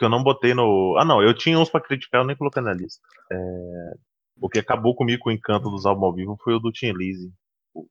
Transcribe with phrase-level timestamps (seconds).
[0.00, 0.96] que eu não botei no.
[0.98, 3.02] Ah, não, eu tinha uns pra criticar, eu nem coloquei na lista.
[3.30, 3.92] É...
[4.40, 6.92] O que acabou comigo com o encanto dos álbuns ao vivo foi o do Tim
[6.92, 7.30] Lizzy.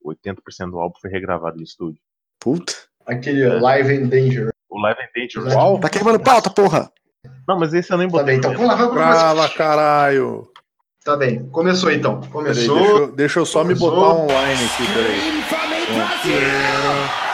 [0.04, 2.02] 80% do álbum foi regravado em estúdio.
[2.40, 2.74] Puta.
[3.06, 3.60] Aquele é.
[3.60, 4.50] Live in Danger.
[4.68, 5.56] O Live in Danger.
[5.56, 5.80] Uau.
[5.80, 6.92] Tá queimando pauta, porra!
[7.48, 8.21] Não, mas esse eu nem botei.
[8.21, 9.20] Tá bem, então vamos lá, vamos começar.
[9.20, 10.52] Fala, caralho!
[11.05, 12.21] Tá bem, começou então.
[12.32, 12.76] Começou.
[12.76, 13.91] Peraí, deixa, eu, deixa, eu só começou.
[13.91, 15.20] me botar online aqui, peraí.
[15.94, 17.29] voltamos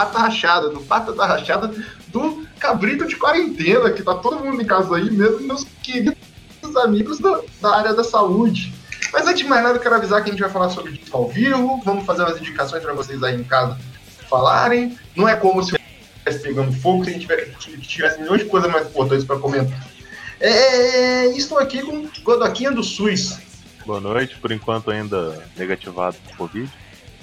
[0.00, 1.70] Pata Rachada, do Pata da Rachada,
[2.08, 6.16] do Cabrito de Quarentena, que tá todo mundo em casa aí, mesmo meus queridos
[6.82, 8.72] amigos da, da área da saúde.
[9.12, 11.14] Mas antes de mais nada, eu quero avisar que a gente vai falar sobre disco
[11.14, 13.78] ao vivo, vamos fazer umas indicações para vocês aí em casa
[14.28, 14.96] falarem.
[15.14, 17.26] Não é como se estivesse pegando fogo, se a gente
[17.82, 19.86] tivesse milhões de coisas mais importantes para comentar.
[20.40, 23.36] É, estou aqui com Godoquinha do SUS.
[23.84, 26.70] Boa noite, por enquanto ainda negativado por Covid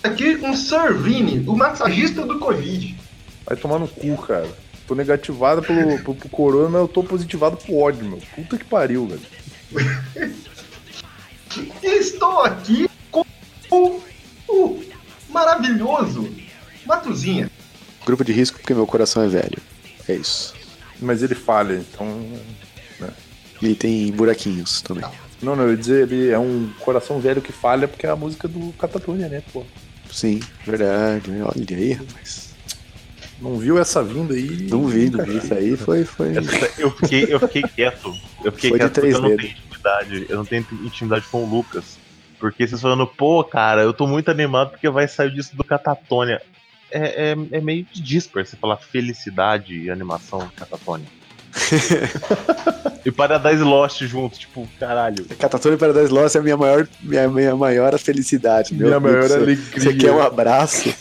[0.04, 2.96] aqui com Servini, o massagista do Covid.
[3.46, 4.50] Vai tomar no cu, cara.
[4.88, 8.22] Tô negativado pelo, pelo, pelo corona, mas eu tô positivado pro ódio, meu.
[8.36, 9.22] Puta que pariu, velho.
[11.84, 13.26] Estou aqui com
[14.48, 14.82] o
[15.30, 16.30] maravilhoso
[16.86, 17.52] Matuzinha.
[18.06, 19.62] Grupo de risco porque meu coração é velho.
[20.08, 20.54] É isso.
[21.02, 22.08] Mas ele falha, então.
[23.00, 23.10] Né?
[23.62, 25.04] E tem buraquinhos também.
[25.42, 28.16] Não, não, eu ia dizer, ele é um coração velho que falha porque é a
[28.16, 29.64] música do Catatonia, né, pô?
[30.18, 31.30] Sim, verdade.
[31.30, 32.56] Olha aí, rapaz.
[33.40, 34.68] Não viu essa vinda aí?
[34.68, 35.38] Não vi, não vi.
[35.38, 36.06] Isso aí foi.
[36.06, 36.34] foi...
[36.80, 38.12] eu, fiquei, eu fiquei quieto.
[38.44, 40.26] Eu fiquei foi quieto porque eu não tenho intimidade.
[40.28, 42.00] Eu não tenho intimidade com o Lucas.
[42.40, 46.42] Porque vocês falando, pô, cara, eu tô muito animado porque vai sair disso do Catatônia.
[46.90, 51.08] É, é, é meio dispar você falar felicidade e animação Catatônia.
[53.06, 55.26] e Paradise Lost junto, tipo, caralho.
[55.40, 58.74] Catatona e Paradise Lost é a minha maior, minha, minha maior felicidade.
[58.74, 59.58] Minha maior você, alegria.
[59.76, 60.94] Você quer um abraço?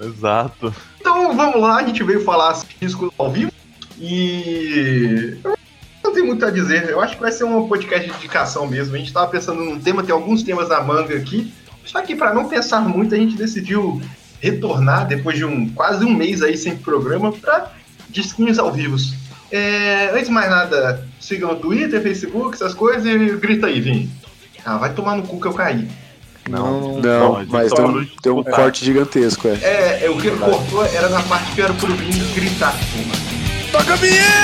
[0.00, 0.74] Exato.
[1.00, 3.52] Então vamos lá, a gente veio falar risco ao vivo
[3.98, 5.38] e.
[5.44, 5.56] Eu
[6.04, 8.94] não tenho muito a dizer, eu acho que vai ser um podcast de indicação mesmo.
[8.94, 11.52] A gente tava pensando num tema, tem alguns temas na manga aqui.
[11.84, 14.00] Só que para não pensar muito, a gente decidiu
[14.40, 17.72] retornar depois de um quase um mês aí sem programa para
[18.10, 18.96] disquinhos ao vivo.
[19.56, 24.10] É, antes de mais nada, siga no Twitter, Facebook, essas coisas e grita aí, Vim.
[24.64, 25.88] Ah, vai tomar no cu que eu caí.
[26.50, 29.52] Não, não, não mas tem um, tem um corte gigantesco, é.
[29.62, 32.74] É, é o que ele cortou era na parte que era pro Vim gritar.
[33.70, 34.34] Toca a vinheta!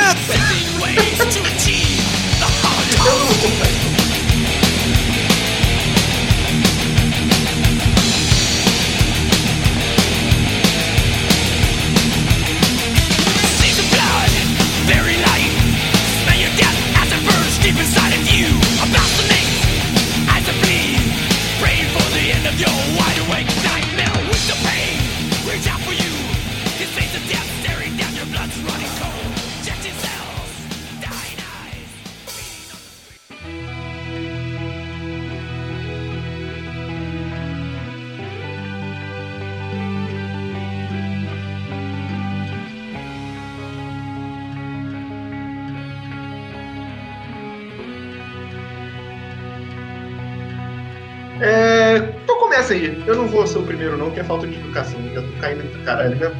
[53.10, 53.43] Eu não vou.
[53.43, 55.00] Eu ser o primeiro, não, que é falta de educação.
[55.12, 56.37] Já tô caindo pra caralho mesmo.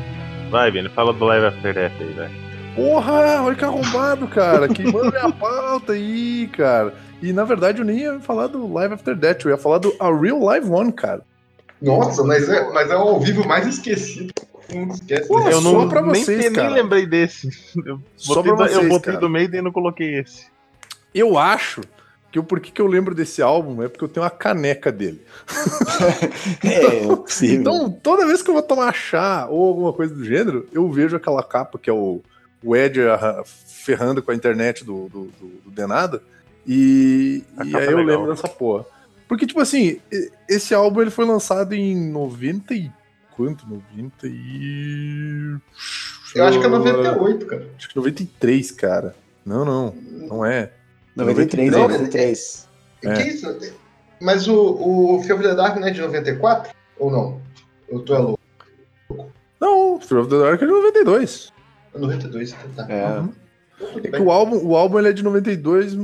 [0.51, 2.51] Vai, Vini, fala do Live After Death aí, velho.
[2.75, 4.69] Porra, olha que arrombado, cara.
[4.69, 6.95] Que manda minha pauta aí, cara.
[7.23, 9.95] E na verdade eu nem ia falar do Live After Death, eu ia falar do
[9.99, 11.23] A Real Live One, cara.
[11.83, 14.33] Nossa, mas é, mas é o ao vivo mais esquecido.
[14.73, 15.27] Não esquece.
[15.27, 16.69] Pô, eu não, pra vocês, nem, cara.
[16.69, 17.51] nem lembrei desse.
[17.85, 19.19] Eu só botei, vocês, eu botei cara.
[19.19, 20.47] do meio e não coloquei esse.
[21.15, 21.81] Eu acho
[22.31, 25.21] que o porquê que eu lembro desse álbum é porque eu tenho uma caneca dele.
[26.65, 27.61] é, é possível.
[27.61, 31.17] Então, toda vez que eu vou tomar chá ou alguma coisa do gênero, eu vejo
[31.17, 32.21] aquela capa que é o,
[32.63, 33.01] o Ed
[33.67, 36.23] ferrando com a internet do, do, do, do Denada.
[36.67, 38.05] E, e aí eu legal.
[38.05, 38.85] lembro dessa porra.
[39.27, 40.01] Porque, tipo assim,
[40.49, 42.91] esse álbum ele foi lançado em 90 e.
[43.37, 43.67] Quanto?
[43.67, 45.57] 90 e.
[46.35, 47.69] Eu acho que é 98, cara.
[47.77, 49.17] Acho que 93, cara.
[49.45, 49.95] Não, não.
[50.29, 50.73] Não é.
[51.21, 52.69] 93, 93.
[53.05, 53.23] É.
[53.27, 53.59] Isso?
[54.21, 56.73] Mas o, o Fear of the Dark não é de 94?
[56.99, 57.41] Ou não?
[57.89, 58.41] Eu tô é louco?
[59.61, 61.53] Não, Fear of the Dark é de 92.
[61.95, 62.93] 92, então tá.
[62.93, 63.19] É.
[63.19, 63.33] Uhum.
[64.05, 65.95] É que o álbum, o álbum ele é de 92,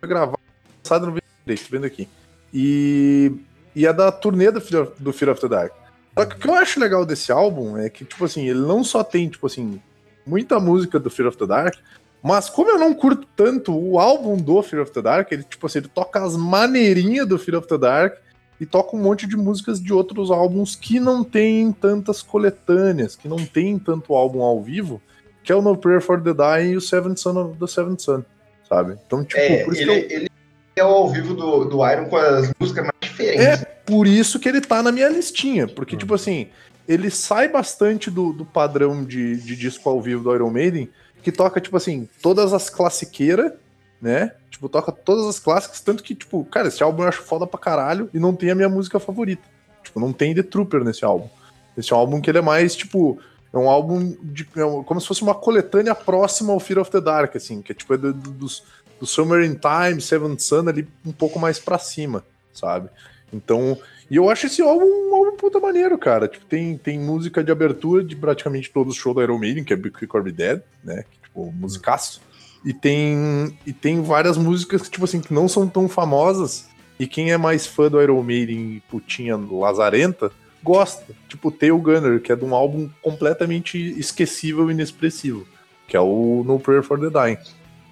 [0.00, 0.38] foi gravado
[0.82, 2.08] lançado em 93, tô vendo aqui.
[2.52, 3.32] E,
[3.74, 5.72] e é da turnê do Fear, do Fear of the Dark.
[6.18, 8.82] Só que o que eu acho legal desse álbum é que, tipo assim, ele não
[8.82, 9.80] só tem, tipo assim,
[10.26, 11.76] muita música do Fear of the Dark,
[12.22, 15.66] mas como eu não curto tanto o álbum do Fear of the Dark, ele, tipo
[15.66, 18.16] assim, ele toca as maneirinhas do Fear of the Dark
[18.60, 23.28] e toca um monte de músicas de outros álbuns que não tem tantas coletâneas, que
[23.28, 25.00] não tem tanto álbum ao vivo,
[25.44, 28.00] que é o No Prayer for the Dying e o Seventh Son of the Seventh
[28.00, 28.24] Son,
[28.68, 28.98] sabe?
[29.06, 30.18] Então, tipo, é, por isso ele, que eu...
[30.18, 30.30] ele
[30.76, 33.46] é o ao vivo do, do Iron com as músicas mais diferentes.
[33.46, 33.56] É
[33.86, 35.98] por isso que ele tá na minha listinha, porque, hum.
[35.98, 36.48] tipo assim,
[36.88, 40.88] ele sai bastante do, do padrão de, de disco ao vivo do Iron Maiden,
[41.22, 43.52] que toca, tipo assim, todas as classiqueiras,
[44.00, 44.32] né?
[44.50, 47.58] Tipo, toca todas as clássicas, tanto que, tipo, cara, esse álbum eu acho foda pra
[47.58, 49.42] caralho e não tem a minha música favorita.
[49.82, 51.28] Tipo, não tem The Trooper nesse álbum.
[51.76, 53.18] Esse é um álbum que ele é mais, tipo,
[53.52, 57.00] é um álbum de, é como se fosse uma coletânea próxima ao Fear of the
[57.00, 58.46] Dark, assim, que é tipo é do, do,
[59.00, 62.88] do Summer in Time, Seventh Sun ali um pouco mais pra cima, sabe?
[63.32, 63.78] Então,
[64.10, 66.28] e eu acho esse álbum um álbum puta maneiro, cara.
[66.28, 69.72] Tipo, tem, tem música de abertura de praticamente todos os shows da Iron Maiden, que
[69.72, 71.04] é Big Quick or Be Dead, né?
[71.22, 72.20] Tipo, musicaço.
[72.64, 76.68] E tem, e tem várias músicas que, tipo assim, que não são tão famosas.
[76.98, 80.32] E quem é mais fã do Iron Maiden putinha lazarenta,
[80.62, 81.14] gosta.
[81.28, 85.46] Tipo, Tail Gunner, que é de um álbum completamente esquecível e inexpressivo.
[85.86, 87.38] Que é o No Prayer for the Dying.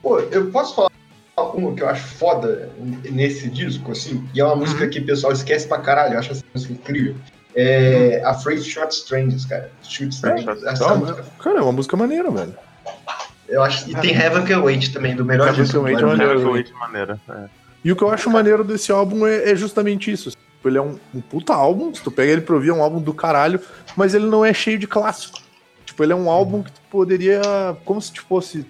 [0.03, 0.91] Pô, eu posso falar
[1.39, 2.71] uma que eu acho foda
[3.11, 4.91] nesse disco, assim, e é uma música uhum.
[4.91, 7.15] que o pessoal esquece pra caralho, eu acho essa música incrível.
[7.55, 8.31] É uhum.
[8.31, 9.71] Afraid Short Strangers, cara.
[9.83, 10.63] Shoot Strangers.
[10.63, 11.25] É, música...
[11.39, 12.55] Cara, é uma música maneira, velho.
[13.49, 15.79] Eu acho, e tem Heaven Can Wait também, do melhor Heaven disco.
[15.79, 16.79] Can Wait é maneiro.
[16.79, 17.21] maneira.
[17.29, 17.49] É.
[17.85, 20.33] E o que eu acho maneiro desse álbum é, é justamente isso.
[20.65, 23.01] Ele é um, um, puta álbum, se tu pega ele pra ouvir, é um álbum
[23.01, 23.61] do caralho,
[23.95, 25.39] mas ele não é cheio de clássico.
[25.85, 27.41] Tipo, ele é um álbum que tu poderia,
[27.85, 28.67] como se fosse,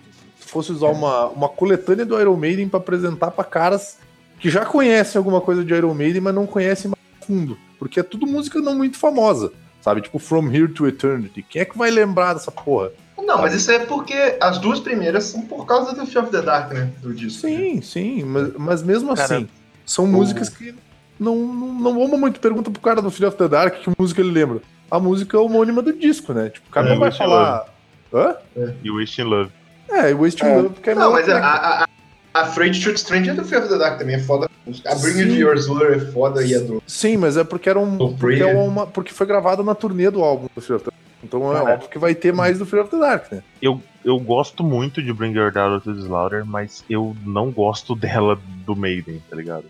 [0.50, 3.98] fosse usar uma, uma coletânea do Iron Maiden para apresentar para caras
[4.38, 7.58] que já conhecem alguma coisa de Iron Maiden, mas não conhecem mais fundo.
[7.78, 10.00] Porque é tudo música não muito famosa, sabe?
[10.00, 11.43] Tipo, From Here to Eternity.
[11.43, 12.90] Quem é que vai lembrar dessa porra?
[13.19, 16.43] Não, mas isso é porque as duas primeiras são por causa do Fear of the
[16.43, 16.92] Dark, né?
[17.02, 17.40] Do disco.
[17.40, 19.49] Sim, sim, mas, mas mesmo cara, assim,
[19.84, 20.08] são o...
[20.08, 20.72] músicas que
[21.19, 22.38] não, não, não vamos muito.
[22.38, 24.60] Pergunta pro cara do Fear of the Dark que música ele lembra.
[24.88, 26.50] A música é homônima do disco, né?
[26.50, 27.66] Tipo, o cara é, não vai falar.
[28.14, 28.37] Hã?
[28.56, 28.75] É.
[28.84, 29.50] E Wasting Love.
[29.88, 30.56] É, e Wasting é.
[30.56, 33.72] Love, porque é Não, mas a, a, a, Afraid to Strange é do Fear of
[33.72, 34.50] the Dark também, é foda.
[34.86, 36.82] A Bring You to Your Soul é foda e a do.
[36.86, 38.14] Sim, mas é porque era um.
[38.16, 41.06] Porque, é uma, porque foi gravado na turnê do álbum do Fear of the Dark.
[41.22, 43.42] Então é óbvio que vai ter mais do Fear of the Dark, né?
[43.62, 47.94] Eu, eu gosto muito de Bring Your Daughter to the Slaughter, mas eu não gosto
[47.94, 49.64] dela do Maiden, tá ligado?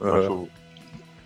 [0.00, 0.14] Eu, uhum.
[0.14, 0.48] acho,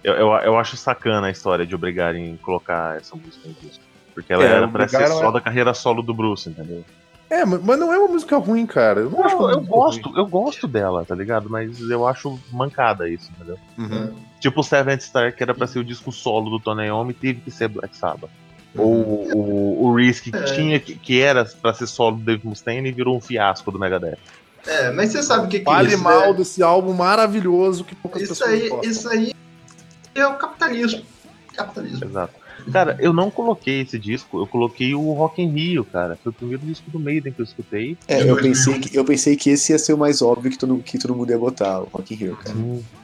[0.05, 3.83] eu, eu, eu, acho sacana a história de obrigarem a colocar essa música no disco.
[4.15, 5.33] Porque ela é, era pra ser só é...
[5.33, 6.85] da carreira solo do Bruce, entendeu?
[7.31, 9.01] É, mas não é uma música ruim, cara.
[9.01, 10.19] Eu não, não acho eu gosto, ruim.
[10.19, 11.49] eu gosto dela, tá ligado?
[11.51, 13.59] Mas eu acho mancada isso, entendeu?
[13.79, 14.15] Uhum.
[14.39, 17.41] Tipo o Seventh Star, que era pra ser o disco solo do Tony Iommi, teve
[17.41, 18.31] que ser Black Sabbath.
[18.77, 20.43] Ou o, o Risk que é.
[20.45, 23.79] tinha, que, que era pra ser solo do Dave Mustaine e virou um fiasco do
[23.79, 24.19] Megadeth.
[24.67, 26.35] É, mas você sabe o que, que Fale é isso, mal né?
[26.35, 28.91] desse álbum maravilhoso que poucas isso pessoas aí, gostam.
[28.91, 29.35] Isso aí
[30.15, 31.03] é o capitalismo.
[31.55, 32.05] Capitalismo.
[32.05, 32.44] Exato.
[32.73, 36.19] Cara, eu não coloquei esse disco, eu coloquei o Rock in Rio, cara.
[36.23, 37.97] Foi o primeiro disco do Maiden que eu escutei.
[38.09, 40.77] É, eu pensei que, eu pensei que esse ia ser o mais óbvio que todo,
[40.79, 42.57] que todo mundo ia botar, o Rock in Rio, cara.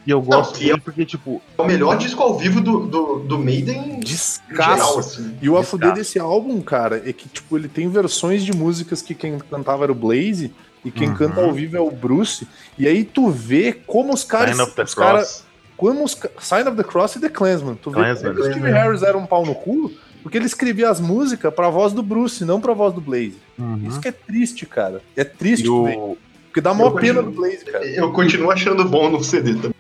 [0.06, 1.42] E eu gosto não, dele é, porque, tipo.
[1.58, 4.98] É o melhor disco ao vivo do, do, do Maiden Descasso.
[4.98, 5.36] assim.
[5.40, 9.14] E o AFD desse álbum, cara, é que, tipo, ele tem versões de músicas que
[9.14, 10.52] quem cantava era o Blaze.
[10.82, 11.14] E quem uhum.
[11.14, 12.48] canta ao vivo é o Bruce.
[12.78, 14.58] E aí tu vê como os caras.
[14.58, 15.44] Os caras
[15.80, 17.74] como os Sign of the Cross e The Clansman.
[17.76, 18.34] Tu vê Clansman.
[18.34, 19.90] que o Steve Harris era um pau no cu,
[20.22, 23.38] porque ele escrevia as músicas pra voz do Bruce, não pra voz do Blaze.
[23.58, 23.88] Uhum.
[23.88, 25.00] Isso que é triste, cara.
[25.16, 26.18] É triste o...
[26.48, 27.86] Porque dá maior pena do Blaze, cara.
[27.86, 29.72] Eu continuo achando bom no CD também.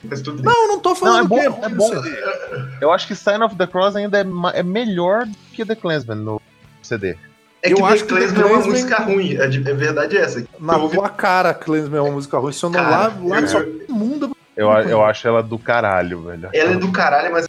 [0.42, 1.90] Não, não tô falando não, é bom, que é, é bom.
[2.80, 6.40] Eu acho que Sign of the Cross ainda é, é melhor que The Clansman no
[6.80, 7.16] CD.
[7.62, 9.36] É que eu acho que Clansman é uma música ruim.
[9.36, 10.46] A, verdade é essa.
[10.58, 10.98] Na tua ouvi...
[11.18, 12.52] cara, Clansman é uma música ruim.
[12.52, 13.48] Se eu não lá, lá eu...
[13.48, 16.48] só mundo eu, eu acho ela do caralho, velho.
[16.52, 17.48] Ela é do caralho, mas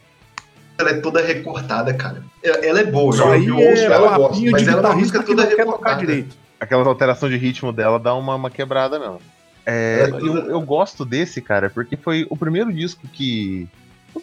[0.78, 2.24] ela é toda recortada, cara.
[2.44, 5.46] Ela é boa, Isso eu ouço, é ela gosto, mas ela é uma música toda
[5.46, 6.00] recortada.
[6.00, 6.36] Direito.
[6.60, 9.20] Aquela alteração de ritmo dela dá uma, uma quebrada mesmo.
[9.66, 13.68] É, é eu, eu gosto desse, cara, porque foi o primeiro disco que.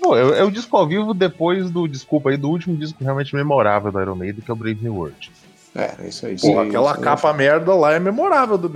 [0.02, 1.86] Pô, é, é, o disco ao vivo depois do.
[1.86, 4.96] Desculpa aí, do último disco realmente memorável do Iron Maiden, que é o Brave New
[4.96, 5.30] World.
[5.74, 6.38] É, isso aí.
[6.38, 8.68] Pô, aquela capa merda lá é memorável do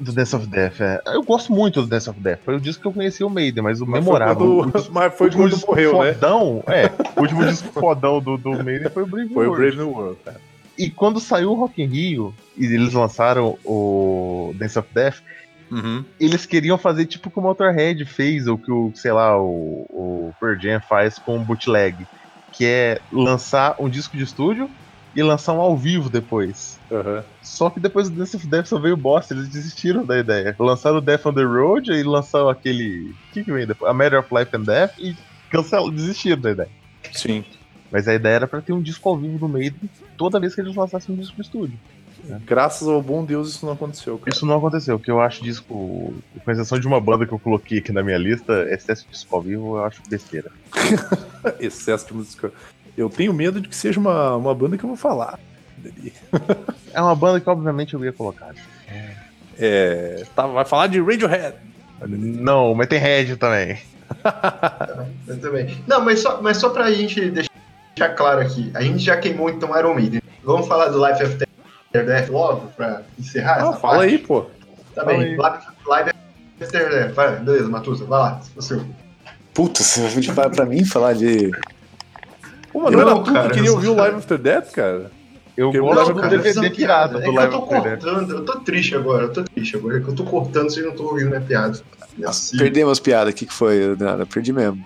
[0.00, 1.00] do Dance of Death, é.
[1.06, 2.40] Eu gosto muito do Dance of Death.
[2.44, 4.36] Foi o disco que eu conheci o Maiden, mas o mas memorável.
[4.36, 6.84] Foi quando, mas foi quando morreu, fodão, né?
[6.84, 9.56] É, o último disco fodão do, do Maiden foi o Brave New foi World.
[9.56, 10.40] Foi o Brave New World, cara.
[10.76, 15.16] E quando saiu o Rock in Rio e eles lançaram o Dance of Death,
[15.70, 16.02] Uhum.
[16.18, 19.84] eles queriam fazer tipo o que o Motorhead fez, ou que o, sei lá, o,
[19.90, 22.06] o Pearl Jam faz com o bootleg,
[22.52, 24.70] que é lançar um disco de estúdio
[25.14, 26.77] e lançar um ao vivo depois.
[26.90, 27.22] Uhum.
[27.42, 30.54] Só que depois do Dance of Death só veio bosta, eles desistiram da ideia.
[30.58, 33.10] Lançaram o Death on the Road e lançaram aquele.
[33.10, 33.90] O que, que vem depois?
[33.90, 35.16] A Matter of Life and Death e
[35.50, 36.70] cancelaram, desistiram da ideia.
[37.12, 37.44] Sim.
[37.90, 39.74] Mas a ideia era pra ter um disco ao vivo no meio
[40.16, 41.78] toda vez que eles lançassem um disco de estúdio.
[42.44, 44.30] Graças ao bom Deus isso não aconteceu, cara.
[44.30, 46.14] Isso não aconteceu, o que eu acho disco.
[46.44, 49.34] Com exceção de uma banda que eu coloquei aqui na minha lista, excesso de disco
[49.34, 50.50] ao vivo, eu acho besteira.
[51.60, 52.52] Excesso de música.
[52.96, 55.38] Eu tenho medo de que seja uma, uma banda que eu vou falar.
[56.92, 58.54] É uma banda que obviamente eu ia colocar.
[59.58, 60.24] É.
[60.34, 61.54] Tá, vai falar de Radiohead.
[62.06, 63.78] Não, mas tem Red também.
[65.26, 65.76] Eu também.
[65.86, 69.76] Não, mas só, mas só pra gente deixar claro aqui, a gente já queimou então
[69.78, 70.22] Iron Maiden.
[70.44, 71.48] Vamos falar do Life After
[71.92, 74.14] Death logo, pra encerrar essa fala parte?
[74.14, 74.42] aí, pô.
[74.94, 76.14] Tá Fala bem, Life
[76.62, 77.14] After Death.
[77.14, 78.40] Vai, beleza, Matusa, vai lá.
[78.54, 78.80] Você.
[79.52, 81.50] Puta, você vai pra mim falar de.
[82.72, 85.10] Pô, mas não, Não, era tu cara, que queria ouvir o Live After Death, cara?
[85.58, 87.14] Eu gosto do cara, DVD pirata piada.
[87.14, 87.82] do É que Live eu tô Death.
[87.82, 89.98] cortando, eu tô triste agora, eu tô triste agora.
[89.98, 91.80] é que Eu tô cortando, vocês não estão ouvindo minha piada.
[92.16, 92.64] Não possível.
[92.64, 94.24] Perdemos piada, o que, que foi, Nada?
[94.24, 94.84] Perdi mesmo.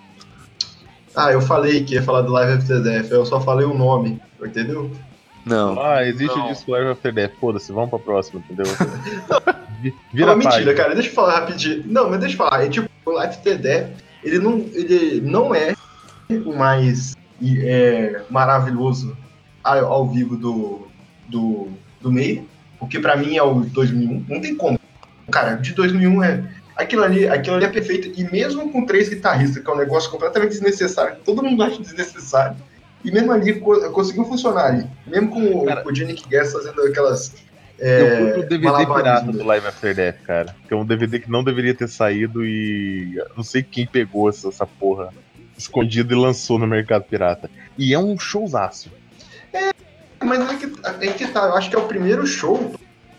[1.14, 4.18] Ah, eu falei que ia falar do Live After Death, eu só falei o nome,
[4.42, 4.90] entendeu?
[5.44, 5.78] Não.
[5.78, 6.46] Ah, existe Não.
[6.46, 7.32] o disco Live After Death.
[7.38, 8.64] Foda-se, vamos pra próxima, entendeu?
[9.82, 11.82] Vi- Não, Vira a mentira, cara, deixa eu falar rapidinho.
[11.86, 12.64] Não, mas deixa eu falar.
[12.64, 13.90] É tipo, o Life After Death,
[14.24, 15.74] ele não, ele não é
[16.30, 19.14] o mais é, maravilhoso
[19.62, 20.88] ao, vivo do,
[21.28, 21.68] do,
[22.00, 22.46] do meio,
[22.78, 24.78] porque pra mim é o 2001, não tem como.
[25.30, 26.44] Cara, de 2001 é.
[26.76, 30.10] Aquilo ali, aquilo ali é perfeito, e mesmo com três guitarristas, que é um negócio
[30.10, 32.56] completamente desnecessário, que todo mundo acha desnecessário,
[33.04, 34.86] e mesmo ali co- conseguiu funcionar ali.
[35.06, 37.34] Mesmo com o, Cara, o Yannick Guest fazendo aquelas.
[37.78, 40.56] Eu É, curto o DVD pirata do Live After Death, cara.
[40.66, 44.48] Que é um DVD que não deveria ter saído e não sei quem pegou essa,
[44.48, 45.08] essa porra
[45.58, 47.50] escondida e lançou no mercado pirata.
[47.76, 48.90] E é um showzaço.
[50.24, 50.72] Mas é que,
[51.06, 52.74] é que tá, eu acho que é o primeiro show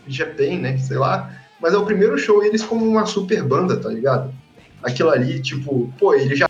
[0.06, 0.78] de Japan, né?
[0.78, 1.30] Sei lá.
[1.60, 4.32] Mas é o primeiro show eles como uma super banda, tá ligado?
[4.82, 6.48] Aquilo ali, tipo, pô, ele já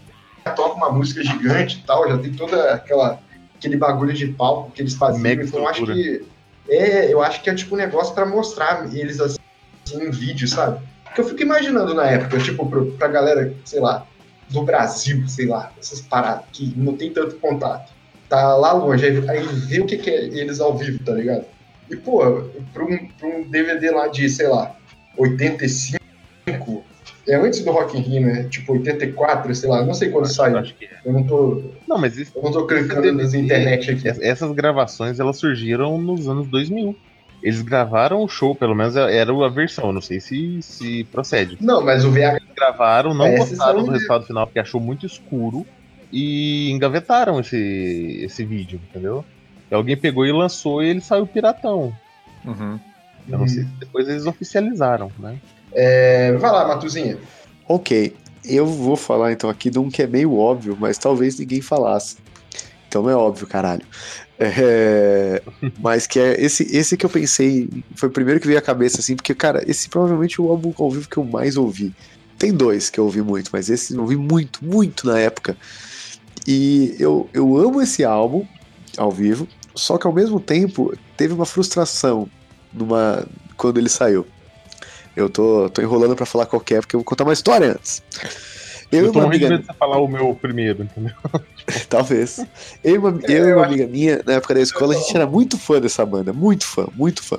[0.57, 3.21] toca uma música gigante e tal, já tem toda aquela
[3.57, 5.23] aquele bagulho de palco que eles faziam.
[5.23, 6.25] Mega então eu acho que
[6.69, 9.38] é, eu acho que é tipo um negócio pra mostrar eles assim
[9.93, 10.81] em vídeo, sabe?
[11.05, 14.05] Porque eu fico imaginando na época, tipo, pro, pra galera, sei lá,
[14.50, 17.94] do Brasil, sei lá, essas paradas que não tem tanto contato
[18.28, 21.45] tá lá longe, aí, aí vê o que, que é eles ao vivo, tá ligado?
[21.90, 22.19] E, pô,
[22.73, 24.75] pra um, pra um DVD lá de, sei lá,
[25.16, 26.85] 85,
[27.26, 28.45] é antes do Rock in Rio, né?
[28.50, 30.59] Tipo, 84, sei lá, não sei quando saiu.
[30.59, 30.88] Acho que é.
[31.04, 34.09] Eu não tô, Não, mas isso, eu não tô clicando DVD, nas internet aqui.
[34.09, 36.97] es- essas gravações elas surgiram nos anos 2000.
[37.43, 41.59] Eles gravaram o show, pelo menos era a versão, não sei se, se procede.
[41.61, 45.66] Não, mas o VH, gravaram, não É, gostaram do resultado final porque achou muito escuro
[46.14, 49.25] e engavetaram esse, esse vídeo, entendeu?
[49.68, 51.92] E alguém pegou e lançou e ele saiu piratão.
[52.44, 52.78] Uhum.
[53.28, 55.40] Eu não sei se depois eles oficializaram, né?
[55.73, 57.18] é, vai lá, Matuzinha.
[57.68, 61.61] Ok, eu vou falar então aqui de um que é meio óbvio, mas talvez ninguém
[61.61, 62.16] falasse.
[62.87, 63.83] Então é óbvio, caralho.
[64.38, 65.42] É,
[65.80, 69.00] mas que é esse, esse que eu pensei, foi o primeiro que veio à cabeça,
[69.00, 71.92] assim, porque, cara, esse provavelmente é o álbum ao vivo que eu mais ouvi.
[72.38, 75.56] Tem dois que eu ouvi muito, mas esse eu ouvi muito, muito na época.
[76.47, 78.47] E eu, eu amo esse álbum
[78.97, 82.29] ao vivo, só que ao mesmo tempo teve uma frustração
[82.73, 84.27] numa, quando ele saiu.
[85.17, 88.03] Eu tô, tô enrolando pra falar qualquer, porque eu vou contar uma história antes.
[88.91, 91.15] Eu, Eu, tô morrendo amiga de você falar o meu primeiro, entendeu?
[91.89, 92.45] Talvez.
[92.83, 95.27] Eu e uma, eu e uma amiga minha, na época da escola, a gente era
[95.27, 96.33] muito fã dessa banda.
[96.33, 97.39] Muito fã, muito fã.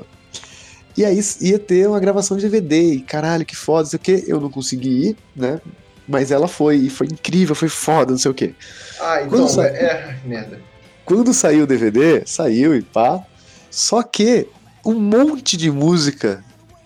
[0.97, 2.93] E aí ia ter uma gravação de DVD.
[2.93, 4.23] E caralho, que foda, não sei o quê.
[4.27, 5.61] Eu não consegui ir, né?
[6.07, 8.53] Mas ela foi, e foi incrível, foi foda, não sei o quê.
[8.99, 10.59] Ah, então, Quando é, é, merda.
[11.03, 13.23] Quando saiu o DVD, saiu e pá.
[13.69, 14.47] Só que
[14.85, 16.43] um monte de música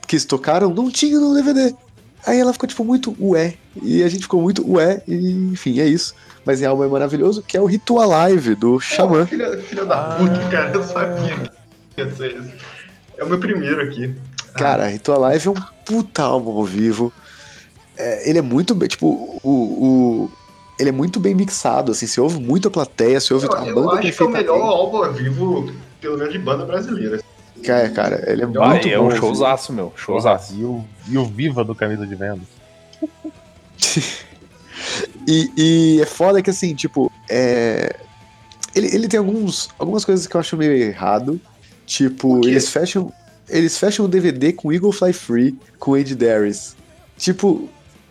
[0.08, 1.76] que eles tocaram não tinha no DVD.
[2.26, 3.56] Aí ela ficou tipo muito ué.
[3.82, 5.02] E a gente ficou muito ué.
[5.08, 6.14] E enfim, é isso.
[6.46, 9.22] Mas é álbum é maravilhoso, que é o Ritual Live do Xamã.
[9.22, 10.16] Pô, filha, filha da Ah.
[10.16, 11.52] puta, cara, eu sabia
[11.96, 12.52] que ia ser isso.
[13.18, 14.16] É o meu primeiro aqui.
[14.54, 17.14] Cara, Ritual Live é um puta álbum ao vivo.
[18.00, 20.32] É, ele é muito bem, tipo, o, o-
[20.80, 23.68] ele é muito bem mixado, assim, você ouve muito a plateia, você ouve Eu, a
[23.68, 27.22] eu banda acho que é o melhor álbum ao vivo, pelo menos de banda brasileira.
[27.66, 29.04] Cara, cara, ele é Ah, muito é bom.
[29.04, 29.18] um assim.
[29.20, 29.92] showzaço, meu.
[29.98, 30.56] Showzaço.
[30.56, 32.40] E o, e o Viva do Camisa de Venda.
[35.28, 37.96] E, e é foda que assim, tipo, é...
[38.74, 41.40] ele, ele tem alguns, algumas coisas que eu acho meio errado.
[41.86, 43.12] Tipo, eles fecham.
[43.48, 46.76] Eles fecham o DVD com Eagle Fly Free, com Ed Darius.
[47.18, 47.68] Tipo.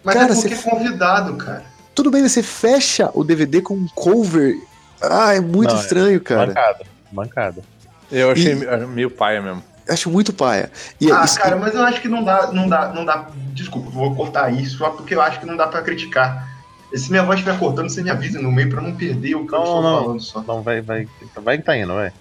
[0.09, 0.69] Mas cara, é porque você...
[0.69, 1.65] é convidado, cara.
[1.95, 4.57] Tudo bem, você fecha o DVD com um cover.
[5.03, 6.47] Ah, é muito Não, é estranho, é cara.
[6.47, 7.63] Mancada, mancada.
[8.11, 8.87] Eu achei e...
[8.87, 9.63] meio paia mesmo.
[9.87, 10.71] Acho muito paia.
[10.99, 11.39] E, ah, isso...
[11.39, 13.27] cara, mas eu acho que não dá, não dá, não dá.
[13.53, 16.49] Desculpa, vou cortar isso só porque eu acho que não dá para criticar.
[16.95, 19.53] Se minha voz estiver cortando, você me avisa no meio pra não perder o que
[19.53, 20.41] não, eu estou não, falando só.
[20.41, 22.13] Não, vai, vai, vai que tá indo, vai.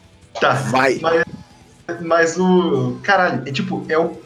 [0.41, 0.99] Tá, vai.
[1.01, 1.23] Mas,
[2.01, 2.97] mas o.
[3.01, 4.19] Caralho, é tipo, é o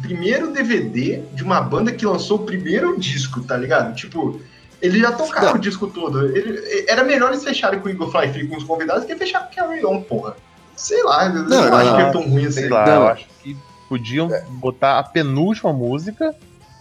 [0.00, 3.94] primeiro DVD de uma banda que lançou o primeiro disco, tá ligado?
[3.94, 4.40] Tipo,
[4.80, 5.54] ele já tocava não.
[5.54, 6.26] o disco todo.
[6.36, 9.40] Ele, era melhor eles fecharem com o Eagle Fly Free com os convidados que fechar
[9.40, 10.36] com o Carry On, porra.
[10.76, 12.60] Sei lá, não, eu acho que é tão ruim assim.
[12.60, 13.56] Sei lá, eu acho que
[13.88, 14.44] podiam é.
[14.48, 16.34] botar a penúltima música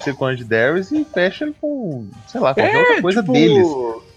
[0.04, 3.34] Second Darius e fecha com, sei lá, qualquer é, outra coisa tipo...
[3.34, 3.68] deles.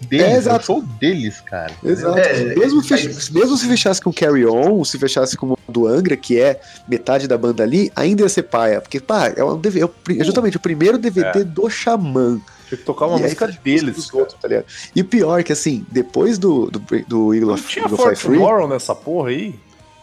[0.09, 0.65] Deles, é, exato.
[0.65, 1.73] show deles, cara.
[1.83, 2.19] Exato.
[2.19, 3.07] É, mesmo, fech...
[3.31, 7.27] mesmo se fechasse com Carry On, se fechasse com o do Angra, que é metade
[7.27, 8.81] da banda ali, ainda ia ser paia.
[8.81, 9.89] Porque, pá, é, um DVD,
[10.19, 11.43] é justamente o primeiro DVD é.
[11.43, 12.39] do Xamã.
[12.67, 14.13] Tinha que tocar uma e música aí, deles.
[14.13, 14.47] Outros, tá
[14.95, 18.37] e o pior é que, assim, depois do, do, do Eagle of Tinha Fly Free.
[18.37, 19.55] Tomorrow nessa porra aí?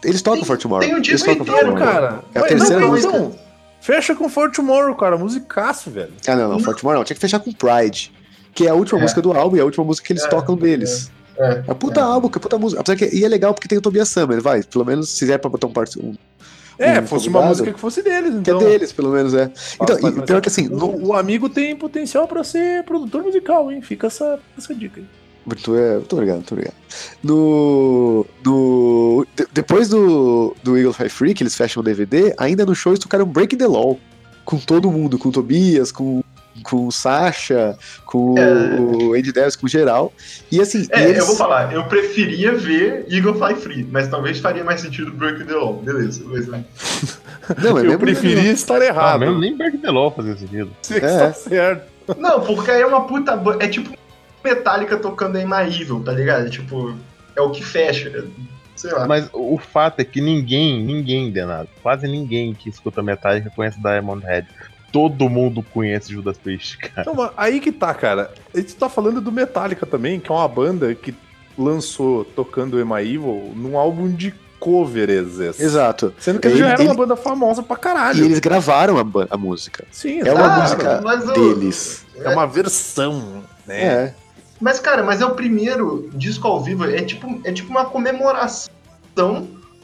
[0.04, 0.86] Eles tocam tem, For Tomorrow.
[0.86, 2.20] Tem um disco inteiro, cara.
[2.34, 3.12] É a terceira não, música.
[3.12, 3.41] Não.
[3.82, 5.18] Fecha com For Tomorrow, cara.
[5.18, 6.12] Musicaço, velho.
[6.26, 6.60] Ah, não, não.
[6.60, 7.04] For Tomorrow não.
[7.04, 8.12] Tinha que fechar com Pride.
[8.54, 9.02] Que é a última é.
[9.02, 11.10] música do álbum e a última música que eles é, tocam deles.
[11.36, 12.80] É, é, é puta álbum, que é puta música.
[12.80, 14.62] Apesar que, e é legal porque tem o Tobias Summer, vai.
[14.62, 15.98] Pelo menos se quiser pra botar um parte.
[15.98, 16.14] Um,
[16.78, 18.58] é, um fosse uma música que fosse deles, então.
[18.58, 19.50] Que é deles, pelo menos, é.
[19.80, 20.68] Então, e, pior que assim.
[20.68, 23.82] O, o, amigo tem potencial pra ser produtor musical, hein?
[23.82, 25.06] Fica essa, essa dica aí.
[25.44, 26.74] Muito, é, muito obrigado, muito obrigado.
[27.22, 32.64] No, no, de, depois do, do Eagle Fly Free, que eles fecham o DVD, ainda
[32.64, 33.98] no show eles tocaram Break the Law.
[34.44, 36.22] Com todo mundo, com o Tobias, com,
[36.64, 38.80] com o Sasha, com é...
[38.80, 40.12] o Andy Davis, com o geral.
[40.50, 40.86] E assim.
[40.90, 41.18] É, eles...
[41.18, 45.44] eu vou falar, eu preferia ver Eagle Fly Free, mas talvez faria mais sentido Break
[45.44, 45.74] the Law.
[45.74, 46.64] Beleza, beleza.
[47.62, 49.20] Não, eu preferia estar errado.
[49.20, 50.70] Não, mesmo nem Break the Law fazer sentido.
[50.82, 50.96] Você é.
[50.96, 51.92] está certo.
[52.18, 53.40] Não, porque aí é uma puta.
[53.60, 53.92] É tipo
[54.44, 56.50] Metallica tocando em Evil, tá ligado?
[56.50, 56.94] Tipo,
[57.36, 58.26] é o que fecha.
[58.76, 59.06] Sei lá.
[59.06, 64.24] Mas o fato é que ninguém, ninguém, Denado, quase ninguém que escuta Metallica conhece Diamond
[64.24, 64.48] Head.
[64.90, 67.10] Todo mundo conhece Judas Priest, cara.
[67.10, 68.30] Não, aí que tá, cara.
[68.54, 71.14] A gente tá falando do Metallica também, que é uma banda que
[71.56, 75.38] lançou tocando Emma Evil num álbum de covers.
[75.58, 76.14] Exato.
[76.18, 78.22] Sendo que ele, já era ele, uma banda famosa pra caralho.
[78.22, 79.84] E eles gravaram a, a música.
[79.90, 81.02] Sim, É uma música
[81.32, 82.04] deles.
[82.16, 83.82] É uma versão, né?
[83.82, 84.14] É.
[84.62, 86.84] Mas, cara, mas é o primeiro disco ao vivo.
[86.84, 88.60] É tipo, é tipo uma comemoração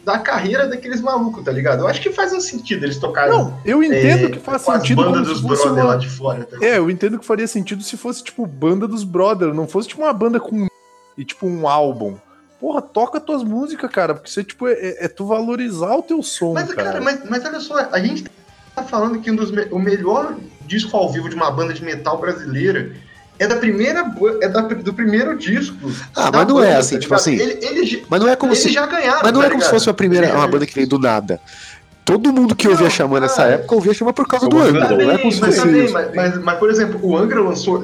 [0.05, 1.81] da carreira daqueles malucos, tá ligado?
[1.81, 3.37] Eu acho que faz um sentido eles tocarem.
[3.37, 5.03] Não, eu entendo é, que faz sentido.
[5.03, 5.83] Banda dos brothers uma...
[5.83, 6.45] lá de fora.
[6.45, 9.89] Tá é, eu entendo que faria sentido se fosse, tipo, banda dos brothers, não fosse,
[9.89, 10.69] tipo, uma banda com.
[11.17, 12.17] e, tipo, um álbum.
[12.61, 16.23] Porra, toca tuas músicas, cara, porque você, tipo, é, é, é tu valorizar o teu
[16.23, 16.53] som.
[16.53, 18.25] Mas, cara, cara mas, mas olha só, a gente
[18.77, 20.37] tá falando que um dos, o melhor
[20.67, 22.93] disco ao vivo de uma banda de metal brasileira
[23.39, 24.05] é da primeira
[24.41, 25.77] é da, do primeiro disco.
[26.15, 27.35] Ah, mas não banda, é assim, tá tipo assim.
[27.35, 29.21] Ele, ele, mas não é como se já ganharam.
[29.23, 31.41] Mas não tá é como se fosse uma primeira uma banda que veio do nada.
[32.05, 34.89] Todo mundo que ouvia Xamã nessa época ouvia Xamã por causa do Angra.
[34.89, 37.77] Não é como se fosse mas, mas, mas, mas, por exemplo, o Angra lançou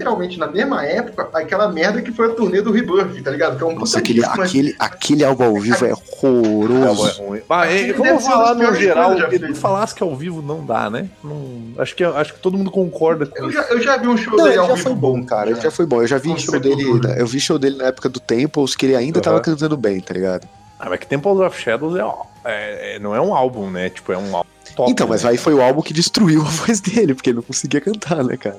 [0.00, 3.56] literalmente na mesma época aquela merda que foi a turnê do Rebirth, tá ligado?
[3.58, 7.08] Que é um Nossa, aquele, disco, aquele, aquele álbum ao vivo é horroroso.
[7.08, 7.42] É ruim.
[7.46, 11.08] Mas, vamos falar no geral, ele falasse que ao vivo não dá, né?
[11.22, 14.16] Não, acho, que, acho que todo mundo concorda com eu já, eu já vi um
[14.16, 15.54] show não, dele ao já foi bom, cara.
[15.54, 15.62] Já.
[15.62, 16.00] já foi bom.
[16.00, 16.84] Eu já vi show dele.
[17.16, 19.22] Eu vi show dele na época do Temples, que ele ainda uhum.
[19.22, 20.48] tava cantando bem, tá ligado?
[20.78, 22.02] Ah, mas que Temples of Shadows é,
[22.44, 23.90] é, é, não é um álbum, né?
[23.90, 24.90] Tipo, é um álbum top.
[24.90, 25.30] Então, mas né?
[25.30, 28.36] aí foi o álbum que destruiu a voz dele, porque ele não conseguia cantar, né,
[28.36, 28.56] cara?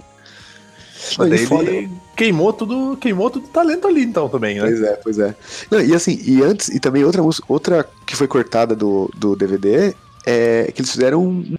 [1.17, 4.61] Daí ele queimou tudo, queimou tudo talento ali então também, né?
[4.61, 5.35] Pois é, pois é.
[5.69, 9.93] Não, e assim, e antes, e também outra outra que foi cortada do, do DVD
[10.25, 11.57] é que eles fizeram um,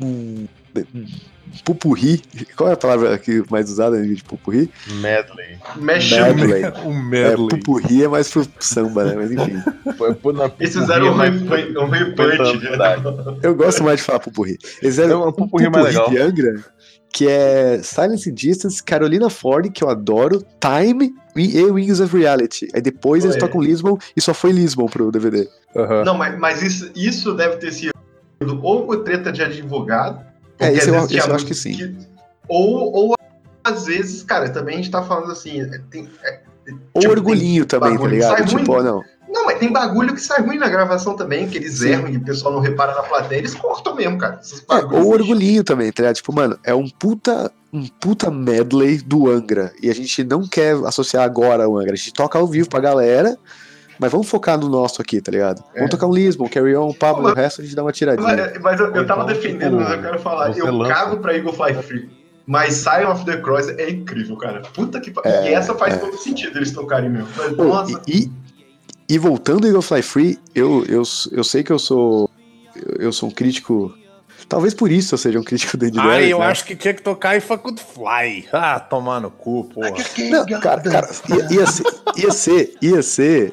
[0.00, 0.46] um,
[0.94, 1.06] um
[1.64, 2.22] pupurri.
[2.56, 4.70] Qual é a palavra que mais usada de pupurri?
[4.94, 5.58] Medley.
[5.76, 6.64] Medley.
[6.84, 7.46] um medley.
[7.46, 9.14] É, pupurri é mais pro samba, né?
[9.16, 9.62] Mas enfim.
[10.58, 12.60] Eles fizeram um, um repunch.
[13.42, 14.58] Eu gosto mais de falar pupurri.
[14.82, 16.64] Eles fizeram um pupurri, um pupurri de Angra
[17.12, 22.68] que é Silence and Distance, Carolina Ford, que eu adoro, Time e Wings of Reality.
[22.74, 25.48] Aí depois eles tocam Lisbon e só foi Lisbon pro DVD.
[25.74, 26.04] Uhum.
[26.04, 27.92] Não, mas, mas isso, isso deve ter sido
[28.62, 30.24] ou treta de advogado.
[30.58, 31.76] É, isso, eu, isso eu acho que sim.
[31.76, 31.96] Que,
[32.48, 33.14] ou, ou
[33.62, 35.68] às vezes, cara, também a gente tá falando assim.
[35.90, 36.40] Tem, é,
[36.94, 38.46] ou tipo, orgulhinho também, tá ligado?
[38.46, 39.02] Tipo, não.
[39.32, 41.90] Não, mas tem bagulho que sai ruim na gravação também, que eles Sim.
[41.90, 44.40] erram e o pessoal não repara na plateia, eles cortam mesmo, cara.
[44.70, 46.16] É, ou orgulhinho também, tá ligado?
[46.16, 49.72] Tipo, mano, é um puta, um puta medley do Angra.
[49.80, 51.92] E a gente não quer associar agora ao Angra.
[51.92, 53.38] A gente toca ao vivo pra galera,
[54.00, 55.62] Mas vamos focar no nosso aqui, tá ligado?
[55.74, 55.76] É.
[55.76, 58.26] Vamos tocar um Lisbon, Carry On, Pablo, mas, o resto a gente dá uma tiradinha.
[58.26, 60.56] Mas, mas eu, eu tava então, defendendo, mas eu quero falar.
[60.56, 60.94] Eu lança.
[60.94, 62.20] cago pra Eagle Fly Free.
[62.46, 64.62] Mas Sign of the Cross é incrível, cara.
[64.74, 65.30] Puta que pariu.
[65.30, 65.98] É, e essa faz é.
[65.98, 67.28] todo sentido eles tocarem mesmo.
[67.36, 68.00] Mas, nossa.
[68.08, 68.28] E,
[69.10, 72.30] e, voltando ao Eagle Fly Free, eu, eu, eu sei que eu sou.
[72.98, 73.92] Eu sou um crítico
[74.50, 76.46] Talvez por isso eu seja um crítico do Andy Ah, eu né?
[76.46, 78.48] acho que tinha que tocar e Fuck Fly.
[78.52, 79.92] Ah, tomar no cu, porra.
[80.28, 81.84] Não, cara, cara ia, ia, ser,
[82.16, 83.52] ia ser, ia ser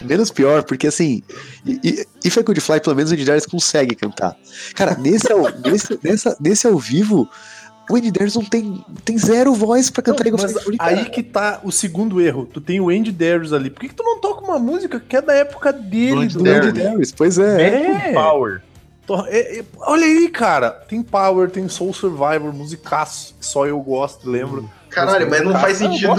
[0.00, 1.22] menos pior, porque assim,
[1.66, 4.34] e, e Fuck Fly, pelo menos o Andy Darius consegue cantar.
[4.74, 7.28] Cara, nesse ao, nesse, nessa, nesse ao vivo,
[7.90, 11.72] o Andy Darius tem, tem zero voz pra cantar não, mas Aí que tá o
[11.72, 12.46] segundo erro.
[12.46, 13.68] Tu tem o Andy Darius ali.
[13.68, 16.26] Por que, que tu não toca uma música que é da época dele?
[16.26, 18.10] Do, do Andy Darius, pois é.
[18.10, 18.12] é.
[18.12, 18.62] Power.
[19.26, 20.70] É, é, olha aí, cara.
[20.70, 23.34] Tem Power, tem Soul Survivor, musicaço.
[23.40, 24.70] Só eu gosto, lembro.
[24.88, 26.14] Caralho, mas não faz sentido.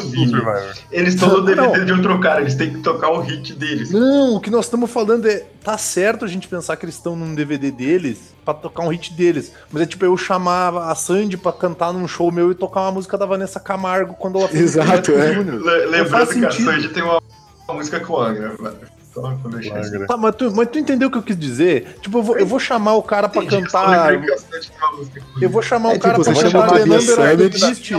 [0.92, 1.86] Eles estão no DVD não.
[1.86, 3.92] de outro cara, eles têm que tocar o hit deles.
[3.92, 5.46] Não, o que nós estamos falando é.
[5.64, 9.14] Tá certo a gente pensar que eles estão num DVD deles pra tocar um hit
[9.14, 9.52] deles.
[9.72, 12.94] Mas é tipo eu chamar a Sandy pra cantar num show meu e tocar uma
[12.94, 15.36] música da Vanessa Camargo quando ela fez Exato, é.
[15.86, 17.22] Lembrando que a Sandy tem uma
[17.74, 18.56] música com a Angra.
[20.08, 21.98] Tá, mas tu, mas tu entendeu o que eu quis dizer?
[22.02, 24.14] Tipo, eu vou, eu vou chamar o cara pra Entendi, cantar.
[25.42, 27.92] Eu vou chamar o é, cara tipo, pra cantar The Number of the Beast.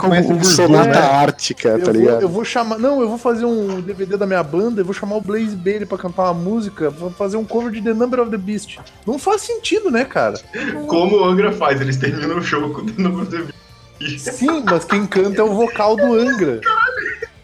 [0.00, 2.22] Como sonata ártica, tá ligado?
[2.22, 2.78] Eu vou chamar.
[2.78, 5.84] Não, eu vou fazer um DVD da minha banda, eu vou chamar o Blaze Bailey
[5.84, 8.78] pra cantar uma música, vou fazer um cover de The Number of the Beast.
[9.06, 10.40] Não faz sentido, né, cara?
[10.86, 13.52] Como o Angra faz, eles terminam o show com The Number of the
[13.98, 14.30] Beast.
[14.30, 16.60] Sim, mas quem canta é o vocal do Angra.
[16.60, 17.35] Caralho.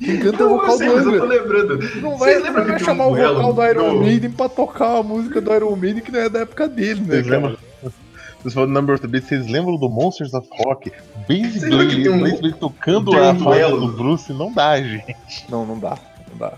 [0.00, 1.12] Quem canta é o vocal sei, do Angra.
[1.12, 2.00] eu tô lembrando.
[2.00, 4.00] Não vai, não vai chamar o vocal do Iron do...
[4.00, 7.22] Maiden pra tocar a música do Iron Maiden que não é da época dele, né?
[7.22, 7.92] Vocês
[8.40, 10.90] Vocês falam Number of the Beat, vocês lembram do Monsters of Rock?
[11.28, 15.14] Basically, um, tocando a um duelo do Bruce, não dá, gente.
[15.50, 15.98] Não, não dá,
[16.30, 16.54] não dá.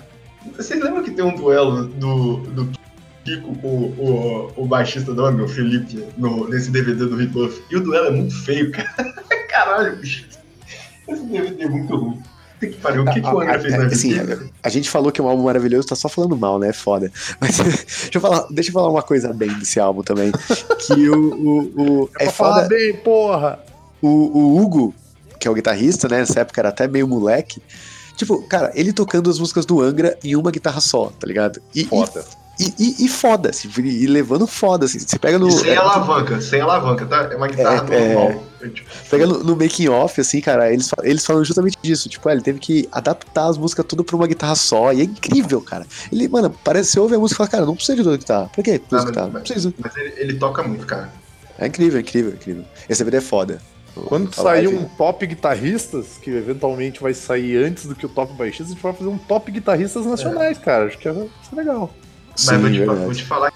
[0.56, 2.68] Vocês lembram que tem um duelo do, do
[3.24, 7.60] Kiko com o, o, o baixista do Angra, o Felipe, no, nesse DVD do Rebuff?
[7.72, 9.12] E o duelo é muito feio, cara.
[9.50, 10.28] Caralho, bicho.
[11.08, 12.22] Esse DVD é muito ruim
[12.68, 13.94] que pariu, o que, que o Angra fez na vida?
[13.94, 16.72] Assim, a, a, gente falou que é um álbum maravilhoso, tá só falando mal, né?
[16.72, 17.10] Foda.
[17.40, 20.32] Mas deixa eu falar, deixa eu falar uma coisa bem desse álbum também.
[20.86, 21.34] Que o.
[21.34, 22.54] o, o é, é foda.
[22.54, 23.58] Falar bem, porra!
[24.00, 24.94] O, o Hugo,
[25.38, 26.18] que é o guitarrista, né?
[26.18, 27.62] Nessa época era até meio moleque.
[28.16, 31.60] Tipo, cara, ele tocando as músicas do Angra em uma guitarra só, tá ligado?
[31.74, 32.24] E, foda.
[32.28, 34.98] E, e, e, e foda, assim, e levando foda, assim.
[34.98, 35.48] Você pega no.
[35.48, 37.28] E sem é, alavanca, sem alavanca, tá?
[37.32, 38.44] É uma guitarra é, normal.
[38.60, 42.08] É, tipo, pega no, no, making off, assim, cara, eles, eles falam justamente disso.
[42.08, 44.92] Tipo, é, ele teve que adaptar as músicas tudo pra uma guitarra só.
[44.92, 45.86] E é incrível, cara.
[46.12, 48.16] Ele, mano, parece que você ouve a música e fala, cara, não precisa de duas
[48.16, 48.50] guitarras.
[48.52, 48.80] Pra quê?
[48.88, 49.32] Duas guitarras?
[49.32, 49.74] Não precisa.
[49.78, 51.10] Mas ele, ele, toca muito, cara.
[51.58, 52.64] É incrível, é incrível, é incrível.
[52.88, 53.60] Esse DVD é foda.
[54.06, 58.68] Quando sair um top guitarristas, que eventualmente vai sair antes do que o top baixistas,
[58.68, 60.60] a gente vai fazer um top guitarristas nacionais, é.
[60.60, 60.86] cara.
[60.86, 61.92] Acho que é, é legal.
[62.32, 63.52] Mas Sim, vou, te, vou, te, falar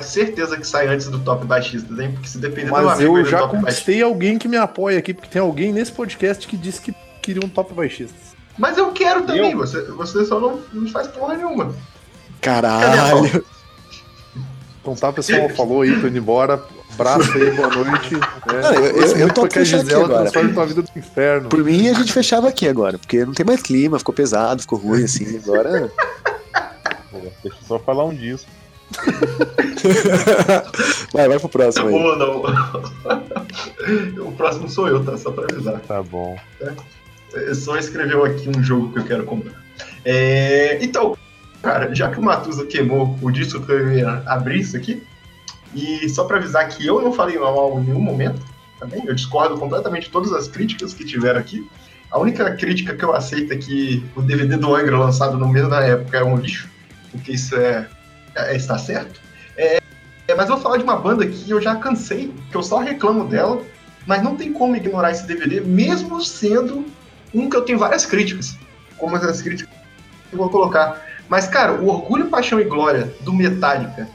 [0.00, 2.12] certeza que sai antes do top baixista, hein?
[2.12, 5.28] Porque se depender Mas do amigo, eu já conquistei alguém que me apoia aqui, porque
[5.28, 8.14] tem alguém nesse podcast que disse que queria um top baixista.
[8.58, 9.58] Mas eu quero também, eu?
[9.58, 11.74] Você, você só não, não faz porra nenhuma.
[12.40, 13.44] Caralho!
[14.80, 16.62] Então tá, pessoal, falou aí, tô indo embora.
[16.94, 18.14] Abraço aí, boa noite.
[18.14, 20.30] É, não, eu, eu, eu tô que a Gisela agora.
[20.30, 21.48] tua vida do inferno.
[21.48, 24.78] Por mim, a gente fechava aqui agora, porque não tem mais clima, ficou pesado, ficou
[24.78, 25.90] ruim, assim, agora...
[27.20, 28.50] Deixa eu só falar um disco.
[31.12, 31.92] vai, vai pro próximo aí.
[31.92, 32.42] Boa, não.
[34.26, 35.16] o próximo sou eu, tá?
[35.16, 35.80] Só pra avisar.
[35.80, 36.36] Tá bom.
[37.34, 39.54] É, só escreveu aqui um jogo que eu quero comprar.
[40.04, 41.16] É, então,
[41.62, 45.02] cara, já que o Matusa queimou o disco que eu ia abrir isso aqui,
[45.74, 48.40] e só pra avisar que eu não falei mal em nenhum momento,
[48.78, 51.68] também, eu discordo completamente de todas as críticas que tiveram aqui.
[52.10, 55.70] A única crítica que eu aceito é que o DVD do Angra lançado no mesmo
[55.70, 56.68] da época é um lixo
[57.16, 57.88] porque isso é,
[58.34, 59.20] é está certo.
[59.56, 59.78] É,
[60.28, 62.78] é, mas eu vou falar de uma banda que eu já cansei, que eu só
[62.78, 63.62] reclamo dela,
[64.06, 66.84] mas não tem como ignorar esse DVD, mesmo sendo
[67.34, 68.56] um que eu tenho várias críticas,
[68.96, 69.72] como as críticas
[70.28, 71.04] que eu vou colocar.
[71.28, 74.08] Mas, cara, o Orgulho, Paixão e Glória do Metallica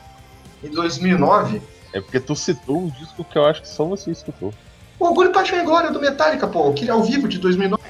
[0.64, 1.62] em 2009.
[1.94, 4.54] É porque tu citou um disco que eu acho que só você escutou.
[4.98, 7.82] O Orgulho, Paixão e Glória do Metallica, pô, aquele ao vivo de 2009.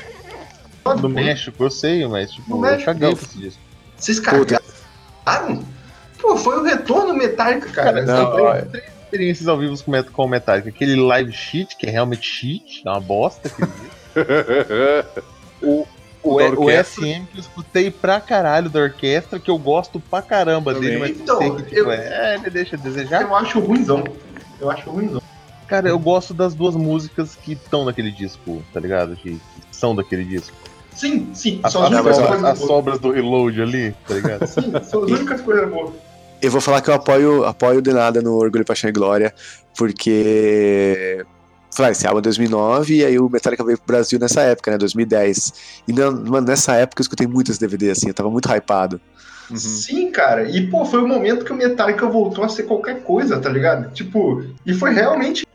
[1.01, 3.61] No México, eu sei, mas tipo, no eu México, caguei esse disco.
[3.95, 4.61] Vocês cagaram?
[6.19, 8.05] Pô, foi o retorno Metallica, cara.
[8.05, 10.69] cara não, ó, três experiências ao vivo com, com o Metallica.
[10.69, 13.51] Aquele live sheet, que é realmente cheat, é uma bosta.
[15.61, 15.85] o,
[16.23, 20.73] o, o, SM que eu escutei pra caralho da orquestra, que eu gosto pra caramba
[20.73, 20.89] Também.
[20.89, 23.21] dele, mas então, que, tipo, eu, é, ele deixa a desejar.
[23.23, 24.03] Eu acho ruimzão.
[24.59, 25.21] Eu acho ruimzão.
[25.67, 29.15] Cara, eu gosto das duas músicas que estão naquele disco, tá ligado?
[29.15, 30.55] Que, que são daquele disco.
[30.93, 31.59] Sim, sim.
[31.63, 34.45] As, são as, as, únicas coisas as sobras do reload ali, tá ligado?
[34.45, 35.93] Sim, são as únicas coisas boas.
[36.41, 39.33] Eu vou falar que eu apoio, apoio de nada no Orgulho, Paixão e Glória,
[39.77, 41.23] porque.
[41.73, 44.77] Falei, esse álbum é 2009 e aí o Metallica veio pro Brasil nessa época, né?
[44.77, 45.53] 2010.
[45.87, 48.99] E na- mano, nessa época eu escutei muitos DVD, assim, eu tava muito hypado.
[49.49, 49.55] Uhum.
[49.55, 50.49] Sim, cara.
[50.49, 53.89] E, pô, foi o momento que o Metallica voltou a ser qualquer coisa, tá ligado?
[53.93, 55.45] Tipo, e foi realmente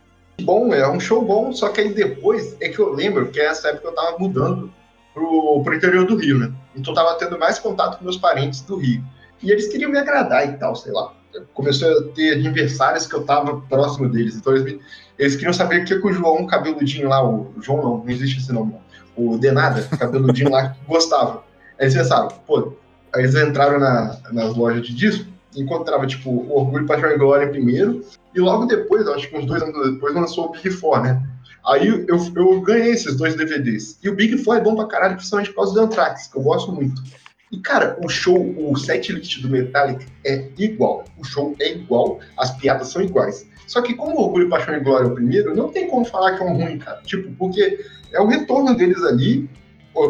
[0.41, 3.69] bom, é um show bom, só que aí depois é que eu lembro que essa
[3.69, 4.73] época eu tava mudando
[5.17, 6.53] pro, pro interior do Rio, né?
[6.77, 9.03] Então eu tava tendo mais contato com meus parentes do Rio.
[9.43, 11.13] E eles queriam me agradar e tal, sei lá.
[11.55, 14.37] Começou a ter aniversários que eu tava próximo deles.
[14.37, 14.81] Então eles, me-
[15.19, 18.39] eles queriam saber o que, que o João cabeludinho lá, o João não, não existe
[18.39, 18.75] esse nome,
[19.17, 19.33] não.
[19.33, 21.43] o Denada, cabeludinho lá, gostava.
[21.79, 22.73] Aí eles pensaram, pô,
[23.15, 25.25] Aí eles entraram na, nas lojas de disco
[25.57, 29.63] encontrava, tipo, o Orgulho, Paixão e Glória primeiro, e logo depois, acho que uns dois
[29.63, 31.27] anos depois, lançou o Big Four, né?
[31.67, 33.99] Aí eu, eu ganhei esses dois DVDs.
[34.03, 36.43] E o Big Four é bom pra caralho, principalmente por causa do Anthrax, que eu
[36.43, 37.03] gosto muito.
[37.51, 41.05] E, cara, o show, o set list do Metallica é igual.
[41.19, 43.47] O show é igual, as piadas são iguais.
[43.67, 46.37] Só que como o Orgulho, Paixão e Glória é o primeiro, não tem como falar
[46.37, 47.01] que é um ruim, cara.
[47.05, 49.49] Tipo, porque é o retorno deles ali,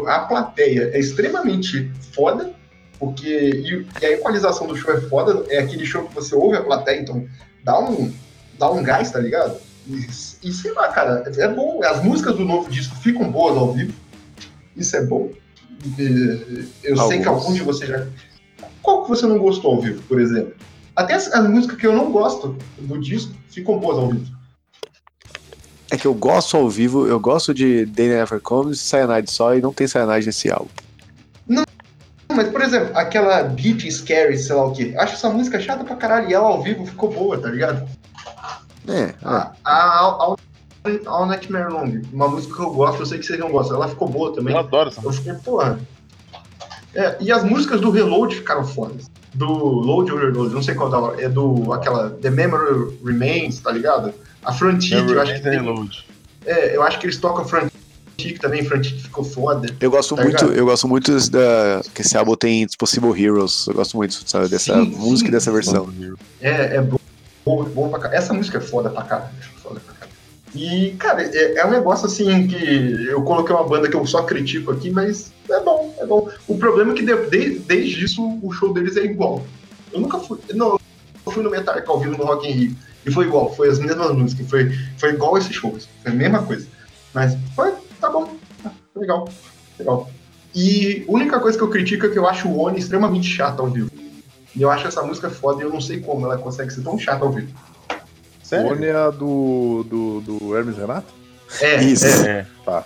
[0.07, 2.55] a plateia é extremamente foda,
[2.99, 6.57] porque e, e a equalização do show é foda, é aquele show que você ouve
[6.57, 7.27] a plateia, então
[7.65, 8.13] dá um,
[8.59, 9.59] dá um gás, tá ligado?
[9.89, 10.07] E,
[10.43, 11.81] e sei lá, cara, é bom.
[11.85, 13.93] As músicas do novo disco ficam boas ao vivo.
[14.77, 15.31] Isso é bom.
[15.99, 18.07] E, eu sei que alguns de vocês já.
[18.83, 20.55] Qual que você não gostou ao vivo, por exemplo?
[20.95, 24.37] Até as, as músicas que eu não gosto do disco ficam boas ao vivo.
[25.91, 29.55] É que eu gosto ao vivo, eu gosto de Day Never Comes e Cyanide só,
[29.55, 30.69] e não tem Cyanide nesse álbum.
[32.37, 34.95] Mas, por exemplo, aquela Beat Scary, sei lá o quê.
[34.99, 37.89] Acho essa música chata pra caralho e ela ao vivo ficou boa, tá ligado?
[38.89, 40.39] É, A, a, All,
[41.07, 43.77] All Nightmare Long, uma música que eu gosto, eu sei que vocês não gostam.
[43.77, 44.55] Ela ficou boa também.
[44.55, 45.79] Eu adoro essa Eu fiquei, porra.
[46.95, 49.11] É, e as músicas do Reload ficaram fodas.
[49.35, 51.73] Do Load ou Reload, não sei qual da É do.
[51.73, 54.15] aquela The Memory Remains, tá ligado?
[54.43, 56.07] A Frontier, eu acho que tem, reload.
[56.47, 59.69] é, eu acho que eles tocam Frontier também, Frontier ficou foda.
[59.79, 60.57] eu gosto Tá muito, ligado?
[60.59, 61.83] eu gosto muito da.
[61.95, 63.67] que esse álbum tem Possible Heroes.
[63.67, 65.29] Eu gosto muito, sabe, dessa Sim, música sim.
[65.29, 65.93] e dessa versão.
[66.41, 66.99] É, é bom,
[67.47, 68.19] bom, bom pra caralho.
[68.19, 69.31] Essa música é foda pra caralho.
[69.63, 70.13] Foda pra caralho.
[70.55, 74.23] E, cara, é, é um negócio assim que eu coloquei uma banda que eu só
[74.23, 76.29] critico aqui, mas é bom, é bom.
[76.49, 79.45] O problema é que de- de- desde isso o show deles é igual.
[79.93, 80.39] Eu nunca fui.
[80.55, 80.79] Não,
[81.25, 82.77] eu fui no Metallica ao vivo no Rock in Rio.
[83.05, 85.89] E foi igual, foi as mesmas músicas, foi, foi igual esses shows.
[86.03, 86.67] Foi a mesma coisa.
[87.15, 88.35] Mas foi, tá bom.
[88.63, 89.29] tá, legal.
[89.79, 90.11] Legal.
[90.55, 93.61] E a única coisa que eu critico é que eu acho o Oni extremamente chato
[93.61, 93.91] ao vivo.
[94.57, 96.99] E eu acho essa música foda e eu não sei como ela consegue ser tão
[96.99, 97.53] chata ao vivo.
[98.43, 98.73] Sério?
[98.73, 101.13] One é a do, do, do Hermes Renato?
[101.61, 102.07] É, Isso.
[102.07, 102.29] é.
[102.31, 102.85] É, Tá.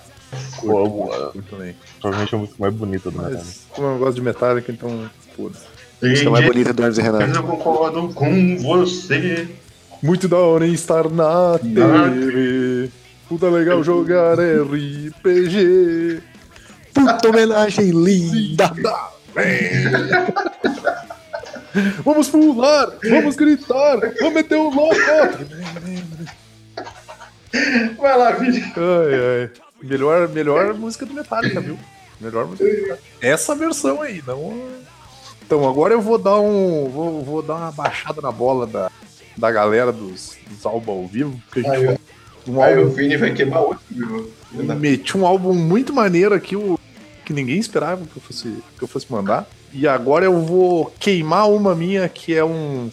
[0.58, 1.74] Curto, eu- curto também.
[2.00, 3.42] provavelmente é a música mais bonita do Metallica.
[3.44, 5.64] Mas como eu gosto de Metallica, então foda-se.
[6.02, 7.24] A música mais bonita do Hermes Renato.
[7.36, 9.48] Eu concordo com você.
[10.02, 12.90] Muito da hora em estar na TV.
[13.28, 16.20] Puta legal jogar RPG.
[16.94, 18.72] Puta homenagem linda!
[22.04, 24.96] Vamos pular, vamos gritar, vamos meter um louco.
[27.98, 28.60] Vai lá, Vini.
[28.60, 29.50] Ai, ai.
[29.82, 31.78] Melhor, melhor música do Metallica, viu?
[32.20, 32.98] Melhor música do Metallica.
[33.20, 34.68] Essa versão aí, não.
[35.44, 36.88] Então, agora eu vou dar um.
[36.88, 38.90] Vou, vou dar uma baixada na bola da,
[39.36, 42.00] da galera dos, dos álbuns ao vivo, porque a gente
[42.44, 42.94] de um Aí o álbum.
[42.94, 43.80] Vini vai queimar outro.
[43.90, 44.32] viu?
[44.52, 46.78] Meti um álbum muito maneiro aqui, o,
[47.24, 49.46] que ninguém esperava que eu, fosse, que eu fosse mandar.
[49.72, 52.90] E agora eu vou queimar uma minha que é um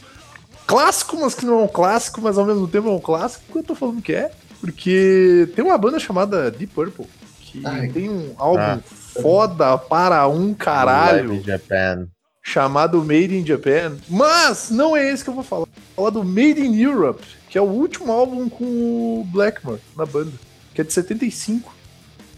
[0.65, 3.57] clássico, mas que não é um clássico, mas ao mesmo tempo é um clássico, que
[3.57, 4.31] eu tô falando que é.
[4.61, 7.05] Porque tem uma banda chamada Deep Purple,
[7.41, 7.87] que Ai.
[7.89, 8.79] tem um álbum Ah.
[9.21, 12.07] foda para um caralho Live in Japan.
[12.43, 13.97] chamado Made in Japan.
[14.09, 15.65] Mas não é esse que eu vou falar.
[15.65, 20.05] Vou falar do Made in Europe, que é o último álbum com o Blackmore na
[20.05, 20.31] banda,
[20.73, 21.73] que é de 75.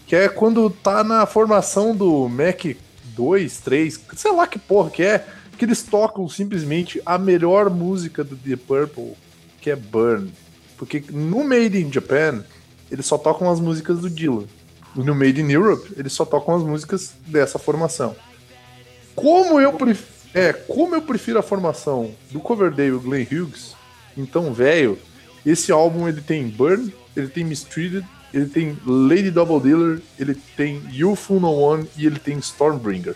[0.06, 2.66] Que é quando tá na formação do Mac
[3.20, 5.26] 2, 3, sei lá que porra que é,
[5.58, 9.12] que eles tocam simplesmente a melhor música do Deep Purple,
[9.60, 10.32] que é Burn.
[10.78, 12.46] Porque no Made in Japan,
[12.90, 14.46] eles só tocam as músicas do Dylan.
[14.96, 18.16] E no Made in Europe, eles só tocam as músicas dessa formação.
[19.14, 23.76] Como eu prefiro, é, como eu prefiro a formação do Coverdale o Glenn Hughes,
[24.16, 24.98] então, velho,
[25.46, 30.82] esse álbum ele tem Burn, ele tem Mistreated, ele tem Lady Double Dealer, ele tem
[30.92, 33.16] You Fool No One e ele tem Stormbringer.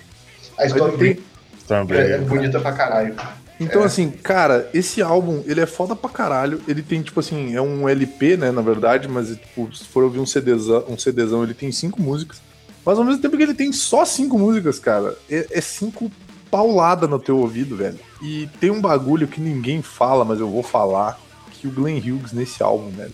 [0.58, 1.18] A Aí tem- é, é
[1.60, 2.22] Stormbreaker.
[2.22, 3.16] bonita pra caralho.
[3.60, 3.86] Então, É.
[3.86, 6.60] assim, cara, esse álbum, ele é foda pra caralho.
[6.68, 10.20] Ele tem, tipo assim, é um LP, né, na verdade, mas, tipo, se for ouvir
[10.20, 12.42] um CDzão, um CDzão ele tem cinco músicas.
[12.86, 16.12] Mas ao mesmo tempo que ele tem só cinco músicas, cara, é, é cinco
[16.52, 17.98] paulada no teu ouvido, velho.
[18.22, 21.18] E tem um bagulho que ninguém fala, mas eu vou falar,
[21.54, 23.14] que o Glenn Hughes nesse álbum, velho,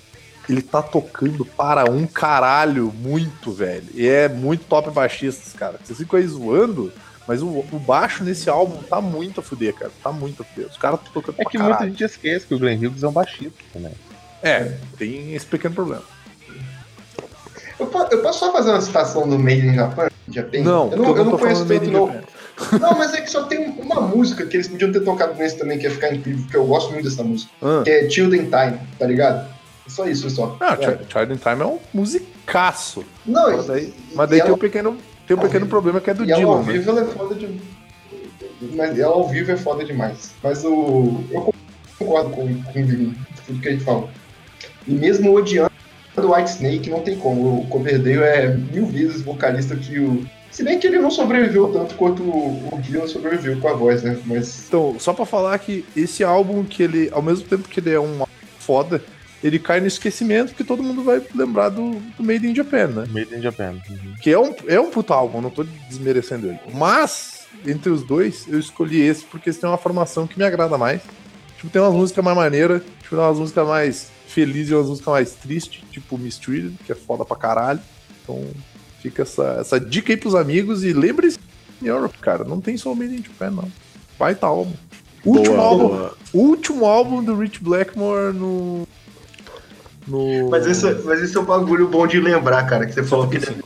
[0.49, 3.85] ele tá tocando para um caralho muito, velho.
[3.93, 5.79] E é muito top baixistas, cara.
[5.83, 6.91] Vocês ficam aí zoando,
[7.27, 9.91] mas o, o, baixo nesse álbum tá muito a fuder, cara.
[10.03, 10.67] Tá muito a fuder.
[10.67, 11.75] Os caras estão tocando É que caralho.
[11.75, 13.93] muita gente esquece que o Glenn Hughes é um baixista também.
[14.41, 16.03] É, tem esse pequeno problema.
[17.79, 20.09] Eu, eu posso só fazer uma citação do Made in Japan?
[20.29, 20.59] Japan?
[20.63, 22.07] Não, eu não, eu não conheço tanto, não.
[22.07, 22.23] Japan.
[22.77, 25.77] Não, mas é que só tem uma música que eles podiam ter tocado nesse também,
[25.77, 27.49] que ia ficar incrível, porque eu gosto muito dessa música.
[27.61, 27.83] Ah.
[27.85, 29.47] Que é Children Time, tá ligado?
[29.89, 30.55] Só isso, só.
[30.59, 30.99] Ah, é.
[31.09, 33.03] Child in Time é um musicaço.
[33.25, 34.97] Não, Mas daí, mas daí tem, um pequeno,
[35.27, 36.57] tem um pequeno problema que é do e ela Dylan.
[36.57, 36.73] ao né?
[36.73, 37.61] vivo ela é foda de.
[38.75, 40.31] Mas ela ao vivo é foda demais.
[40.43, 41.23] Mas o.
[41.31, 41.53] Eu
[41.97, 43.13] concordo com, com
[43.45, 44.09] tudo que ele falou.
[44.87, 45.71] E mesmo odiando
[46.17, 47.61] o White Snake, não tem como.
[47.61, 50.25] O Coverdale é mil vezes vocalista que o.
[50.51, 54.03] Se bem que ele não sobreviveu tanto quanto o, o Dylan sobreviveu com a voz,
[54.03, 54.19] né?
[54.25, 54.67] Mas.
[54.67, 57.99] Então, só pra falar que esse álbum, que ele, ao mesmo tempo que ele é
[57.99, 58.23] um
[58.59, 59.01] foda,
[59.43, 63.07] ele cai no esquecimento, porque todo mundo vai lembrar do, do Made in Japan, né?
[63.11, 63.79] Made in Japan.
[63.89, 64.15] Uhum.
[64.21, 66.59] Que é um, é um puta álbum, não tô desmerecendo ele.
[66.73, 70.77] Mas, entre os dois, eu escolhi esse porque esse tem uma formação que me agrada
[70.77, 71.01] mais.
[71.57, 75.11] Tipo, tem umas músicas mais maneiras, tipo, tem umas músicas mais felizes e umas músicas
[75.11, 77.79] mais tristes, tipo Mistreated, que é foda pra caralho.
[78.23, 78.45] Então,
[79.01, 81.39] fica essa, essa dica aí pros amigos e lembre-se,
[81.81, 83.71] Europe, cara, não tem só o Made in Japan, não.
[84.17, 84.73] Vai tá álbum.
[85.25, 88.87] Último Boa, álbum, último álbum do Rich Blackmore no.
[90.09, 90.49] No...
[90.49, 93.37] Mas esse, mas esse é um bagulho bom de lembrar, cara, que você falou que
[93.37, 93.63] ele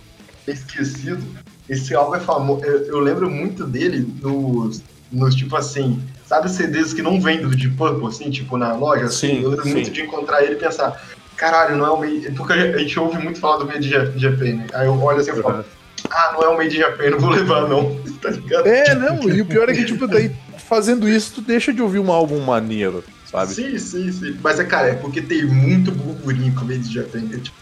[0.47, 1.23] é esquecido.
[1.69, 2.63] Esse álbum é famoso.
[2.65, 7.55] Eu, eu lembro muito dele nos, nos, tipo assim, sabe CDs que não vendem do
[7.55, 9.05] Deep Purple, assim, tipo, na loja?
[9.05, 9.73] Assim, Sim, eu lembro sim.
[9.73, 11.01] muito de encontrar ele e pensar,
[11.37, 12.31] caralho, não é o Made...
[12.31, 14.67] Porque a gente ouve muito falar do Made Japan, né?
[14.73, 15.63] Aí eu olho assim e falo,
[16.09, 18.67] ah, não é o Made Japan, não vou levar não, tá ligado?
[18.67, 20.31] É, não, e o pior é que, tipo, daí
[20.67, 23.03] fazendo isso, tu deixa de ouvir um álbum maneiro,
[23.33, 23.53] sabe?
[23.53, 24.37] Sim, sim, sim.
[24.41, 27.39] Mas é, cara, é porque tem muito burburinho com o Made in Japan, né?
[27.41, 27.57] Tipo,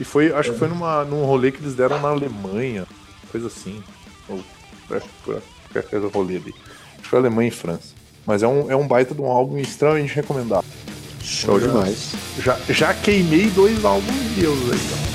[0.00, 2.86] E foi, acho que foi numa, num rolê que eles deram na Alemanha,
[3.30, 3.82] coisa assim.
[4.28, 4.42] Ou
[5.72, 6.54] qualquer rolê ali.
[6.92, 7.94] Acho que foi Alemanha e França.
[8.26, 10.70] Mas é um, é um baita de um álbum extremamente recomendável.
[11.22, 12.12] Show demais.
[12.38, 15.12] Já, já queimei dois álbuns meus aí, então.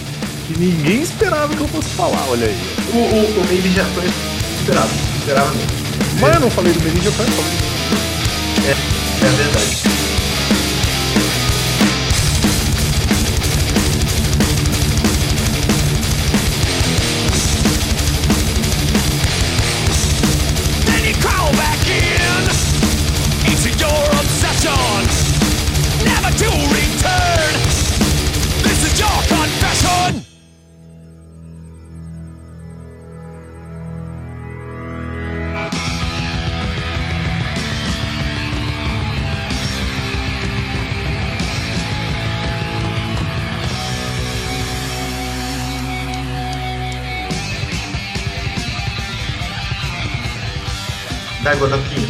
[0.47, 2.55] Que ninguém esperava que eu fosse falar, olha aí.
[2.93, 4.89] o, o, o Made in Japan eu esperava,
[5.19, 5.87] esperava mesmo.
[6.19, 9.86] Mas eu não falei do Meridian Fan, falei É verdade.
[51.57, 52.07] D'água da Pinha.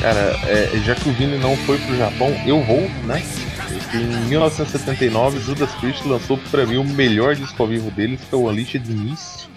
[0.00, 3.20] Cara, é, já que o Vini não foi pro Japão, eu vou, né?
[3.66, 8.32] Porque em 1979, Judas Priest lançou pra mim o melhor disco ao vivo deles, que
[8.32, 9.48] é o Unleashed Beast,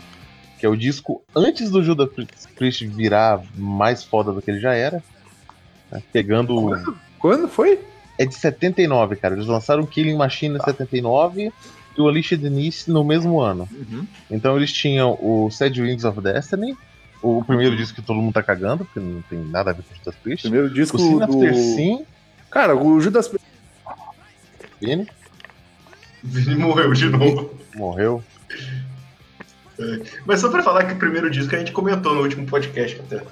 [0.58, 2.10] que é o disco antes do Judas
[2.56, 5.04] Priest virar mais foda do que ele já era.
[5.92, 6.02] né?
[6.12, 6.72] Pegando.
[7.20, 7.80] Quando foi?
[8.18, 9.36] É de 79, cara.
[9.36, 11.52] Eles lançaram o Killing Machine em 79
[11.96, 13.70] e o Unleashed Beast no mesmo ano.
[14.32, 16.76] Então eles tinham o Sad Wings of Destiny,
[17.22, 19.96] o primeiro disco que todo mundo tá cagando, porque não tem nada a ver com
[19.96, 20.42] Judas Priest.
[20.44, 21.58] Primeiro disco O Sin After do...
[21.58, 22.06] Sin,
[22.50, 23.30] Cara, o Judas
[24.82, 25.08] Vini,
[26.24, 27.54] Vini morreu de novo.
[27.76, 28.24] morreu.
[30.26, 33.24] Mas só pra falar que o primeiro disco a gente comentou no último podcast até.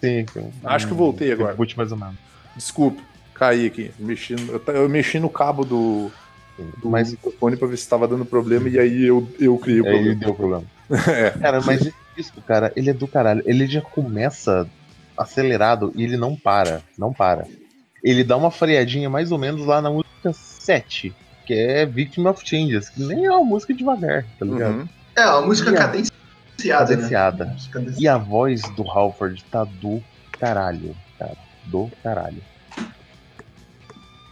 [0.00, 0.26] Sim,
[0.64, 1.50] Acho que voltei agora.
[1.52, 2.16] Reboot mais ou menos.
[2.54, 3.02] Desculpe,
[3.34, 3.90] caí aqui.
[3.98, 6.10] Mexi no- eu, mexi no cabo do,
[6.82, 9.86] do Mas microfone pra ver se tava dando problema e aí eu, eu criei o
[9.86, 10.20] aí problema.
[10.20, 10.64] deu problema.
[11.08, 11.30] É.
[11.30, 13.42] Cara, mas disco, cara, ele é do caralho.
[13.46, 14.68] Ele já começa
[15.16, 16.82] acelerado e ele não para.
[16.98, 17.46] Não para.
[18.02, 21.14] Ele dá uma freadinha mais ou menos lá na música 7,
[21.46, 24.74] que é Victim of Changes, que nem é uma música devagar, tá ligado?
[24.80, 24.88] Uhum.
[25.16, 26.10] É, uma música E a- cadenciada,
[26.58, 26.96] né?
[26.96, 27.44] Cadenciada.
[27.46, 28.02] Música cadenciada.
[28.02, 30.02] E a voz do Halford tá do
[30.38, 31.36] caralho, cara.
[31.66, 32.42] Do caralho.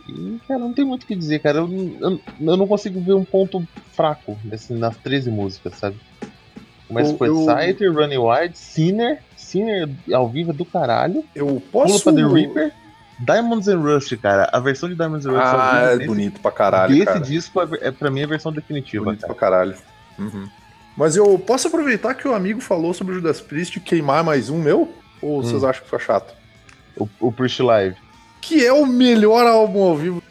[0.08, 1.58] E, cara, não tem muito o que dizer, cara.
[1.58, 5.96] Eu, eu, eu não consigo ver um ponto fraco nesse, nas 13 músicas, sabe?
[6.88, 9.18] Começa Eu- com eu- Exciter, Running Wild, Sinner.
[9.36, 11.24] Sinner ao vivo é do caralho.
[11.34, 12.04] Eu Pula posso.
[12.04, 12.72] pra The Reaper.
[13.20, 14.48] Diamonds and Rust, cara.
[14.52, 16.92] A versão de Diamonds and Rust ao Ah, vivo é desse- bonito pra caralho.
[16.92, 17.20] desse cara.
[17.20, 19.32] disco é, é pra mim a versão definitiva, Bonito cara.
[19.34, 19.74] pra caralho.
[20.18, 20.48] Uhum.
[20.96, 24.50] Mas eu posso aproveitar que o amigo falou sobre o Judas Priest e queimar mais
[24.50, 24.92] um meu?
[25.22, 25.42] Ou Hum.
[25.42, 26.34] vocês acham que foi chato?
[26.96, 27.96] O, o Priest Live.
[28.40, 30.22] Que é o melhor álbum ao vivo